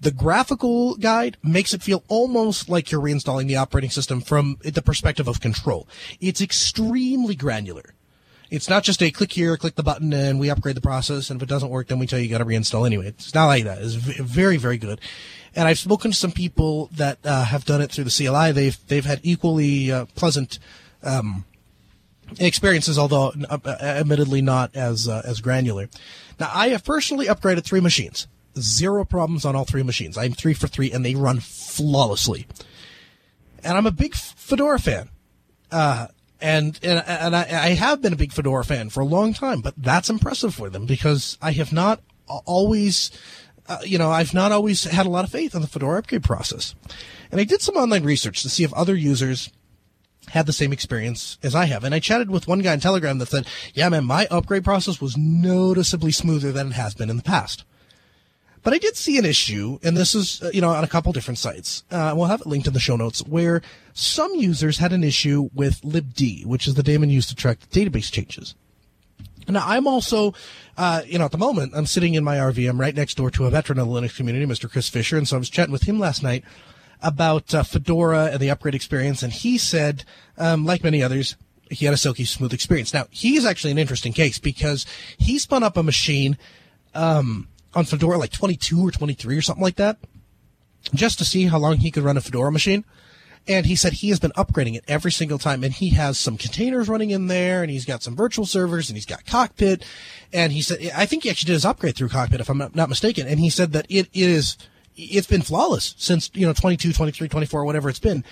The 0.02 0.12
graphical 0.12 0.96
guide 0.96 1.38
makes 1.42 1.74
it 1.74 1.82
feel 1.82 2.04
almost 2.08 2.70
like 2.70 2.92
you're 2.92 3.02
reinstalling 3.02 3.48
the 3.48 3.56
operating 3.56 3.90
system 3.90 4.22
from 4.22 4.58
the 4.62 4.82
perspective 4.82 5.28
of 5.28 5.40
control. 5.40 5.88
It's 6.20 6.42
extremely 6.42 7.36
granular. 7.36 7.94
It's 8.52 8.70
not 8.70 8.84
just 8.84 9.02
a 9.02 9.10
click 9.10 9.32
here, 9.32 9.58
click 9.58 9.76
the 9.76 9.84
button, 9.84 10.14
and 10.14 10.40
we 10.40 10.50
upgrade 10.50 10.76
the 10.76 10.82
process. 10.82 11.30
And 11.30 11.40
if 11.40 11.44
it 11.44 11.50
doesn't 11.50 11.70
work, 11.70 11.88
then 11.88 12.00
we 12.00 12.08
tell 12.08 12.20
you 12.20 12.26
you 12.26 12.32
got 12.32 12.40
to 12.40 12.46
reinstall 12.46 12.86
anyway. 12.86 13.08
It's 13.08 13.34
not 13.34 13.48
like 13.48 13.64
that. 13.64 13.80
It's 13.82 13.96
very, 13.96 14.58
very 14.58 14.78
good. 14.78 15.02
And 15.56 15.68
I've 15.68 15.80
spoken 15.80 16.12
to 16.12 16.18
some 16.18 16.32
people 16.32 16.90
that 16.94 17.18
uh, 17.26 17.46
have 17.46 17.66
done 17.66 17.82
it 17.82 17.92
through 17.92 18.04
the 18.04 18.12
CLI. 18.12 18.52
They've 18.52 18.78
they've 18.88 19.06
had 19.06 19.22
equally 19.24 19.92
uh, 19.92 20.06
pleasant 20.16 20.60
um, 21.02 21.46
experiences, 22.40 23.00
although 23.00 23.34
uh, 23.50 23.58
admittedly 23.82 24.42
not 24.42 24.76
as 24.76 25.08
uh, 25.08 25.22
as 25.26 25.42
granular. 25.42 25.90
Now, 26.40 26.52
I 26.54 26.70
have 26.70 26.84
personally 26.84 27.28
upgraded 27.28 27.64
three 27.64 27.80
machines. 27.80 28.28
Zero 28.58 29.06
problems 29.06 29.46
on 29.46 29.56
all 29.56 29.66
three 29.66 29.84
machines. 29.84 30.18
I'm 30.18 30.34
three 30.34 30.54
for 30.54 30.68
three, 30.68 30.92
and 30.92 31.06
they 31.06 31.16
run 31.16 31.40
flawlessly. 31.40 32.48
And 33.64 33.78
I'm 33.78 33.86
a 33.86 33.92
big 33.92 34.16
Fedora 34.16 34.80
fan. 34.80 35.10
Uh, 35.72 36.08
and 36.40 36.80
and, 36.84 37.04
and 37.08 37.36
I, 37.36 37.42
I, 37.42 37.70
have 37.70 38.02
been 38.02 38.14
a 38.14 38.18
big 38.18 38.32
Fedora 38.32 38.64
fan 38.64 38.90
for 38.90 39.00
a 39.00 39.06
long 39.06 39.34
time, 39.34 39.62
but 39.62 39.74
that's 39.78 40.10
impressive 40.10 40.54
for 40.54 40.70
them 40.70 40.86
because 40.86 41.38
I 41.42 41.52
have 41.54 41.74
not 41.74 42.02
always, 42.28 43.12
uh, 43.68 43.80
you 43.84 43.98
know, 43.98 44.12
I've 44.12 44.34
not 44.34 44.52
always 44.52 44.84
had 44.84 45.06
a 45.06 45.10
lot 45.10 45.26
of 45.26 45.32
faith 45.32 45.56
in 45.56 45.62
the 45.62 45.68
Fedora 45.68 46.00
upgrade 46.00 46.24
process. 46.24 46.76
And 47.32 47.42
I 47.42 47.46
did 47.46 47.62
some 47.62 47.76
online 47.76 48.04
research 48.04 48.44
to 48.44 48.50
see 48.50 48.64
if 48.64 48.74
other 48.74 48.96
users 48.96 49.52
had 50.30 50.46
the 50.46 50.54
same 50.54 50.74
experience 50.74 51.38
as 51.44 51.56
I 51.56 51.66
have. 51.66 51.84
And 51.84 51.94
I 51.94 52.00
chatted 52.00 52.30
with 52.30 52.48
one 52.48 52.60
guy 52.60 52.74
on 52.74 52.80
Telegram 52.80 53.18
that 53.20 53.28
said, 53.28 53.48
yeah, 53.74 53.90
man, 53.90 54.06
my 54.06 54.28
upgrade 54.32 54.64
process 54.64 55.00
was 55.00 55.18
noticeably 55.18 56.12
smoother 56.12 56.52
than 56.52 56.68
it 56.68 56.74
has 56.74 56.94
been 56.94 57.10
in 57.10 57.18
the 57.18 57.24
past. 57.24 57.64
But 58.66 58.74
I 58.74 58.80
did 58.80 58.98
see 58.98 59.20
an 59.20 59.26
issue, 59.26 59.78
and 59.84 59.96
this 59.96 60.16
is, 60.16 60.42
uh, 60.42 60.50
you 60.52 60.60
know, 60.60 60.72
on 60.72 60.84
a 60.84 60.88
couple 60.88 61.14
different 61.14 61.38
sites. 61.38 61.84
Uh, 61.92 62.14
we'll 62.18 62.26
have 62.26 62.42
it 62.42 62.48
linked 62.48 62.66
in 62.66 62.74
the 62.74 62.80
show 62.80 62.96
notes, 62.96 63.20
where 63.20 63.62
some 63.94 64.34
users 64.34 64.80
had 64.80 64.92
an 64.92 65.04
issue 65.04 65.52
with 65.54 65.82
libdb, 65.82 66.48
which 66.48 66.66
is 66.66 66.74
the 66.74 66.82
daemon 66.82 67.12
used 67.12 67.30
to 67.30 67.36
track 67.36 67.60
database 67.70 68.12
changes. 68.12 68.56
Now, 69.48 69.64
I'm 69.68 69.86
also, 69.86 70.34
uh, 70.80 71.04
you 71.06 71.20
know, 71.20 71.26
at 71.26 71.32
the 71.32 71.38
moment, 71.38 71.74
I'm 71.76 71.86
sitting 71.86 72.16
in 72.16 72.24
my 72.24 72.38
RVM 72.38 72.80
right 72.80 72.96
next 72.96 73.18
door 73.18 73.30
to 73.30 73.46
a 73.46 73.52
veteran 73.52 73.78
of 73.78 73.88
the 73.88 73.94
Linux 73.94 74.18
community, 74.18 74.48
Mr. 74.48 74.68
Chris 74.68 74.90
Fisher. 74.90 75.16
And 75.16 75.28
so 75.28 75.36
I 75.36 75.40
was 75.40 75.52
chatting 75.52 75.72
with 75.72 75.84
him 75.84 76.00
last 76.00 76.24
night 76.24 76.44
about 77.04 77.54
uh, 77.54 77.62
Fedora 77.62 78.32
and 78.32 78.40
the 78.40 78.50
upgrade 78.50 78.74
experience. 78.74 79.22
And 79.22 79.32
he 79.32 79.60
said, 79.60 80.06
um, 80.40 80.66
like 80.66 80.84
many 80.84 81.04
others, 81.04 81.36
he 81.70 81.86
had 81.86 81.94
a 81.94 81.98
silky 81.98 82.26
smooth 82.26 82.52
experience. 82.52 82.96
Now, 82.96 83.06
he's 83.12 83.46
actually 83.46 83.70
an 83.70 83.78
interesting 83.78 84.12
case 84.12 84.40
because 84.40 84.88
he 85.20 85.38
spun 85.38 85.62
up 85.62 85.78
a 85.78 85.84
machine, 85.84 86.36
um, 86.96 87.48
on 87.76 87.86
Fedora 87.86 88.18
like 88.18 88.32
22 88.32 88.88
or 88.88 88.92
23 88.92 89.38
or 89.38 89.42
something 89.42 89.64
like 89.64 89.76
that, 89.76 89.98
just 90.94 91.18
to 91.20 91.26
see 91.26 91.46
how 91.46 91.60
long 91.60 91.78
he 91.78 91.92
could 91.92 92.04
run 92.04 92.18
a 92.18 92.22
Fedora 92.22 92.52
machine. 92.52 92.86
And 93.48 93.68
he 93.68 93.76
said 93.76 93.94
he 93.94 94.10
has 94.10 94.20
been 94.20 94.32
upgrading 94.32 94.76
it 94.76 94.84
every 94.88 95.12
single 95.12 95.38
time. 95.38 95.64
And 95.64 95.72
he 95.72 95.90
has 95.90 96.18
some 96.18 96.36
containers 96.38 96.90
running 96.90 97.12
in 97.12 97.28
there 97.28 97.62
and 97.62 97.70
he's 97.70 97.86
got 97.86 98.02
some 98.02 98.16
virtual 98.16 98.46
servers 98.46 98.90
and 98.90 98.98
he's 98.98 99.06
got 99.06 99.26
Cockpit. 99.26 99.86
And 100.34 100.52
he 100.52 100.62
said, 100.62 100.80
I 100.96 101.06
think 101.06 101.24
he 101.24 101.30
actually 101.30 101.48
did 101.48 101.54
his 101.54 101.66
upgrade 101.66 101.96
through 101.96 102.10
Cockpit 102.10 102.40
if 102.42 102.50
I'm 102.50 102.58
not 102.58 102.90
mistaken. 102.90 103.28
And 103.28 103.40
he 103.40 103.52
said 103.52 103.74
that 103.74 103.86
it 103.88 104.10
is, 104.14 104.58
it's 104.96 105.28
been 105.28 105.44
flawless 105.44 105.94
since, 105.98 106.32
you 106.34 106.48
know, 106.48 106.54
22, 106.54 106.92
23, 106.94 107.30
24, 107.30 107.66
whatever 107.66 107.88
it's 107.88 108.00
been. 108.00 108.24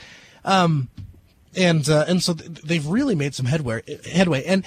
Um, 0.43 0.89
and, 1.55 1.87
uh, 1.87 2.05
and 2.07 2.23
so 2.23 2.33
they've 2.33 2.85
really 2.87 3.13
made 3.13 3.35
some 3.35 3.45
headway, 3.45 3.83
headway. 4.11 4.43
And 4.45 4.65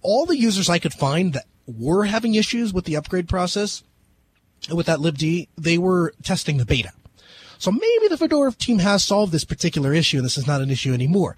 all 0.00 0.24
the 0.24 0.38
users 0.38 0.70
I 0.70 0.78
could 0.78 0.94
find 0.94 1.34
that 1.34 1.44
were 1.66 2.04
having 2.04 2.34
issues 2.34 2.72
with 2.72 2.84
the 2.84 2.96
upgrade 2.96 3.28
process 3.28 3.82
with 4.72 4.86
that 4.86 4.98
libdb, 4.98 5.48
they 5.56 5.78
were 5.78 6.12
testing 6.22 6.56
the 6.56 6.64
beta. 6.64 6.92
So 7.58 7.70
maybe 7.70 8.08
the 8.08 8.16
Fedora 8.16 8.52
team 8.52 8.80
has 8.80 9.04
solved 9.04 9.32
this 9.32 9.44
particular 9.44 9.92
issue 9.92 10.18
and 10.18 10.26
this 10.26 10.38
is 10.38 10.46
not 10.46 10.60
an 10.60 10.70
issue 10.70 10.92
anymore. 10.92 11.36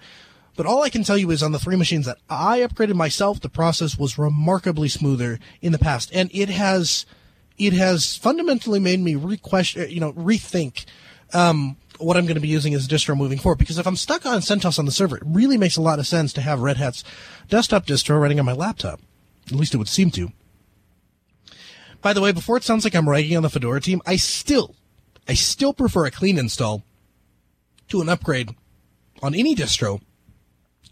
But 0.55 0.65
all 0.65 0.83
I 0.83 0.89
can 0.89 1.03
tell 1.03 1.17
you 1.17 1.31
is 1.31 1.41
on 1.41 1.53
the 1.53 1.59
three 1.59 1.77
machines 1.77 2.05
that 2.05 2.17
I 2.29 2.59
upgraded 2.59 2.95
myself, 2.95 3.39
the 3.39 3.49
process 3.49 3.97
was 3.97 4.17
remarkably 4.17 4.89
smoother 4.89 5.39
in 5.61 5.71
the 5.71 5.79
past. 5.79 6.09
And 6.13 6.29
it 6.33 6.49
has, 6.49 7.05
it 7.57 7.71
has 7.73 8.17
fundamentally 8.17 8.79
made 8.79 8.99
me 8.99 9.15
re-question, 9.15 9.89
you 9.89 10.01
know, 10.01 10.11
rethink, 10.13 10.85
um, 11.33 11.77
what 11.97 12.17
I'm 12.17 12.25
going 12.25 12.35
to 12.35 12.41
be 12.41 12.47
using 12.47 12.73
as 12.73 12.85
a 12.85 12.89
distro 12.89 13.15
moving 13.15 13.37
forward. 13.37 13.59
Because 13.59 13.77
if 13.77 13.87
I'm 13.87 13.95
stuck 13.95 14.25
on 14.25 14.39
CentOS 14.39 14.79
on 14.79 14.85
the 14.85 14.91
server, 14.91 15.17
it 15.17 15.23
really 15.25 15.57
makes 15.57 15.77
a 15.77 15.81
lot 15.81 15.99
of 15.99 16.07
sense 16.07 16.33
to 16.33 16.41
have 16.41 16.59
Red 16.59 16.77
Hat's 16.77 17.03
desktop 17.47 17.85
distro 17.85 18.19
running 18.19 18.39
on 18.39 18.45
my 18.45 18.53
laptop. 18.53 18.99
At 19.51 19.57
least 19.57 19.73
it 19.73 19.77
would 19.77 19.87
seem 19.87 20.11
to. 20.11 20.31
By 22.01 22.13
the 22.13 22.21
way, 22.21 22.31
before 22.31 22.57
it 22.57 22.63
sounds 22.63 22.83
like 22.83 22.95
I'm 22.95 23.09
ragging 23.09 23.35
on 23.35 23.43
the 23.43 23.49
Fedora 23.49 23.81
team, 23.81 24.01
I 24.05 24.15
still, 24.15 24.75
I 25.27 25.33
still 25.33 25.73
prefer 25.73 26.05
a 26.05 26.11
clean 26.11 26.37
install 26.37 26.83
to 27.89 28.01
an 28.01 28.09
upgrade 28.09 28.55
on 29.21 29.35
any 29.35 29.55
distro, 29.55 30.01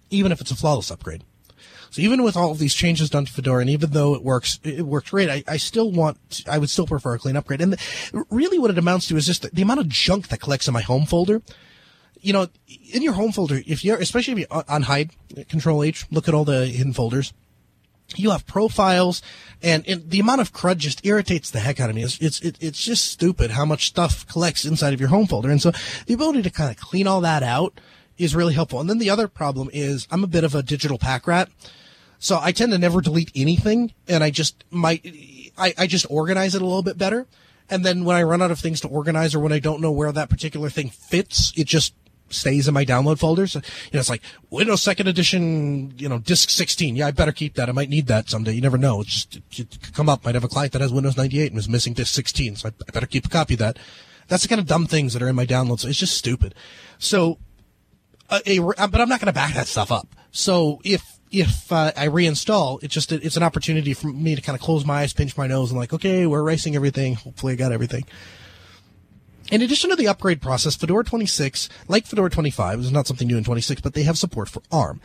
even 0.09 0.31
if 0.31 0.41
it's 0.41 0.51
a 0.51 0.55
flawless 0.55 0.91
upgrade. 0.91 1.23
So 1.89 2.01
even 2.01 2.23
with 2.23 2.35
all 2.35 2.51
of 2.51 2.59
these 2.59 2.73
changes 2.73 3.09
done 3.09 3.25
to 3.25 3.31
Fedora, 3.31 3.61
and 3.61 3.69
even 3.69 3.91
though 3.91 4.13
it 4.13 4.23
works, 4.23 4.59
it 4.63 4.85
works 4.85 5.11
great, 5.11 5.29
I, 5.29 5.43
I 5.47 5.55
still 5.55 5.89
want, 5.89 6.17
I 6.49 6.57
would 6.57 6.69
still 6.69 6.85
prefer 6.85 7.13
a 7.13 7.19
clean 7.19 7.37
upgrade. 7.37 7.61
And 7.61 7.73
the, 7.73 8.25
really 8.29 8.59
what 8.59 8.71
it 8.71 8.77
amounts 8.77 9.07
to 9.07 9.15
is 9.15 9.25
just 9.25 9.43
the, 9.43 9.49
the, 9.49 9.61
amount 9.61 9.79
of 9.79 9.87
junk 9.87 10.27
that 10.27 10.41
collects 10.41 10.67
in 10.67 10.73
my 10.73 10.81
home 10.81 11.05
folder. 11.05 11.41
You 12.19 12.33
know, 12.33 12.47
in 12.91 13.03
your 13.03 13.13
home 13.13 13.31
folder, 13.31 13.61
if 13.65 13.85
you're, 13.85 13.97
especially 13.97 14.33
if 14.33 14.39
you're 14.39 14.63
on 14.67 14.81
hide, 14.83 15.11
control 15.47 15.83
H, 15.83 16.05
look 16.11 16.27
at 16.27 16.33
all 16.33 16.43
the 16.43 16.65
hidden 16.65 16.91
folders 16.91 17.31
you 18.15 18.31
have 18.31 18.45
profiles 18.45 19.21
and, 19.61 19.87
and, 19.87 20.09
the 20.09 20.19
amount 20.19 20.41
of 20.41 20.53
crud 20.53 20.77
just 20.77 21.05
irritates 21.05 21.51
the 21.51 21.59
heck 21.59 21.79
out 21.79 21.89
of 21.89 21.95
me. 21.95 22.03
It's, 22.03 22.19
it's, 22.19 22.39
it's 22.39 22.83
just 22.83 23.11
stupid 23.11 23.51
how 23.51 23.65
much 23.65 23.87
stuff 23.87 24.25
collects 24.27 24.65
inside 24.65 24.93
of 24.93 24.99
your 24.99 25.09
home 25.09 25.25
folder. 25.25 25.49
And 25.49 25.61
so 25.61 25.71
the 26.05 26.13
ability 26.13 26.43
to 26.43 26.49
kind 26.49 26.69
of 26.69 26.77
clean 26.77 27.07
all 27.07 27.21
that 27.21 27.43
out 27.43 27.79
is 28.17 28.35
really 28.35 28.53
helpful. 28.53 28.79
And 28.79 28.89
then 28.89 28.99
the 28.99 29.09
other 29.09 29.27
problem 29.27 29.69
is 29.73 30.07
I'm 30.11 30.23
a 30.23 30.27
bit 30.27 30.43
of 30.43 30.55
a 30.55 30.63
digital 30.63 30.97
pack 30.97 31.27
rat. 31.27 31.49
So 32.19 32.39
I 32.41 32.51
tend 32.51 32.71
to 32.71 32.77
never 32.77 33.01
delete 33.01 33.31
anything 33.35 33.93
and 34.07 34.23
I 34.23 34.29
just 34.29 34.63
might, 34.71 35.05
I, 35.57 35.73
I 35.77 35.87
just 35.87 36.05
organize 36.09 36.55
it 36.55 36.61
a 36.61 36.65
little 36.65 36.83
bit 36.83 36.97
better. 36.97 37.27
And 37.69 37.83
then 37.83 38.05
when 38.05 38.15
I 38.15 38.23
run 38.23 38.41
out 38.41 38.51
of 38.51 38.59
things 38.59 38.79
to 38.81 38.87
organize 38.87 39.35
or 39.35 39.39
when 39.39 39.51
I 39.51 39.59
don't 39.59 39.81
know 39.81 39.91
where 39.91 40.11
that 40.11 40.29
particular 40.29 40.69
thing 40.69 40.89
fits, 40.89 41.51
it 41.57 41.67
just 41.67 41.93
stays 42.29 42.67
in 42.67 42.73
my 42.73 42.85
download 42.85 43.19
folders. 43.19 43.55
You 43.55 43.61
know, 43.93 43.99
it's 43.99 44.09
like 44.09 44.21
Windows 44.49 44.81
Second 44.81 45.07
Edition, 45.07 45.93
you 45.97 46.09
know, 46.09 46.19
Disk 46.19 46.49
16. 46.49 46.95
Yeah, 46.95 47.07
I 47.07 47.11
better 47.11 47.31
keep 47.31 47.55
that. 47.55 47.69
I 47.69 47.71
might 47.71 47.89
need 47.89 48.07
that 48.07 48.29
someday. 48.29 48.53
You 48.53 48.61
never 48.61 48.77
know. 48.77 49.01
It's 49.01 49.25
just 49.25 49.35
it 49.59 49.81
could 49.81 49.93
come 49.93 50.09
up. 50.09 50.25
Might 50.25 50.35
have 50.35 50.43
a 50.43 50.49
client 50.49 50.73
that 50.73 50.81
has 50.81 50.91
Windows 50.91 51.17
98 51.17 51.51
and 51.51 51.59
is 51.59 51.69
missing 51.69 51.93
Disk 51.93 52.13
16, 52.13 52.57
so 52.57 52.69
I 52.69 52.91
better 52.91 53.07
keep 53.07 53.25
a 53.25 53.29
copy 53.29 53.55
of 53.55 53.59
that. 53.59 53.77
That's 54.27 54.43
the 54.43 54.49
kind 54.49 54.59
of 54.59 54.67
dumb 54.67 54.85
things 54.85 55.13
that 55.13 55.21
are 55.21 55.27
in 55.27 55.35
my 55.35 55.45
downloads. 55.45 55.85
It's 55.85 55.97
just 55.97 56.17
stupid. 56.17 56.53
So, 56.99 57.37
uh, 58.29 58.39
a, 58.45 58.59
but 58.59 58.99
I'm 58.99 59.09
not 59.09 59.21
going 59.21 59.27
to 59.27 59.33
back 59.33 59.53
that 59.53 59.67
stuff 59.67 59.91
up. 59.91 60.07
So 60.31 60.81
if 60.83 61.17
if 61.31 61.71
uh, 61.71 61.91
I 61.95 62.07
reinstall, 62.07 62.81
it's 62.83 62.93
just 62.93 63.11
it's 63.11 63.37
an 63.37 63.43
opportunity 63.43 63.93
for 63.93 64.07
me 64.07 64.35
to 64.35 64.41
kind 64.41 64.55
of 64.55 64.61
close 64.61 64.85
my 64.85 65.01
eyes, 65.01 65.13
pinch 65.13 65.37
my 65.37 65.47
nose, 65.47 65.71
and 65.71 65.79
like, 65.79 65.93
okay, 65.93 66.25
we're 66.25 66.39
erasing 66.39 66.75
everything. 66.75 67.15
Hopefully, 67.15 67.53
I 67.53 67.55
got 67.55 67.71
everything. 67.71 68.05
In 69.49 69.61
addition 69.61 69.89
to 69.89 69.95
the 69.95 70.07
upgrade 70.07 70.41
process, 70.41 70.75
Fedora 70.75 71.05
26, 71.05 71.69
like 71.87 72.05
Fedora 72.05 72.29
25, 72.29 72.79
is 72.79 72.91
not 72.91 73.07
something 73.07 73.27
new 73.27 73.37
in 73.37 73.43
26, 73.43 73.81
but 73.81 73.93
they 73.93 74.03
have 74.03 74.17
support 74.17 74.49
for 74.49 74.61
ARM. 74.71 74.99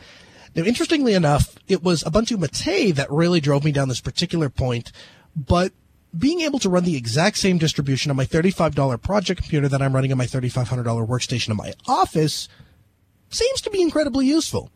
Now, 0.55 0.63
interestingly 0.63 1.13
enough, 1.13 1.55
it 1.67 1.81
was 1.81 2.03
Ubuntu 2.03 2.37
Mate 2.37 2.95
that 2.95 3.09
really 3.09 3.39
drove 3.39 3.63
me 3.63 3.71
down 3.71 3.87
this 3.87 4.01
particular 4.01 4.49
point, 4.49 4.91
but 5.35 5.71
being 6.15 6.41
able 6.41 6.59
to 6.59 6.69
run 6.69 6.83
the 6.83 6.97
exact 6.97 7.37
same 7.37 7.57
distribution 7.57 8.11
on 8.11 8.17
my 8.17 8.25
$35 8.25 9.01
project 9.01 9.41
computer 9.41 9.67
that 9.67 9.81
I'm 9.81 9.95
running 9.95 10.11
on 10.11 10.17
my 10.17 10.27
$3,500 10.27 10.83
workstation 11.07 11.49
in 11.49 11.57
my 11.57 11.73
office 11.87 12.47
seems 13.29 13.61
to 13.61 13.71
be 13.71 13.81
incredibly 13.81 14.27
useful. 14.27 14.69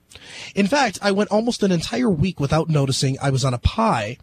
In 0.55 0.65
fact, 0.65 0.97
I 1.01 1.11
went 1.11 1.29
almost 1.29 1.61
an 1.61 1.71
entire 1.71 2.09
week 2.09 2.39
without 2.39 2.69
noticing 2.69 3.17
I 3.21 3.29
was 3.29 3.45
on 3.45 3.53
a 3.53 3.59
Pi 3.59 4.17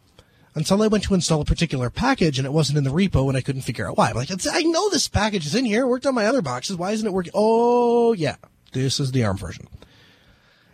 until 0.55 0.83
I 0.83 0.87
went 0.87 1.05
to 1.05 1.15
install 1.15 1.41
a 1.41 1.45
particular 1.45 1.91
package 1.91 2.39
and 2.39 2.47
it 2.47 2.53
wasn't 2.53 2.79
in 2.79 2.85
the 2.85 2.91
repo 2.91 3.29
and 3.29 3.37
I 3.37 3.41
couldn't 3.41 3.63
figure 3.63 3.89
out 3.89 3.97
why. 3.97 4.11
I'm 4.11 4.17
like, 4.17 4.31
I 4.31 4.63
know 4.63 4.89
this 4.89 5.09
package 5.09 5.47
is 5.47 5.55
in 5.55 5.65
here. 5.65 5.83
It 5.83 5.89
worked 5.89 6.07
on 6.07 6.15
my 6.15 6.27
other 6.27 6.43
boxes. 6.43 6.77
Why 6.77 6.93
isn't 6.93 7.07
it 7.07 7.13
working? 7.13 7.33
Oh, 7.35 8.13
yeah. 8.13 8.37
This 8.73 9.01
is 9.01 9.13
the 9.13 9.25
ARM 9.25 9.37
version. 9.37 9.67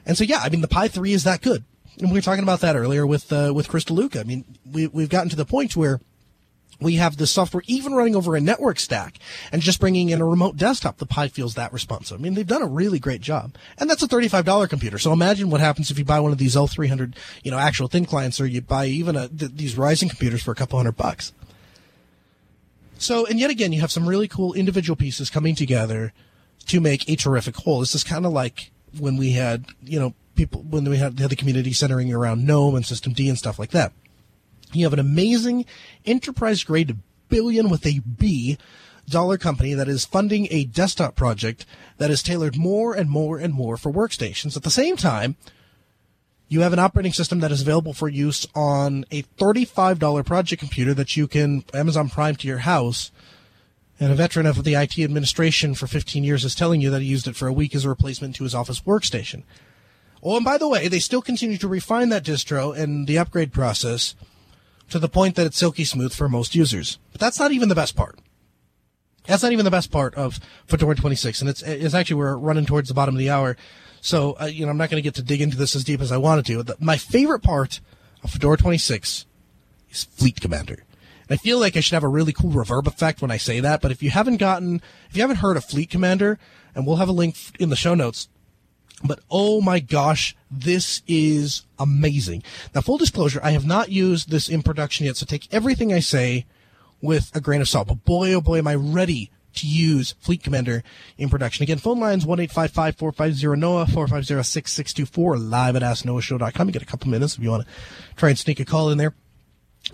And 0.05 0.17
so, 0.17 0.25
yeah, 0.25 0.41
I 0.43 0.49
mean, 0.49 0.61
the 0.61 0.69
Pi 0.69 0.89
3 0.89 1.13
is 1.13 1.25
that 1.25 1.43
good. 1.43 1.65
And 1.99 2.11
we 2.11 2.19
were 2.19 2.23
talking 2.23 2.43
about 2.43 2.61
that 2.61 2.77
earlier 2.77 3.07
with, 3.07 3.33
uh, 3.33 3.53
with 3.55 3.69
Chris 3.69 3.85
DeLuca. 3.85 4.21
I 4.21 4.25
mean, 4.25 4.45
we, 4.71 4.87
we've 4.87 5.09
gotten 5.09 5.29
to 5.31 5.37
the 5.37 5.45
point 5.45 5.77
where 5.77 6.01
we 6.81 6.97
have 6.97 7.17
the 7.17 7.27
software 7.27 7.63
even 7.67 7.93
running 7.93 8.17
over 8.17 8.35
a 8.35 8.41
network 8.41 8.79
stack 8.79 9.19
and 9.53 9.61
just 9.61 9.81
bringing 9.81 10.09
in 10.09 10.21
a 10.21 10.27
remote 10.27 10.57
desktop. 10.57 10.97
The 10.97 11.07
Pi 11.07 11.29
feels 11.29 11.55
that 11.55 11.73
responsive. 11.73 12.19
I 12.19 12.23
mean, 12.23 12.35
they've 12.35 12.47
done 12.47 12.63
a 12.63 12.67
really 12.67 12.99
great 12.99 13.21
job. 13.21 13.55
And 13.79 13.89
that's 13.89 14.03
a 14.03 14.09
$35 14.09 14.69
computer. 14.69 14.99
So 14.99 15.13
imagine 15.13 15.51
what 15.51 15.61
happens 15.61 15.91
if 15.91 15.99
you 15.99 16.05
buy 16.05 16.21
one 16.21 16.33
of 16.33 16.39
these 16.39 16.57
L300, 16.57 17.15
you 17.43 17.51
know, 17.51 17.59
actual 17.59 17.89
thin 17.89 18.07
clients 18.07 18.41
or 18.41 18.47
you 18.47 18.61
buy 18.61 18.87
even 18.87 19.17
a, 19.17 19.29
th- 19.29 19.53
these 19.55 19.75
Ryzen 19.75 20.09
computers 20.09 20.43
for 20.43 20.53
a 20.53 20.55
couple 20.55 20.79
hundred 20.79 20.97
bucks. 20.97 21.33
So, 22.99 23.27
and 23.27 23.39
yet 23.39 23.51
again, 23.51 23.73
you 23.73 23.81
have 23.81 23.91
some 23.91 24.07
really 24.07 24.29
cool 24.29 24.53
individual 24.53 24.97
pieces 24.97 25.31
coming 25.31 25.55
together 25.55 26.13
to 26.67 26.81
make 26.81 27.09
a 27.09 27.17
terrific 27.17 27.57
whole. 27.57 27.81
This 27.81 27.95
is 27.95 28.05
kind 28.05 28.27
of 28.27 28.33
like 28.33 28.71
when 28.99 29.17
we 29.17 29.33
had, 29.33 29.67
you 29.83 29.99
know, 29.99 30.15
people, 30.35 30.63
when 30.63 30.85
we 30.85 30.99
had, 30.99 31.19
had 31.19 31.31
the 31.31 31.37
community 31.37 31.73
centering 31.73 32.13
around 32.13 32.47
GNOME 32.47 32.75
and 32.75 32.87
System 32.87 33.13
D 33.13 33.29
and 33.29 33.39
stuff 33.39 33.59
like 33.59 33.71
that. 33.71 33.93
You 34.73 34.85
have 34.85 34.93
an 34.93 34.99
amazing 34.99 35.67
enterprise 36.05 36.65
grade 36.65 36.97
billion 37.29 37.69
with 37.69 37.87
a 37.87 38.01
B 38.01 38.59
dollar 39.09 39.37
company 39.37 39.75
that 39.75 39.89
is 39.89 40.05
funding 40.05 40.47
a 40.51 40.65
desktop 40.65 41.17
project 41.17 41.67
that 41.99 42.11
is 42.11 42.23
tailored 42.23 42.57
more 42.57 42.95
and 42.95 43.11
more 43.11 43.39
and 43.39 43.53
more 43.53 43.77
for 43.77 43.93
workstations. 43.93 44.57
At 44.57 44.63
the 44.63 44.71
same 44.71 44.97
time, 44.97 45.37
you 46.49 46.61
have 46.63 46.73
an 46.73 46.79
operating 46.79 47.13
system 47.13 47.41
that 47.41 47.53
is 47.53 47.63
available 47.63 47.93
for 47.93 48.09
use 48.09 48.47
on 48.55 49.05
a 49.11 49.23
$35 49.23 50.25
project 50.25 50.61
computer 50.61 50.95
that 50.95 51.17
you 51.17 51.29
can 51.29 51.65
Amazon 51.73 52.09
Prime 52.09 52.37
to 52.37 52.49
your 52.49 52.59
house. 52.59 53.11
And 54.03 54.11
a 54.11 54.17
veteran 54.17 54.47
of 54.47 54.65
the 54.65 54.75
IT 54.75 54.99
administration 54.99 55.75
for 55.75 55.87
15 55.87 56.25
years 56.25 56.45
is 56.45 56.55
telling 56.55 56.81
you 56.81 56.89
that 56.91 57.03
he 57.03 57.09
used 57.09 57.29
it 57.29 57.37
for 57.37 57.47
a 57.47 57.53
week 57.53 57.75
as 57.75 57.85
a 57.85 57.89
replacement 57.89 58.35
to 58.37 58.45
his 58.45 58.55
office 58.55 58.81
workstation. 58.81 59.43
Oh, 60.23 60.37
and 60.37 60.45
by 60.45 60.59
the 60.59 60.69
way, 60.69 60.89
they 60.89 60.99
still 60.99 61.23
continue 61.23 61.59
to 61.59 61.69
refine 61.69 62.09
that 62.09 62.25
distro 62.25 62.77
and 62.77 63.07
the 63.07 63.19
upgrade 63.19 63.53
process 63.53 64.15
to 64.91 64.99
the 64.99 65.09
point 65.09 65.37
that 65.37 65.47
it's 65.47 65.57
silky 65.57 65.85
smooth 65.85 66.13
for 66.13 66.29
most 66.29 66.55
users. 66.55 66.99
But 67.13 67.21
that's 67.21 67.39
not 67.39 67.53
even 67.53 67.69
the 67.69 67.75
best 67.75 67.97
part. 67.97 68.19
That's 69.27 69.43
not 69.43 69.53
even 69.53 69.65
the 69.65 69.71
best 69.71 69.91
part 69.91 70.15
of 70.15 70.41
Fedora 70.67 70.97
26, 70.97 71.41
and 71.41 71.51
it's 71.51 71.63
it's 71.63 71.95
actually 71.95 72.17
we're 72.17 72.37
running 72.37 72.67
towards 72.67 72.89
the 72.89 72.95
bottom 72.95 73.15
of 73.15 73.19
the 73.19 73.31
hour, 73.31 73.57
so 74.01 74.37
uh, 74.41 74.47
you 74.47 74.65
know 74.65 74.71
I'm 74.71 74.79
not 74.79 74.91
going 74.91 75.01
to 75.01 75.07
get 75.07 75.15
to 75.17 75.23
dig 75.23 75.41
into 75.41 75.57
this 75.57 75.77
as 75.77 75.85
deep 75.85 76.01
as 76.01 76.11
I 76.11 76.17
wanted 76.17 76.47
to. 76.47 76.63
The, 76.63 76.77
my 76.81 76.97
favorite 76.97 77.41
part 77.41 77.81
of 78.25 78.31
Fedora 78.31 78.57
26 78.57 79.27
is 79.91 80.05
Fleet 80.05 80.41
Commander. 80.41 80.85
And 81.29 81.35
I 81.35 81.37
feel 81.37 81.59
like 81.59 81.77
I 81.77 81.81
should 81.81 81.95
have 81.95 82.03
a 82.03 82.09
really 82.09 82.33
cool 82.33 82.51
reverb 82.51 82.87
effect 82.87 83.23
when 83.23 83.31
I 83.31 83.37
say 83.37 83.61
that, 83.61 83.81
but 83.81 83.93
if 83.93 84.03
you 84.03 84.11
haven't 84.11 84.39
gotten, 84.39 84.83
if 85.09 85.17
you 85.17 85.23
haven't 85.23 85.37
heard 85.37 85.57
of 85.57 85.65
Fleet 85.65 85.91
Commander, 85.91 86.39
and 86.75 86.87
we'll 86.87 86.97
have 86.97 87.09
a 87.09 87.13
link 87.13 87.37
in 87.61 87.69
the 87.69 87.77
show 87.77 87.95
notes, 87.95 88.29
but 89.03 89.21
oh 89.31 89.61
my 89.61 89.81
gosh, 89.81 90.37
this 90.51 91.03
is 91.07 91.63
amazing. 91.79 92.43
Now, 92.75 92.83
full 92.83 92.99
disclosure, 92.99 93.41
I 93.43 93.53
have 93.53 93.67
not 93.67 93.91
used 93.91 94.31
this 94.31 94.49
in 94.49 94.63
production 94.63 95.07
yet, 95.07 95.17
so 95.17 95.27
take 95.27 95.53
everything 95.53 95.93
I 95.93 96.01
say 96.01 96.47
with 97.01 97.31
a 97.35 97.41
grain 97.41 97.61
of 97.61 97.69
salt. 97.69 97.89
But 97.89 98.05
boy, 98.05 98.35
oh 98.35 98.41
boy, 98.41 98.59
am 98.59 98.69
I 98.69 98.75
ready 98.75 99.31
to 99.55 99.67
use 99.67 100.15
Fleet 100.21 100.43
Commander 100.43 100.83
in 101.19 101.29
production. 101.29 101.63
Again, 101.63 101.79
phone 101.79 101.99
lines 101.99 102.25
1-855-450-NOAH, 102.25 103.87
450-6624, 103.87 105.51
live 105.51 105.77
at 105.77 105.83
AskNoahShow.com. 105.83 106.69
You 106.69 106.73
get 106.73 106.83
a 106.83 106.87
couple 106.87 107.11
minutes 107.11 107.37
if 107.37 107.43
you 107.43 107.51
want 107.51 107.67
to 107.67 107.73
try 108.17 108.29
and 108.29 108.39
sneak 108.39 108.61
a 108.61 108.65
call 108.65 108.91
in 108.91 108.99
there. 108.99 109.15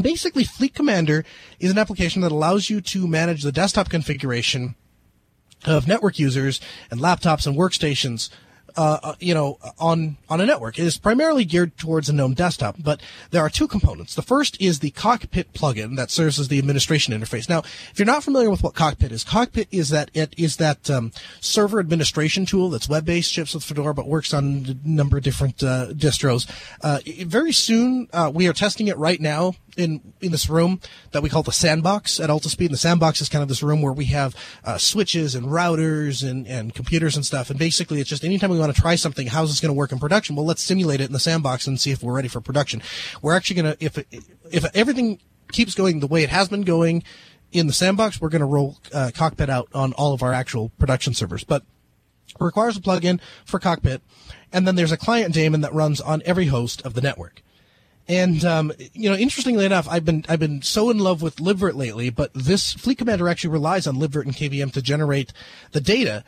Basically, 0.01 0.45
Fleet 0.45 0.75
Commander 0.75 1.25
is 1.59 1.71
an 1.71 1.79
application 1.79 2.23
that 2.23 2.33
allows 2.33 2.69
you 2.69 2.81
to 2.83 3.07
manage 3.07 3.43
the 3.43 3.53
desktop 3.53 3.89
configuration 3.89 4.75
of 5.65 5.89
network 5.89 6.19
users 6.19 6.61
and 6.91 7.01
laptops 7.01 7.47
and 7.47 7.57
workstations 7.57 8.29
uh, 8.77 9.15
you 9.21 9.35
know, 9.35 9.59
on 9.79 10.17
on 10.29 10.41
a 10.41 10.47
network. 10.47 10.79
It 10.79 10.85
is 10.85 10.99
primarily 10.99 11.45
geared 11.45 11.77
towards 11.77 12.09
a 12.09 12.13
GNOME 12.13 12.35
desktop, 12.35 12.77
but 12.79 13.01
there 13.31 13.43
are 13.43 13.51
two 13.51 13.69
components. 13.69 14.15
The 14.15 14.23
first 14.23 14.61
is 14.61 14.81
the 14.81 14.91
Cockpit 14.91 15.53
plugin 15.53 15.97
that 15.97 16.11
serves 16.11 16.39
as 16.39 16.49
the 16.49 16.59
administration 16.59 17.15
interface. 17.15 17.49
Now, 17.49 17.61
if 17.61 17.99
you're 17.99 18.07
not 18.07 18.25
familiar 18.25 18.51
with 18.51 18.63
what 18.63 18.75
Cockpit 18.75 19.13
is, 19.13 19.25
Cockpit 19.25 19.69
is 19.71 19.89
that 19.91 20.11
it 20.15 20.35
is 20.37 20.57
that 20.57 20.91
um, 20.91 21.13
server 21.41 21.81
administration 21.81 22.47
tool 22.47 22.71
that's 22.71 22.89
web-based, 22.89 23.33
ships 23.33 23.55
with 23.55 23.65
Fedora, 23.65 23.95
but 23.95 24.09
works 24.09 24.35
on 24.35 24.67
a 24.69 24.89
number 24.89 25.17
of 25.17 25.23
different 25.23 25.63
uh, 25.63 25.89
distros. 25.93 26.49
Uh, 26.83 27.01
very 27.27 27.53
soon, 27.53 28.09
uh, 28.13 28.31
we 28.33 28.47
are 28.49 28.53
testing 28.53 28.89
it 28.89 28.97
right 28.97 29.21
now 29.21 29.55
in 29.77 30.13
in 30.21 30.33
this 30.33 30.49
room 30.49 30.81
that 31.13 31.23
we 31.23 31.29
call 31.29 31.43
the 31.43 31.53
sandbox 31.53 32.21
at 32.21 32.31
Altispeed. 32.31 32.67
And 32.67 32.75
the 32.75 32.79
sandbox 32.79 33.21
is 33.21 33.29
kind 33.29 33.43
of 33.43 33.49
this 33.49 33.63
room 33.63 33.83
where 33.83 33.93
we 33.93 34.07
have 34.07 34.35
uh, 34.65 34.79
switches 34.79 35.35
and 35.35 35.47
routers 35.47 36.29
and, 36.29 36.47
and 36.47 36.75
computers 36.75 37.17
and 37.17 37.25
stuff. 37.25 37.51
And 37.51 37.59
basically, 37.59 38.01
it's 38.01 38.11
just 38.11 38.25
anytime 38.25 38.51
we 38.51 38.59
want 38.59 38.75
to 38.75 38.81
try 38.81 38.95
something, 38.95 39.27
how's 39.27 39.51
this 39.51 39.61
going 39.61 39.75
to 39.75 39.79
work 39.79 39.93
in 39.93 39.99
production? 39.99 40.37
Well, 40.37 40.47
let's 40.47 40.63
simulate 40.63 41.01
it 41.01 41.07
in 41.07 41.13
the 41.13 41.21
sandbox 41.21 41.67
and 41.67 41.81
see 41.81 41.91
if 41.91 42.03
we're 42.03 42.15
ready 42.15 42.29
for 42.29 42.41
production. 42.41 42.83
We're 43.23 43.35
actually 43.35 43.63
going 43.63 43.77
to 43.77 43.85
if 43.85 43.99
if 44.51 44.77
everything 44.77 45.21
keeps 45.53 45.75
going 45.75 46.01
the 46.01 46.07
way 46.07 46.23
it 46.23 46.31
has 46.31 46.49
been 46.49 46.63
going 46.63 47.03
in 47.53 47.67
the 47.67 47.73
sandbox, 47.73 48.21
we're 48.21 48.29
going 48.29 48.41
to 48.41 48.47
roll 48.47 48.79
uh, 48.93 49.11
Cockpit 49.15 49.49
out 49.49 49.69
on 49.73 49.93
all 49.93 50.13
of 50.13 50.23
our 50.23 50.33
actual 50.33 50.71
production 50.79 51.15
servers. 51.15 51.45
But 51.45 51.63
requires 52.41 52.77
a 52.77 52.81
plugin 52.81 53.21
for 53.45 53.59
Cockpit, 53.59 54.03
and 54.53 54.67
then 54.67 54.75
there's 54.75 54.93
a 54.93 54.97
client 54.97 55.33
daemon 55.33 55.61
that 55.63 55.73
runs 55.73 56.01
on 56.01 56.23
every 56.25 56.47
host 56.47 56.83
of 56.83 56.95
the 56.95 57.01
network. 57.01 57.43
And 58.09 58.45
um, 58.45 58.73
you 58.93 59.11
know, 59.11 59.17
interestingly 59.17 59.65
enough, 59.65 59.89
I've 59.91 60.05
been 60.05 60.25
I've 60.29 60.39
been 60.39 60.63
so 60.63 60.91
in 60.91 60.99
love 60.99 61.23
with 61.23 61.37
libvirt 61.37 61.75
lately, 61.75 62.11
but 62.11 62.33
this 62.35 62.73
Fleet 62.73 62.99
Commander 62.99 63.29
actually 63.29 63.51
relies 63.51 63.87
on 63.87 63.97
libvirt 63.97 64.25
and 64.25 64.35
KVM 64.35 64.73
to 64.73 64.83
generate 64.83 65.33
the 65.73 65.81
data 65.81 66.23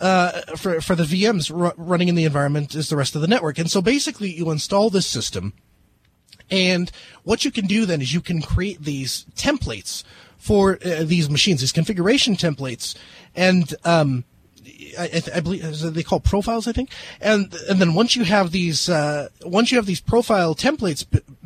uh, 0.00 0.42
for 0.56 0.80
for 0.80 0.94
the 0.94 1.02
VMs 1.02 1.52
r- 1.52 1.74
running 1.76 2.08
in 2.08 2.14
the 2.14 2.24
environment 2.24 2.74
as 2.76 2.88
the 2.88 2.96
rest 2.96 3.16
of 3.16 3.20
the 3.20 3.26
network. 3.26 3.58
And 3.58 3.70
so 3.70 3.82
basically, 3.82 4.32
you 4.32 4.50
install 4.50 4.90
this 4.90 5.06
system, 5.06 5.54
and 6.50 6.90
what 7.24 7.44
you 7.44 7.50
can 7.50 7.66
do 7.66 7.84
then 7.84 8.00
is 8.00 8.14
you 8.14 8.20
can 8.20 8.40
create 8.40 8.82
these 8.82 9.24
templates 9.34 10.04
for 10.36 10.78
uh, 10.84 11.02
these 11.02 11.28
machines, 11.28 11.62
these 11.62 11.72
configuration 11.72 12.36
templates, 12.36 12.96
and 13.34 13.74
um, 13.84 14.24
I, 14.98 15.22
I, 15.34 15.40
believe 15.40 15.78
they 15.80 16.02
call 16.02 16.20
profiles, 16.20 16.66
I 16.66 16.72
think. 16.72 16.90
And 17.20 17.54
and 17.68 17.80
then 17.80 17.94
once 17.94 18.16
you 18.16 18.24
have 18.24 18.50
these 18.50 18.88
uh, 18.88 19.28
once 19.44 19.70
you 19.70 19.78
have 19.78 19.86
these 19.86 20.00
profile 20.00 20.54
templates, 20.54 21.04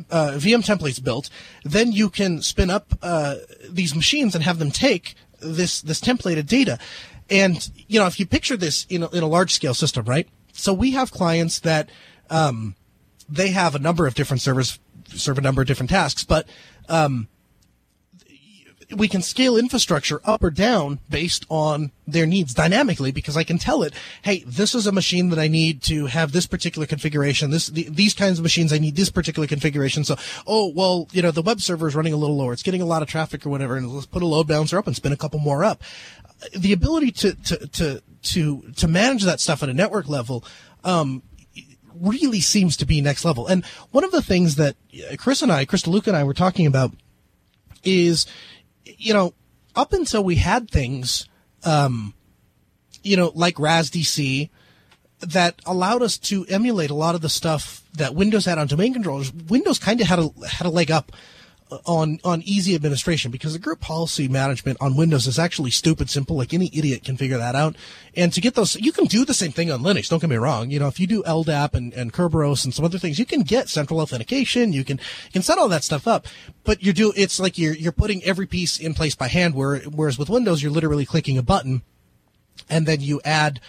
uh, 0.09 0.31
VM 0.35 0.65
templates 0.65 1.03
built, 1.03 1.29
then 1.63 1.91
you 1.91 2.09
can 2.09 2.41
spin 2.41 2.69
up 2.69 2.93
uh, 3.01 3.35
these 3.69 3.95
machines 3.95 4.35
and 4.35 4.43
have 4.43 4.59
them 4.59 4.71
take 4.71 5.15
this 5.39 5.81
this 5.81 5.99
templated 5.99 6.47
data. 6.47 6.79
And 7.29 7.69
you 7.87 7.99
know, 7.99 8.07
if 8.07 8.19
you 8.19 8.25
picture 8.25 8.57
this 8.57 8.85
in 8.89 9.03
a, 9.03 9.09
in 9.09 9.23
a 9.23 9.27
large 9.27 9.53
scale 9.53 9.73
system, 9.73 10.05
right? 10.05 10.27
So 10.53 10.73
we 10.73 10.91
have 10.91 11.11
clients 11.11 11.59
that 11.59 11.89
um, 12.29 12.75
they 13.27 13.49
have 13.49 13.75
a 13.75 13.79
number 13.79 14.07
of 14.07 14.15
different 14.15 14.41
servers 14.41 14.79
serve 15.07 15.37
a 15.37 15.41
number 15.41 15.61
of 15.61 15.67
different 15.67 15.89
tasks, 15.89 16.23
but 16.23 16.47
um, 16.87 17.27
we 18.95 19.07
can 19.07 19.21
scale 19.21 19.55
infrastructure 19.55 20.19
up 20.25 20.43
or 20.43 20.49
down 20.49 20.99
based 21.09 21.45
on 21.49 21.91
their 22.07 22.25
needs 22.25 22.53
dynamically 22.53 23.11
because 23.11 23.37
I 23.37 23.43
can 23.43 23.59
tell 23.59 23.83
it, 23.83 23.93
hey, 24.23 24.43
this 24.47 24.73
is 24.73 24.87
a 24.87 24.91
machine 24.91 25.29
that 25.29 25.37
I 25.39 25.47
need 25.47 25.83
to 25.83 26.07
have 26.07 26.31
this 26.31 26.47
particular 26.47 26.87
configuration. 26.87 27.51
This 27.51 27.67
the, 27.67 27.87
these 27.89 28.13
kinds 28.13 28.39
of 28.39 28.43
machines 28.43 28.73
I 28.73 28.79
need 28.79 28.95
this 28.95 29.11
particular 29.11 29.47
configuration. 29.47 30.03
So, 30.03 30.15
oh 30.47 30.71
well, 30.75 31.07
you 31.11 31.21
know, 31.21 31.31
the 31.31 31.41
web 31.41 31.61
server 31.61 31.87
is 31.87 31.95
running 31.95 32.13
a 32.13 32.17
little 32.17 32.37
lower. 32.37 32.53
It's 32.53 32.63
getting 32.63 32.81
a 32.81 32.85
lot 32.85 33.01
of 33.01 33.07
traffic 33.07 33.45
or 33.45 33.49
whatever, 33.49 33.77
and 33.77 33.89
let's 33.89 34.07
put 34.07 34.23
a 34.23 34.27
load 34.27 34.47
balancer 34.47 34.77
up 34.77 34.87
and 34.87 34.95
spin 34.95 35.11
a 35.11 35.17
couple 35.17 35.39
more 35.39 35.63
up. 35.63 35.83
The 36.57 36.73
ability 36.73 37.11
to 37.11 37.35
to 37.35 37.67
to 37.67 38.01
to 38.23 38.61
to 38.75 38.87
manage 38.87 39.23
that 39.23 39.39
stuff 39.39 39.61
at 39.61 39.69
a 39.69 39.73
network 39.73 40.09
level. 40.09 40.43
Um, 40.83 41.23
really 41.99 42.39
seems 42.39 42.77
to 42.77 42.85
be 42.85 43.01
next 43.01 43.25
level. 43.25 43.45
And 43.47 43.65
one 43.91 44.05
of 44.05 44.11
the 44.11 44.21
things 44.21 44.55
that 44.55 44.77
Chris 45.17 45.41
and 45.41 45.51
I, 45.51 45.65
Chris 45.65 45.83
DeLuca 45.83 46.07
and 46.07 46.15
I 46.15 46.23
were 46.23 46.33
talking 46.33 46.65
about 46.65 46.93
is 47.83 48.25
you 48.97 49.13
know, 49.13 49.33
up 49.75 49.93
until 49.93 50.23
we 50.23 50.35
had 50.35 50.69
things, 50.69 51.27
um, 51.63 52.13
you 53.03 53.17
know, 53.17 53.31
like 53.35 53.55
RASDC 53.55 54.49
that 55.19 55.59
allowed 55.65 56.01
us 56.01 56.17
to 56.17 56.45
emulate 56.47 56.89
a 56.89 56.95
lot 56.95 57.15
of 57.15 57.21
the 57.21 57.29
stuff 57.29 57.83
that 57.93 58.15
Windows 58.15 58.45
had 58.45 58.57
on 58.57 58.67
domain 58.67 58.93
controllers. 58.93 59.33
Windows 59.33 59.79
kind 59.79 59.99
of 60.01 60.07
had 60.07 60.19
a 60.19 60.29
had 60.47 60.65
a 60.65 60.69
leg 60.69 60.91
up 60.91 61.11
on 61.85 62.19
on 62.23 62.41
easy 62.43 62.75
administration 62.75 63.31
because 63.31 63.53
the 63.53 63.59
group 63.59 63.79
policy 63.79 64.27
management 64.27 64.77
on 64.81 64.95
Windows 64.95 65.27
is 65.27 65.37
actually 65.37 65.71
stupid 65.71 66.09
simple. 66.09 66.35
Like 66.35 66.53
any 66.53 66.69
idiot 66.73 67.03
can 67.03 67.17
figure 67.17 67.37
that 67.37 67.55
out. 67.55 67.75
And 68.15 68.33
to 68.33 68.41
get 68.41 68.55
those, 68.55 68.75
you 68.75 68.91
can 68.91 69.05
do 69.05 69.23
the 69.23 69.33
same 69.33 69.51
thing 69.51 69.71
on 69.71 69.81
Linux. 69.81 70.09
Don't 70.09 70.19
get 70.19 70.29
me 70.29 70.37
wrong. 70.37 70.71
You 70.71 70.79
know, 70.79 70.87
if 70.87 70.99
you 70.99 71.07
do 71.07 71.23
LDAP 71.23 71.73
and, 71.73 71.93
and 71.93 72.11
Kerberos 72.11 72.65
and 72.65 72.73
some 72.73 72.85
other 72.85 72.97
things, 72.97 73.19
you 73.19 73.25
can 73.25 73.41
get 73.41 73.69
central 73.69 73.99
authentication. 73.99 74.73
You 74.73 74.83
can 74.83 74.97
you 74.97 75.31
can 75.31 75.41
set 75.41 75.57
all 75.57 75.69
that 75.69 75.83
stuff 75.83 76.07
up. 76.07 76.27
But 76.63 76.83
you 76.83 76.93
do 76.93 77.13
it's 77.15 77.39
like 77.39 77.57
you're 77.57 77.75
you're 77.75 77.91
putting 77.91 78.23
every 78.23 78.47
piece 78.47 78.79
in 78.79 78.93
place 78.93 79.15
by 79.15 79.27
hand. 79.27 79.53
Where 79.53 79.79
whereas 79.79 80.17
with 80.17 80.29
Windows, 80.29 80.63
you're 80.63 80.71
literally 80.71 81.05
clicking 81.05 81.37
a 81.37 81.43
button, 81.43 81.83
and 82.69 82.85
then 82.85 83.01
you 83.01 83.21
add 83.23 83.59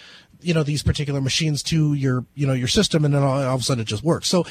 you 0.43 0.55
know 0.55 0.63
these 0.63 0.83
particular 0.83 1.21
machines 1.21 1.63
to 1.63 1.95
your 1.95 2.25
you 2.35 2.47
know 2.47 2.53
your 2.53 2.69
system 2.69 3.05
and 3.05 3.15
then 3.15 3.23
all, 3.23 3.43
all 3.43 3.55
of 3.55 3.61
a 3.61 3.65
sudden 3.65 3.83
it 3.83 3.87
just 3.87 4.03
works 4.03 4.29
so 4.29 4.45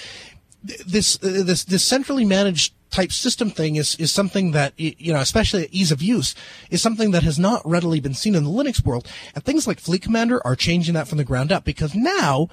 this 0.64 1.18
uh, 1.24 1.44
this 1.46 1.64
this 1.64 1.84
centrally 1.84 2.26
managed 2.26 2.74
type 2.92 3.12
system 3.12 3.50
thing 3.50 3.76
is 3.76 3.96
is 3.96 4.12
something 4.12 4.52
that 4.52 4.74
you 4.78 5.14
know, 5.14 5.20
especially 5.20 5.68
ease 5.72 5.92
of 5.92 6.02
use, 6.02 6.36
is 6.70 6.82
something 6.82 7.12
that 7.12 7.24
has 7.24 7.40
not 7.40 7.62
readily 7.66 8.00
been 8.00 8.14
seen 8.14 8.36
in 8.36 8.44
the 8.44 8.50
Linux 8.50 8.84
world. 8.84 9.08
And 9.36 9.44
things 9.44 9.68
like 9.68 9.80
Fleet 9.80 10.02
Commander 10.02 10.46
are 10.46 10.56
changing 10.56 10.94
that 10.96 11.08
from 11.08 11.18
the 11.18 11.24
ground 11.24 11.52
up 11.52 11.64
because 11.64 11.96
now 11.96 12.50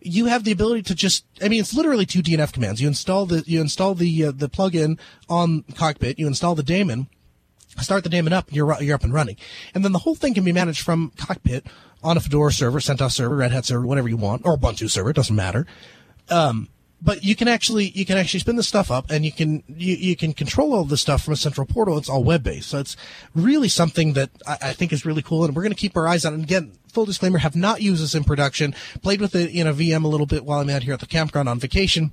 you 0.00 0.26
have 0.26 0.44
the 0.44 0.52
ability 0.52 0.82
to 0.82 0.94
just 0.94 1.24
I 1.42 1.48
mean 1.48 1.60
it's 1.60 1.74
literally 1.74 2.06
two 2.06 2.22
DNF 2.22 2.52
commands. 2.52 2.80
You 2.80 2.88
install 2.88 3.26
the 3.26 3.44
you 3.46 3.60
install 3.60 3.94
the 3.94 4.26
uh, 4.26 4.32
the 4.34 4.48
plugin 4.48 4.98
on 5.28 5.64
Cockpit, 5.74 6.18
you 6.18 6.26
install 6.26 6.54
the 6.54 6.62
daemon 6.62 7.08
start 7.78 8.02
the 8.02 8.10
daemon 8.10 8.32
up, 8.32 8.48
you're 8.50 8.82
you're 8.82 8.94
up 8.94 9.04
and 9.04 9.12
running, 9.14 9.36
and 9.74 9.84
then 9.84 9.92
the 9.92 10.00
whole 10.00 10.14
thing 10.14 10.34
can 10.34 10.44
be 10.44 10.52
managed 10.52 10.82
from 10.82 11.12
cockpit 11.16 11.66
on 12.02 12.16
a 12.16 12.20
Fedora 12.20 12.52
server, 12.52 12.80
CentOS 12.80 13.12
server, 13.12 13.36
Red 13.36 13.52
Hat 13.52 13.64
server, 13.64 13.86
whatever 13.86 14.08
you 14.08 14.16
want, 14.16 14.42
or 14.44 14.56
Ubuntu 14.56 14.90
server, 14.90 15.10
it 15.10 15.16
doesn't 15.16 15.36
matter. 15.36 15.66
Um, 16.28 16.68
but 17.02 17.24
you 17.24 17.34
can 17.34 17.48
actually 17.48 17.90
you 17.90 18.04
can 18.04 18.18
actually 18.18 18.40
spin 18.40 18.56
the 18.56 18.62
stuff 18.62 18.90
up 18.90 19.10
and 19.10 19.24
you 19.24 19.32
can 19.32 19.62
you, 19.68 19.94
you 19.96 20.16
can 20.16 20.32
control 20.32 20.74
all 20.74 20.84
this 20.84 21.00
stuff 21.00 21.24
from 21.24 21.34
a 21.34 21.36
central 21.36 21.66
portal 21.66 21.98
it's 21.98 22.08
all 22.08 22.24
web 22.24 22.42
based 22.42 22.68
so 22.68 22.78
it's 22.78 22.96
really 23.34 23.68
something 23.68 24.12
that 24.14 24.30
I, 24.46 24.58
I 24.62 24.72
think 24.72 24.92
is 24.92 25.06
really 25.06 25.22
cool 25.22 25.44
and 25.44 25.54
we're 25.54 25.62
going 25.62 25.72
to 25.72 25.78
keep 25.78 25.96
our 25.96 26.06
eyes 26.06 26.24
on 26.24 26.32
it 26.32 26.36
and 26.36 26.44
again 26.44 26.72
full 26.88 27.04
disclaimer 27.04 27.38
have 27.38 27.56
not 27.56 27.82
used 27.82 28.02
this 28.02 28.14
in 28.14 28.24
production 28.24 28.74
played 29.02 29.20
with 29.20 29.34
it 29.34 29.50
in 29.50 29.66
a 29.66 29.72
vm 29.72 30.04
a 30.04 30.08
little 30.08 30.26
bit 30.26 30.44
while 30.44 30.60
i'm 30.60 30.70
out 30.70 30.82
here 30.82 30.94
at 30.94 31.00
the 31.00 31.06
campground 31.06 31.48
on 31.48 31.58
vacation 31.58 32.12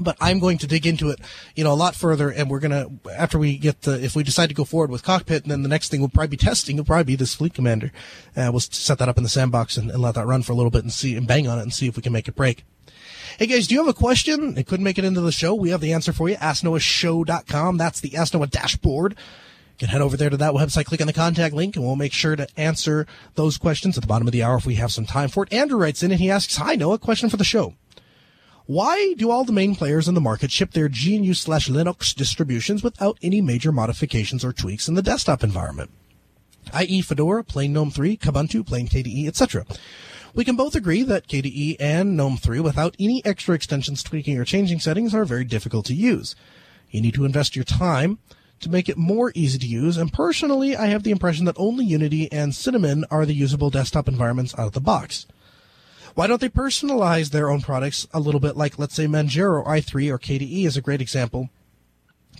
but 0.00 0.16
I'm 0.20 0.38
going 0.38 0.58
to 0.58 0.66
dig 0.66 0.86
into 0.86 1.10
it, 1.10 1.18
you 1.56 1.64
know, 1.64 1.72
a 1.72 1.74
lot 1.74 1.94
further. 1.96 2.30
And 2.30 2.48
we're 2.48 2.60
going 2.60 2.70
to, 2.70 3.10
after 3.10 3.36
we 3.36 3.58
get 3.58 3.82
the, 3.82 4.00
if 4.00 4.14
we 4.14 4.22
decide 4.22 4.48
to 4.48 4.54
go 4.54 4.64
forward 4.64 4.90
with 4.92 5.02
cockpit, 5.02 5.44
then 5.44 5.62
the 5.62 5.68
next 5.68 5.88
thing 5.88 5.98
we'll 6.00 6.08
probably 6.08 6.28
be 6.28 6.36
testing 6.36 6.76
will 6.76 6.84
probably 6.84 7.04
be 7.04 7.16
this 7.16 7.34
fleet 7.34 7.52
commander. 7.52 7.90
Uh, 8.36 8.48
we'll 8.52 8.60
set 8.60 8.98
that 8.98 9.08
up 9.08 9.16
in 9.16 9.24
the 9.24 9.28
sandbox 9.28 9.76
and, 9.76 9.90
and 9.90 10.00
let 10.00 10.14
that 10.14 10.26
run 10.26 10.42
for 10.42 10.52
a 10.52 10.54
little 10.54 10.70
bit 10.70 10.84
and 10.84 10.92
see 10.92 11.16
and 11.16 11.26
bang 11.26 11.48
on 11.48 11.58
it 11.58 11.62
and 11.62 11.74
see 11.74 11.88
if 11.88 11.96
we 11.96 12.02
can 12.02 12.12
make 12.12 12.28
it 12.28 12.36
break. 12.36 12.64
Hey 13.38 13.46
guys, 13.46 13.68
do 13.68 13.76
you 13.76 13.80
have 13.80 13.88
a 13.88 13.96
question? 13.96 14.58
It 14.58 14.66
couldn't 14.66 14.82
make 14.82 14.98
it 14.98 15.04
into 15.04 15.20
the 15.20 15.30
show. 15.30 15.54
We 15.54 15.70
have 15.70 15.80
the 15.80 15.92
answer 15.92 16.12
for 16.12 16.28
you. 16.28 16.34
AskNoahShow.com. 16.38 17.76
That's 17.76 18.00
the 18.00 18.16
Ask 18.16 18.34
Noah 18.34 18.48
dashboard. 18.48 19.12
You 19.12 19.78
can 19.78 19.90
head 19.90 20.00
over 20.00 20.16
there 20.16 20.28
to 20.28 20.36
that 20.38 20.54
website, 20.54 20.86
click 20.86 21.00
on 21.00 21.06
the 21.06 21.12
contact 21.12 21.54
link, 21.54 21.76
and 21.76 21.84
we'll 21.84 21.94
make 21.94 22.12
sure 22.12 22.34
to 22.34 22.48
answer 22.56 23.06
those 23.36 23.56
questions 23.56 23.96
at 23.96 24.00
the 24.00 24.08
bottom 24.08 24.26
of 24.26 24.32
the 24.32 24.42
hour 24.42 24.56
if 24.56 24.66
we 24.66 24.74
have 24.74 24.90
some 24.90 25.06
time 25.06 25.28
for 25.28 25.44
it. 25.44 25.52
Andrew 25.52 25.78
writes 25.78 26.02
in 26.02 26.10
and 26.10 26.18
he 26.18 26.28
asks, 26.28 26.56
Hi 26.56 26.74
Noah, 26.74 26.98
question 26.98 27.30
for 27.30 27.36
the 27.36 27.44
show. 27.44 27.74
Why 28.66 29.14
do 29.16 29.30
all 29.30 29.44
the 29.44 29.52
main 29.52 29.76
players 29.76 30.08
in 30.08 30.16
the 30.16 30.20
market 30.20 30.50
ship 30.50 30.72
their 30.72 30.88
GNU 30.88 31.32
slash 31.34 31.68
Linux 31.68 32.12
distributions 32.12 32.82
without 32.82 33.18
any 33.22 33.40
major 33.40 33.70
modifications 33.70 34.44
or 34.44 34.52
tweaks 34.52 34.88
in 34.88 34.94
the 34.94 35.00
desktop 35.00 35.44
environment? 35.44 35.92
i.e. 36.72 37.02
Fedora, 37.02 37.44
plain 37.44 37.72
GNOME 37.72 37.92
3, 37.92 38.16
Kubuntu, 38.16 38.66
plain 38.66 38.88
KDE, 38.88 39.28
etc. 39.28 39.64
We 40.38 40.44
can 40.44 40.54
both 40.54 40.76
agree 40.76 41.02
that 41.02 41.26
KDE 41.26 41.78
and 41.80 42.16
GNOME 42.16 42.36
3 42.36 42.60
without 42.60 42.94
any 43.00 43.20
extra 43.24 43.56
extensions, 43.56 44.04
tweaking, 44.04 44.38
or 44.38 44.44
changing 44.44 44.78
settings 44.78 45.12
are 45.12 45.24
very 45.24 45.42
difficult 45.42 45.84
to 45.86 45.94
use. 45.94 46.36
You 46.92 47.00
need 47.00 47.14
to 47.14 47.24
invest 47.24 47.56
your 47.56 47.64
time 47.64 48.20
to 48.60 48.70
make 48.70 48.88
it 48.88 48.96
more 48.96 49.32
easy 49.34 49.58
to 49.58 49.66
use, 49.66 49.96
and 49.96 50.12
personally, 50.12 50.76
I 50.76 50.86
have 50.86 51.02
the 51.02 51.10
impression 51.10 51.44
that 51.46 51.56
only 51.58 51.84
Unity 51.84 52.30
and 52.30 52.54
Cinnamon 52.54 53.04
are 53.10 53.26
the 53.26 53.34
usable 53.34 53.68
desktop 53.68 54.06
environments 54.06 54.56
out 54.56 54.68
of 54.68 54.74
the 54.74 54.80
box. 54.80 55.26
Why 56.14 56.28
don't 56.28 56.40
they 56.40 56.48
personalize 56.48 57.30
their 57.30 57.50
own 57.50 57.60
products 57.60 58.06
a 58.14 58.20
little 58.20 58.38
bit 58.38 58.56
like, 58.56 58.78
let's 58.78 58.94
say, 58.94 59.06
Manjaro 59.06 59.66
i3 59.66 60.08
or 60.08 60.20
KDE 60.20 60.66
is 60.66 60.76
a 60.76 60.80
great 60.80 61.00
example. 61.00 61.50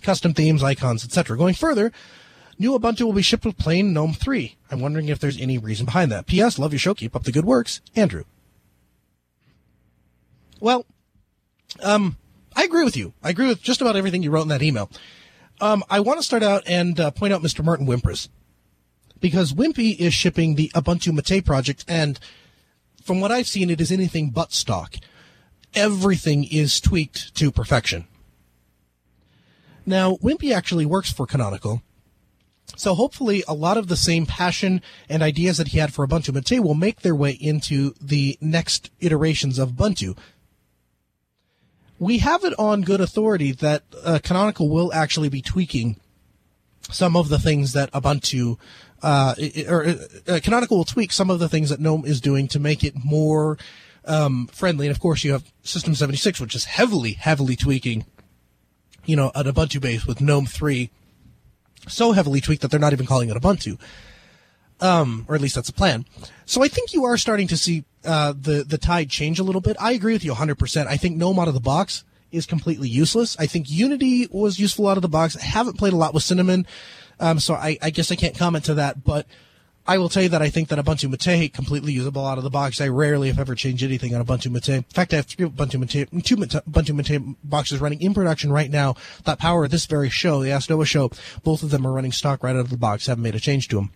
Custom 0.01 0.33
themes, 0.33 0.63
icons, 0.63 1.03
etc. 1.03 1.37
Going 1.37 1.53
further, 1.53 1.91
new 2.59 2.77
Ubuntu 2.77 3.01
will 3.01 3.13
be 3.13 3.23
shipped 3.23 3.45
with 3.45 3.57
plain 3.57 3.93
GNOME 3.93 4.13
3. 4.13 4.55
I'm 4.69 4.79
wondering 4.79 5.09
if 5.09 5.19
there's 5.19 5.41
any 5.41 5.57
reason 5.57 5.85
behind 5.85 6.11
that. 6.11 6.27
P.S. 6.27 6.59
Love 6.59 6.73
your 6.73 6.79
show. 6.79 6.93
Keep 6.93 7.15
up 7.15 7.23
the 7.23 7.31
good 7.31 7.45
works. 7.45 7.81
Andrew. 7.95 8.25
Well, 10.59 10.85
um, 11.81 12.17
I 12.55 12.63
agree 12.63 12.83
with 12.83 12.97
you. 12.97 13.13
I 13.23 13.29
agree 13.29 13.47
with 13.47 13.61
just 13.63 13.81
about 13.81 13.95
everything 13.95 14.21
you 14.21 14.29
wrote 14.29 14.43
in 14.43 14.49
that 14.49 14.61
email. 14.61 14.91
Um, 15.61 15.83
I 15.89 16.01
want 16.01 16.19
to 16.19 16.23
start 16.23 16.43
out 16.43 16.63
and 16.67 16.99
uh, 16.99 17.11
point 17.11 17.33
out 17.33 17.41
Mr. 17.41 17.63
Martin 17.63 17.87
Wimpress 17.87 18.29
because 19.19 19.53
Wimpy 19.53 19.97
is 19.97 20.13
shipping 20.13 20.55
the 20.55 20.69
Ubuntu 20.75 21.13
Mate 21.13 21.43
project 21.43 21.85
and– 21.87 22.19
from 23.09 23.21
what 23.21 23.31
I've 23.31 23.47
seen, 23.47 23.71
it 23.71 23.81
is 23.81 23.91
anything 23.91 24.29
but 24.29 24.53
stock. 24.53 24.95
Everything 25.73 26.43
is 26.43 26.79
tweaked 26.79 27.33
to 27.37 27.51
perfection. 27.51 28.05
Now, 29.83 30.17
Wimpy 30.17 30.53
actually 30.53 30.85
works 30.85 31.11
for 31.11 31.25
Canonical. 31.25 31.81
So 32.79 32.95
hopefully 32.95 33.43
a 33.45 33.53
lot 33.53 33.77
of 33.77 33.89
the 33.89 33.97
same 33.97 34.25
passion 34.25 34.81
and 35.09 35.21
ideas 35.21 35.57
that 35.57 35.69
he 35.69 35.79
had 35.79 35.93
for 35.93 36.07
Ubuntu 36.07 36.33
Mate 36.33 36.61
will 36.63 36.75
make 36.75 37.01
their 37.01 37.13
way 37.13 37.31
into 37.31 37.93
the 37.99 38.37
next 38.39 38.89
iterations 39.01 39.59
of 39.59 39.71
Ubuntu. 39.71 40.17
We 41.99 42.19
have 42.19 42.45
it 42.45 42.57
on 42.57 42.83
good 42.83 43.01
authority 43.01 43.51
that 43.51 43.83
uh, 44.01 44.19
Canonical 44.23 44.69
will 44.69 44.93
actually 44.93 45.27
be 45.27 45.41
tweaking 45.41 45.97
some 46.89 47.17
of 47.17 47.27
the 47.27 47.37
things 47.37 47.73
that 47.73 47.91
Ubuntu 47.91 48.57
uh, 49.03 49.35
or 49.67 49.85
uh, 50.29 50.39
Canonical 50.41 50.77
will 50.77 50.85
tweak 50.85 51.11
some 51.11 51.29
of 51.29 51.39
the 51.39 51.49
things 51.49 51.69
that 51.71 51.81
GNOME 51.81 52.05
is 52.05 52.21
doing 52.21 52.47
to 52.47 52.59
make 52.59 52.85
it 52.85 52.93
more 53.03 53.57
um, 54.05 54.47
friendly. 54.47 54.87
And 54.87 54.95
of 54.95 55.01
course, 55.01 55.25
you 55.25 55.33
have 55.33 55.51
System 55.63 55.95
76, 55.95 56.39
which 56.39 56.55
is 56.55 56.63
heavily, 56.63 57.11
heavily 57.11 57.57
tweaking, 57.57 58.05
you 59.05 59.17
know, 59.17 59.33
an 59.35 59.47
Ubuntu 59.47 59.81
base 59.81 60.05
with 60.05 60.21
GNOME 60.21 60.45
3, 60.45 60.89
so 61.87 62.11
heavily 62.11 62.41
tweaked 62.41 62.61
that 62.61 62.71
they're 62.71 62.79
not 62.79 62.93
even 62.93 63.05
calling 63.05 63.29
it 63.29 63.37
Ubuntu. 63.37 63.79
Um, 64.81 65.25
or 65.27 65.35
at 65.35 65.41
least 65.41 65.55
that's 65.55 65.67
the 65.67 65.73
plan. 65.73 66.05
So 66.45 66.63
I 66.63 66.69
think 66.69 66.93
you 66.93 67.03
are 67.03 67.17
starting 67.17 67.47
to 67.47 67.57
see 67.57 67.83
uh, 68.05 68.31
the 68.31 68.63
the 68.63 68.77
tide 68.77 69.09
change 69.09 69.37
a 69.37 69.43
little 69.43 69.59
bit. 69.59 69.75
I 69.77 69.91
agree 69.91 70.13
with 70.13 70.23
you 70.23 70.33
100%. 70.33 70.87
I 70.87 70.95
think 70.95 71.17
GNOME 71.17 71.37
out 71.37 71.49
of 71.49 71.53
the 71.53 71.59
box 71.59 72.05
is 72.31 72.45
completely 72.45 72.87
useless. 72.87 73.35
I 73.39 73.45
think 73.45 73.69
Unity 73.69 74.27
was 74.31 74.59
useful 74.59 74.87
out 74.87 74.97
of 74.97 75.01
the 75.01 75.09
box. 75.09 75.35
I 75.35 75.41
haven't 75.41 75.77
played 75.77 75.93
a 75.93 75.97
lot 75.97 76.13
with 76.13 76.23
Cinnamon. 76.23 76.65
Um, 77.19 77.39
so 77.39 77.55
I, 77.55 77.77
I, 77.81 77.89
guess 77.89 78.11
I 78.11 78.15
can't 78.15 78.37
comment 78.37 78.65
to 78.65 78.75
that, 78.75 79.03
but 79.03 79.25
I 79.89 79.97
will 79.97 80.07
tell 80.07 80.21
you 80.21 80.29
that 80.29 80.43
I 80.43 80.51
think 80.51 80.67
that 80.67 80.77
Ubuntu 80.77 81.09
Mate 81.09 81.51
completely 81.51 81.93
usable 81.93 82.23
out 82.23 82.37
of 82.37 82.43
the 82.43 82.51
box. 82.51 82.79
I 82.79 82.89
rarely, 82.89 83.29
if 83.29 83.39
ever, 83.39 83.55
change 83.55 83.83
anything 83.83 84.13
on 84.13 84.23
Ubuntu 84.23 84.51
Mate. 84.51 84.69
In 84.69 84.83
fact, 84.83 85.13
I 85.13 85.15
have 85.15 85.25
three 85.25 85.47
Ubuntu 85.47 85.79
Mate, 85.79 86.23
two 86.23 86.37
Ubuntu 86.37 86.93
Mate 86.93 87.35
boxes 87.43 87.81
running 87.81 87.99
in 87.99 88.13
production 88.13 88.51
right 88.51 88.69
now 88.69 88.95
that 89.23 89.39
power 89.39 89.67
this 89.67 89.87
very 89.87 90.07
show, 90.07 90.43
the 90.43 90.51
Ask 90.51 90.69
Noah 90.69 90.85
show. 90.85 91.09
Both 91.43 91.63
of 91.63 91.71
them 91.71 91.87
are 91.87 91.91
running 91.91 92.11
stock 92.11 92.43
right 92.43 92.55
out 92.55 92.59
of 92.59 92.69
the 92.69 92.77
box. 92.77 93.07
Haven't 93.07 93.23
made 93.23 93.33
a 93.33 93.39
change 93.39 93.67
to 93.69 93.77
them. 93.77 93.91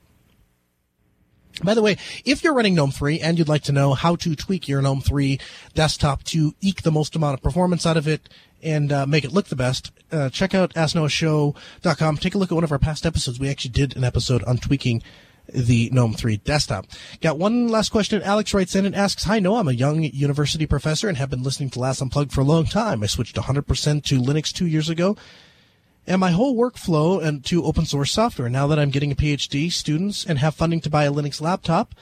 By 1.63 1.75
the 1.75 1.83
way, 1.83 1.97
if 2.25 2.43
you're 2.43 2.55
running 2.55 2.73
GNOME 2.73 2.89
3 2.89 3.19
and 3.19 3.37
you'd 3.37 3.47
like 3.47 3.61
to 3.65 3.71
know 3.71 3.93
how 3.93 4.15
to 4.15 4.35
tweak 4.35 4.67
your 4.67 4.81
GNOME 4.81 5.01
3 5.01 5.39
desktop 5.75 6.23
to 6.23 6.55
eke 6.59 6.81
the 6.81 6.91
most 6.91 7.15
amount 7.15 7.35
of 7.35 7.43
performance 7.43 7.85
out 7.85 7.97
of 7.97 8.07
it 8.07 8.29
and 8.63 8.91
uh, 8.91 9.05
make 9.05 9.25
it 9.25 9.31
look 9.31 9.45
the 9.49 9.55
best, 9.55 9.91
uh, 10.11 10.31
check 10.31 10.55
out 10.55 10.73
AskNoahShow.com. 10.73 12.17
Take 12.17 12.33
a 12.33 12.39
look 12.39 12.51
at 12.51 12.55
one 12.55 12.63
of 12.63 12.71
our 12.71 12.79
past 12.79 13.05
episodes. 13.05 13.39
We 13.39 13.49
actually 13.49 13.71
did 13.71 13.95
an 13.95 14.03
episode 14.03 14.43
on 14.45 14.57
tweaking 14.57 15.03
the 15.51 15.89
GNOME 15.91 16.13
3 16.13 16.37
desktop. 16.37 16.85
Got 17.21 17.37
one 17.37 17.67
last 17.67 17.89
question. 17.89 18.21
Alex 18.21 18.53
writes 18.53 18.75
in 18.75 18.85
and 18.85 18.95
asks, 18.95 19.23
Hi, 19.25 19.39
Noah. 19.39 19.59
I'm 19.59 19.67
a 19.67 19.73
young 19.73 20.03
university 20.03 20.65
professor 20.65 21.09
and 21.09 21.17
have 21.17 21.29
been 21.29 21.43
listening 21.43 21.69
to 21.71 21.79
Linux 21.79 22.01
Unplugged 22.01 22.31
for 22.31 22.41
a 22.41 22.45
long 22.45 22.65
time. 22.65 23.03
I 23.03 23.07
switched 23.07 23.35
100% 23.35 24.03
to 24.05 24.21
Linux 24.21 24.51
two 24.51 24.67
years 24.67 24.89
ago 24.89 25.17
and 26.05 26.19
my 26.19 26.31
whole 26.31 26.55
workflow 26.55 27.23
and 27.23 27.43
to 27.45 27.63
open 27.63 27.85
source 27.85 28.11
software. 28.11 28.49
Now 28.49 28.67
that 28.67 28.79
I'm 28.79 28.89
getting 28.89 29.11
a 29.11 29.15
PhD, 29.15 29.71
students, 29.71 30.25
and 30.25 30.39
have 30.39 30.55
funding 30.55 30.81
to 30.81 30.89
buy 30.89 31.05
a 31.05 31.11
Linux 31.11 31.41
laptop, 31.41 31.95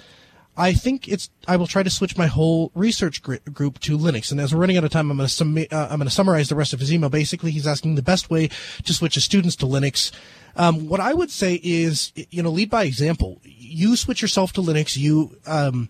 I 0.58 0.74
think 0.74 1.08
it's. 1.08 1.30
I 1.48 1.56
will 1.56 1.68
try 1.68 1.82
to 1.82 1.90
switch 1.90 2.18
my 2.18 2.28
whole 2.28 2.72
research 2.76 3.22
group 3.24 3.80
to 3.80 3.98
Linux. 3.98 4.32
And 4.32 4.40
as 4.40 4.54
we're 4.54 4.60
running 4.60 4.78
out 4.78 4.84
of 4.84 4.92
time, 4.92 5.10
I'm 5.10 5.18
going 5.18 5.28
to 5.28 5.34
sum, 5.34 5.58
uh, 5.58 5.88
I'm 5.90 5.98
going 5.98 6.02
to 6.02 6.10
summarize 6.10 6.50
the 6.50 6.56
rest 6.56 6.74
of 6.74 6.80
his 6.80 6.94
email. 6.94 7.10
Basically, 7.10 7.52
he's 7.52 7.68
asking 7.68 7.96
the 7.96 8.02
best 8.02 8.30
way 8.30 8.50
to 8.84 8.94
switch 8.94 9.16
his 9.16 9.24
students 9.24 9.56
to 9.58 9.66
Linux. 9.66 10.12
Um, 10.56 10.90
what 10.90 11.00
I 11.00 11.14
would 11.14 11.32
say 11.32 11.60
is, 11.64 12.12
you 12.16 12.44
know, 12.44 12.50
lead 12.50 12.70
by 12.70 12.84
example. 12.84 13.40
You 13.44 13.96
switch 13.96 14.22
yourself 14.22 14.52
to 14.54 14.62
Linux. 14.62 14.98
You 14.98 15.38
um, 15.46 15.90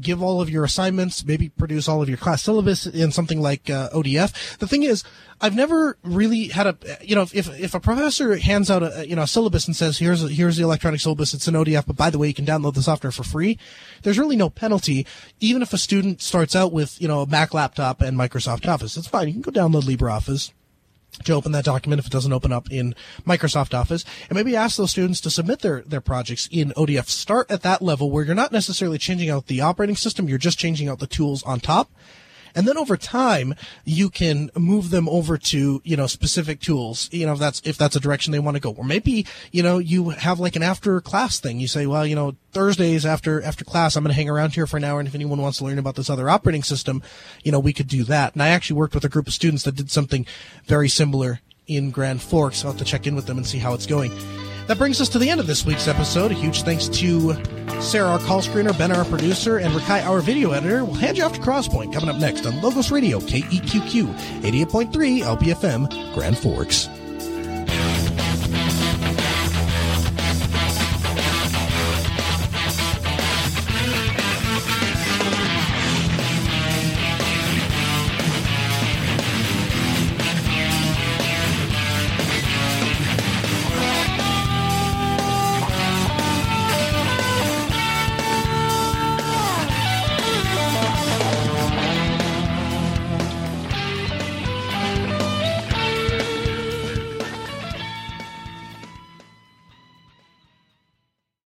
give 0.00 0.22
all 0.22 0.40
of 0.40 0.50
your 0.50 0.64
assignments, 0.64 1.24
maybe 1.24 1.48
produce 1.48 1.88
all 1.88 2.02
of 2.02 2.08
your 2.08 2.18
class 2.18 2.42
syllabus 2.42 2.86
in 2.86 3.12
something 3.12 3.40
like 3.40 3.70
uh, 3.70 3.90
ODF. 3.90 4.58
The 4.58 4.66
thing 4.66 4.82
is, 4.82 5.04
I've 5.40 5.54
never 5.54 5.96
really 6.02 6.48
had 6.48 6.66
a, 6.66 6.76
you 7.02 7.14
know, 7.14 7.22
if, 7.22 7.48
if 7.60 7.74
a 7.74 7.80
professor 7.80 8.36
hands 8.36 8.70
out 8.70 8.82
a, 8.82 9.06
you 9.06 9.16
know, 9.16 9.22
a 9.22 9.26
syllabus 9.26 9.66
and 9.66 9.76
says, 9.76 9.98
here's, 9.98 10.22
a, 10.24 10.28
here's 10.28 10.56
the 10.56 10.62
electronic 10.62 11.00
syllabus, 11.00 11.34
it's 11.34 11.48
an 11.48 11.54
ODF, 11.54 11.86
but 11.86 11.96
by 11.96 12.10
the 12.10 12.18
way, 12.18 12.28
you 12.28 12.34
can 12.34 12.46
download 12.46 12.74
the 12.74 12.82
software 12.82 13.12
for 13.12 13.24
free. 13.24 13.58
There's 14.02 14.18
really 14.18 14.36
no 14.36 14.50
penalty, 14.50 15.06
even 15.40 15.62
if 15.62 15.72
a 15.72 15.78
student 15.78 16.22
starts 16.22 16.54
out 16.54 16.72
with, 16.72 17.00
you 17.00 17.08
know, 17.08 17.22
a 17.22 17.26
Mac 17.26 17.54
laptop 17.54 18.00
and 18.00 18.16
Microsoft 18.16 18.66
Office. 18.66 18.96
It's 18.96 19.08
fine. 19.08 19.28
You 19.28 19.34
can 19.34 19.42
go 19.42 19.50
download 19.50 19.82
LibreOffice 19.82 20.52
to 21.24 21.32
open 21.32 21.52
that 21.52 21.64
document 21.64 22.00
if 22.00 22.06
it 22.06 22.12
doesn't 22.12 22.32
open 22.32 22.52
up 22.52 22.70
in 22.70 22.94
Microsoft 23.26 23.74
Office, 23.74 24.04
and 24.28 24.36
maybe 24.36 24.56
ask 24.56 24.76
those 24.76 24.90
students 24.90 25.20
to 25.22 25.30
submit 25.30 25.60
their, 25.60 25.82
their 25.82 26.00
projects 26.00 26.48
in 26.50 26.70
ODF. 26.70 27.08
Start 27.08 27.50
at 27.50 27.62
that 27.62 27.82
level 27.82 28.10
where 28.10 28.24
you're 28.24 28.34
not 28.34 28.52
necessarily 28.52 28.98
changing 28.98 29.30
out 29.30 29.46
the 29.46 29.60
operating 29.60 29.96
system, 29.96 30.28
you're 30.28 30.38
just 30.38 30.58
changing 30.58 30.88
out 30.88 30.98
the 30.98 31.06
tools 31.06 31.42
on 31.44 31.60
top. 31.60 31.90
And 32.54 32.68
then 32.68 32.78
over 32.78 32.96
time, 32.96 33.54
you 33.84 34.10
can 34.10 34.50
move 34.56 34.90
them 34.90 35.08
over 35.08 35.36
to, 35.38 35.82
you 35.84 35.96
know, 35.96 36.06
specific 36.06 36.60
tools, 36.60 37.08
you 37.12 37.26
know, 37.26 37.32
if 37.32 37.38
that's, 37.38 37.60
if 37.64 37.76
that's 37.76 37.96
a 37.96 38.00
direction 38.00 38.32
they 38.32 38.38
want 38.38 38.56
to 38.56 38.60
go. 38.60 38.70
Or 38.70 38.84
maybe, 38.84 39.26
you 39.50 39.62
know, 39.62 39.78
you 39.78 40.10
have 40.10 40.38
like 40.40 40.56
an 40.56 40.62
after 40.62 41.00
class 41.00 41.40
thing. 41.40 41.58
You 41.58 41.68
say, 41.68 41.86
well, 41.86 42.06
you 42.06 42.14
know, 42.14 42.36
Thursdays 42.52 43.04
after, 43.04 43.42
after 43.42 43.64
class, 43.64 43.96
I'm 43.96 44.04
going 44.04 44.10
to 44.10 44.16
hang 44.16 44.30
around 44.30 44.54
here 44.54 44.66
for 44.66 44.76
an 44.76 44.84
hour. 44.84 45.00
And 45.00 45.08
if 45.08 45.14
anyone 45.14 45.40
wants 45.40 45.58
to 45.58 45.64
learn 45.64 45.78
about 45.78 45.96
this 45.96 46.10
other 46.10 46.30
operating 46.30 46.62
system, 46.62 47.02
you 47.42 47.50
know, 47.50 47.60
we 47.60 47.72
could 47.72 47.88
do 47.88 48.04
that. 48.04 48.34
And 48.34 48.42
I 48.42 48.48
actually 48.48 48.76
worked 48.76 48.94
with 48.94 49.04
a 49.04 49.08
group 49.08 49.26
of 49.26 49.34
students 49.34 49.64
that 49.64 49.74
did 49.74 49.90
something 49.90 50.26
very 50.66 50.88
similar 50.88 51.40
in 51.66 51.90
Grand 51.90 52.22
Forks. 52.22 52.64
I'll 52.64 52.72
have 52.72 52.78
to 52.78 52.84
check 52.84 53.06
in 53.06 53.16
with 53.16 53.26
them 53.26 53.36
and 53.36 53.46
see 53.46 53.58
how 53.58 53.74
it's 53.74 53.86
going. 53.86 54.12
That 54.66 54.78
brings 54.78 55.00
us 55.00 55.10
to 55.10 55.18
the 55.18 55.28
end 55.28 55.40
of 55.40 55.46
this 55.46 55.66
week's 55.66 55.88
episode. 55.88 56.30
A 56.30 56.34
huge 56.34 56.62
thanks 56.62 56.88
to 56.88 57.34
Sarah, 57.82 58.08
our 58.08 58.18
call 58.20 58.40
screener, 58.40 58.76
Ben, 58.76 58.90
our 58.92 59.04
producer, 59.04 59.58
and 59.58 59.74
Rakai, 59.74 60.04
our 60.06 60.20
video 60.20 60.52
editor. 60.52 60.84
We'll 60.84 60.94
hand 60.94 61.18
you 61.18 61.24
off 61.24 61.34
to 61.34 61.40
Crosspoint 61.40 61.92
coming 61.92 62.08
up 62.08 62.16
next 62.16 62.46
on 62.46 62.60
Logos 62.62 62.90
Radio, 62.90 63.20
KEQQ, 63.20 64.14
88.3 64.42 65.20
LPFM, 65.20 66.14
Grand 66.14 66.38
Forks. 66.38 66.88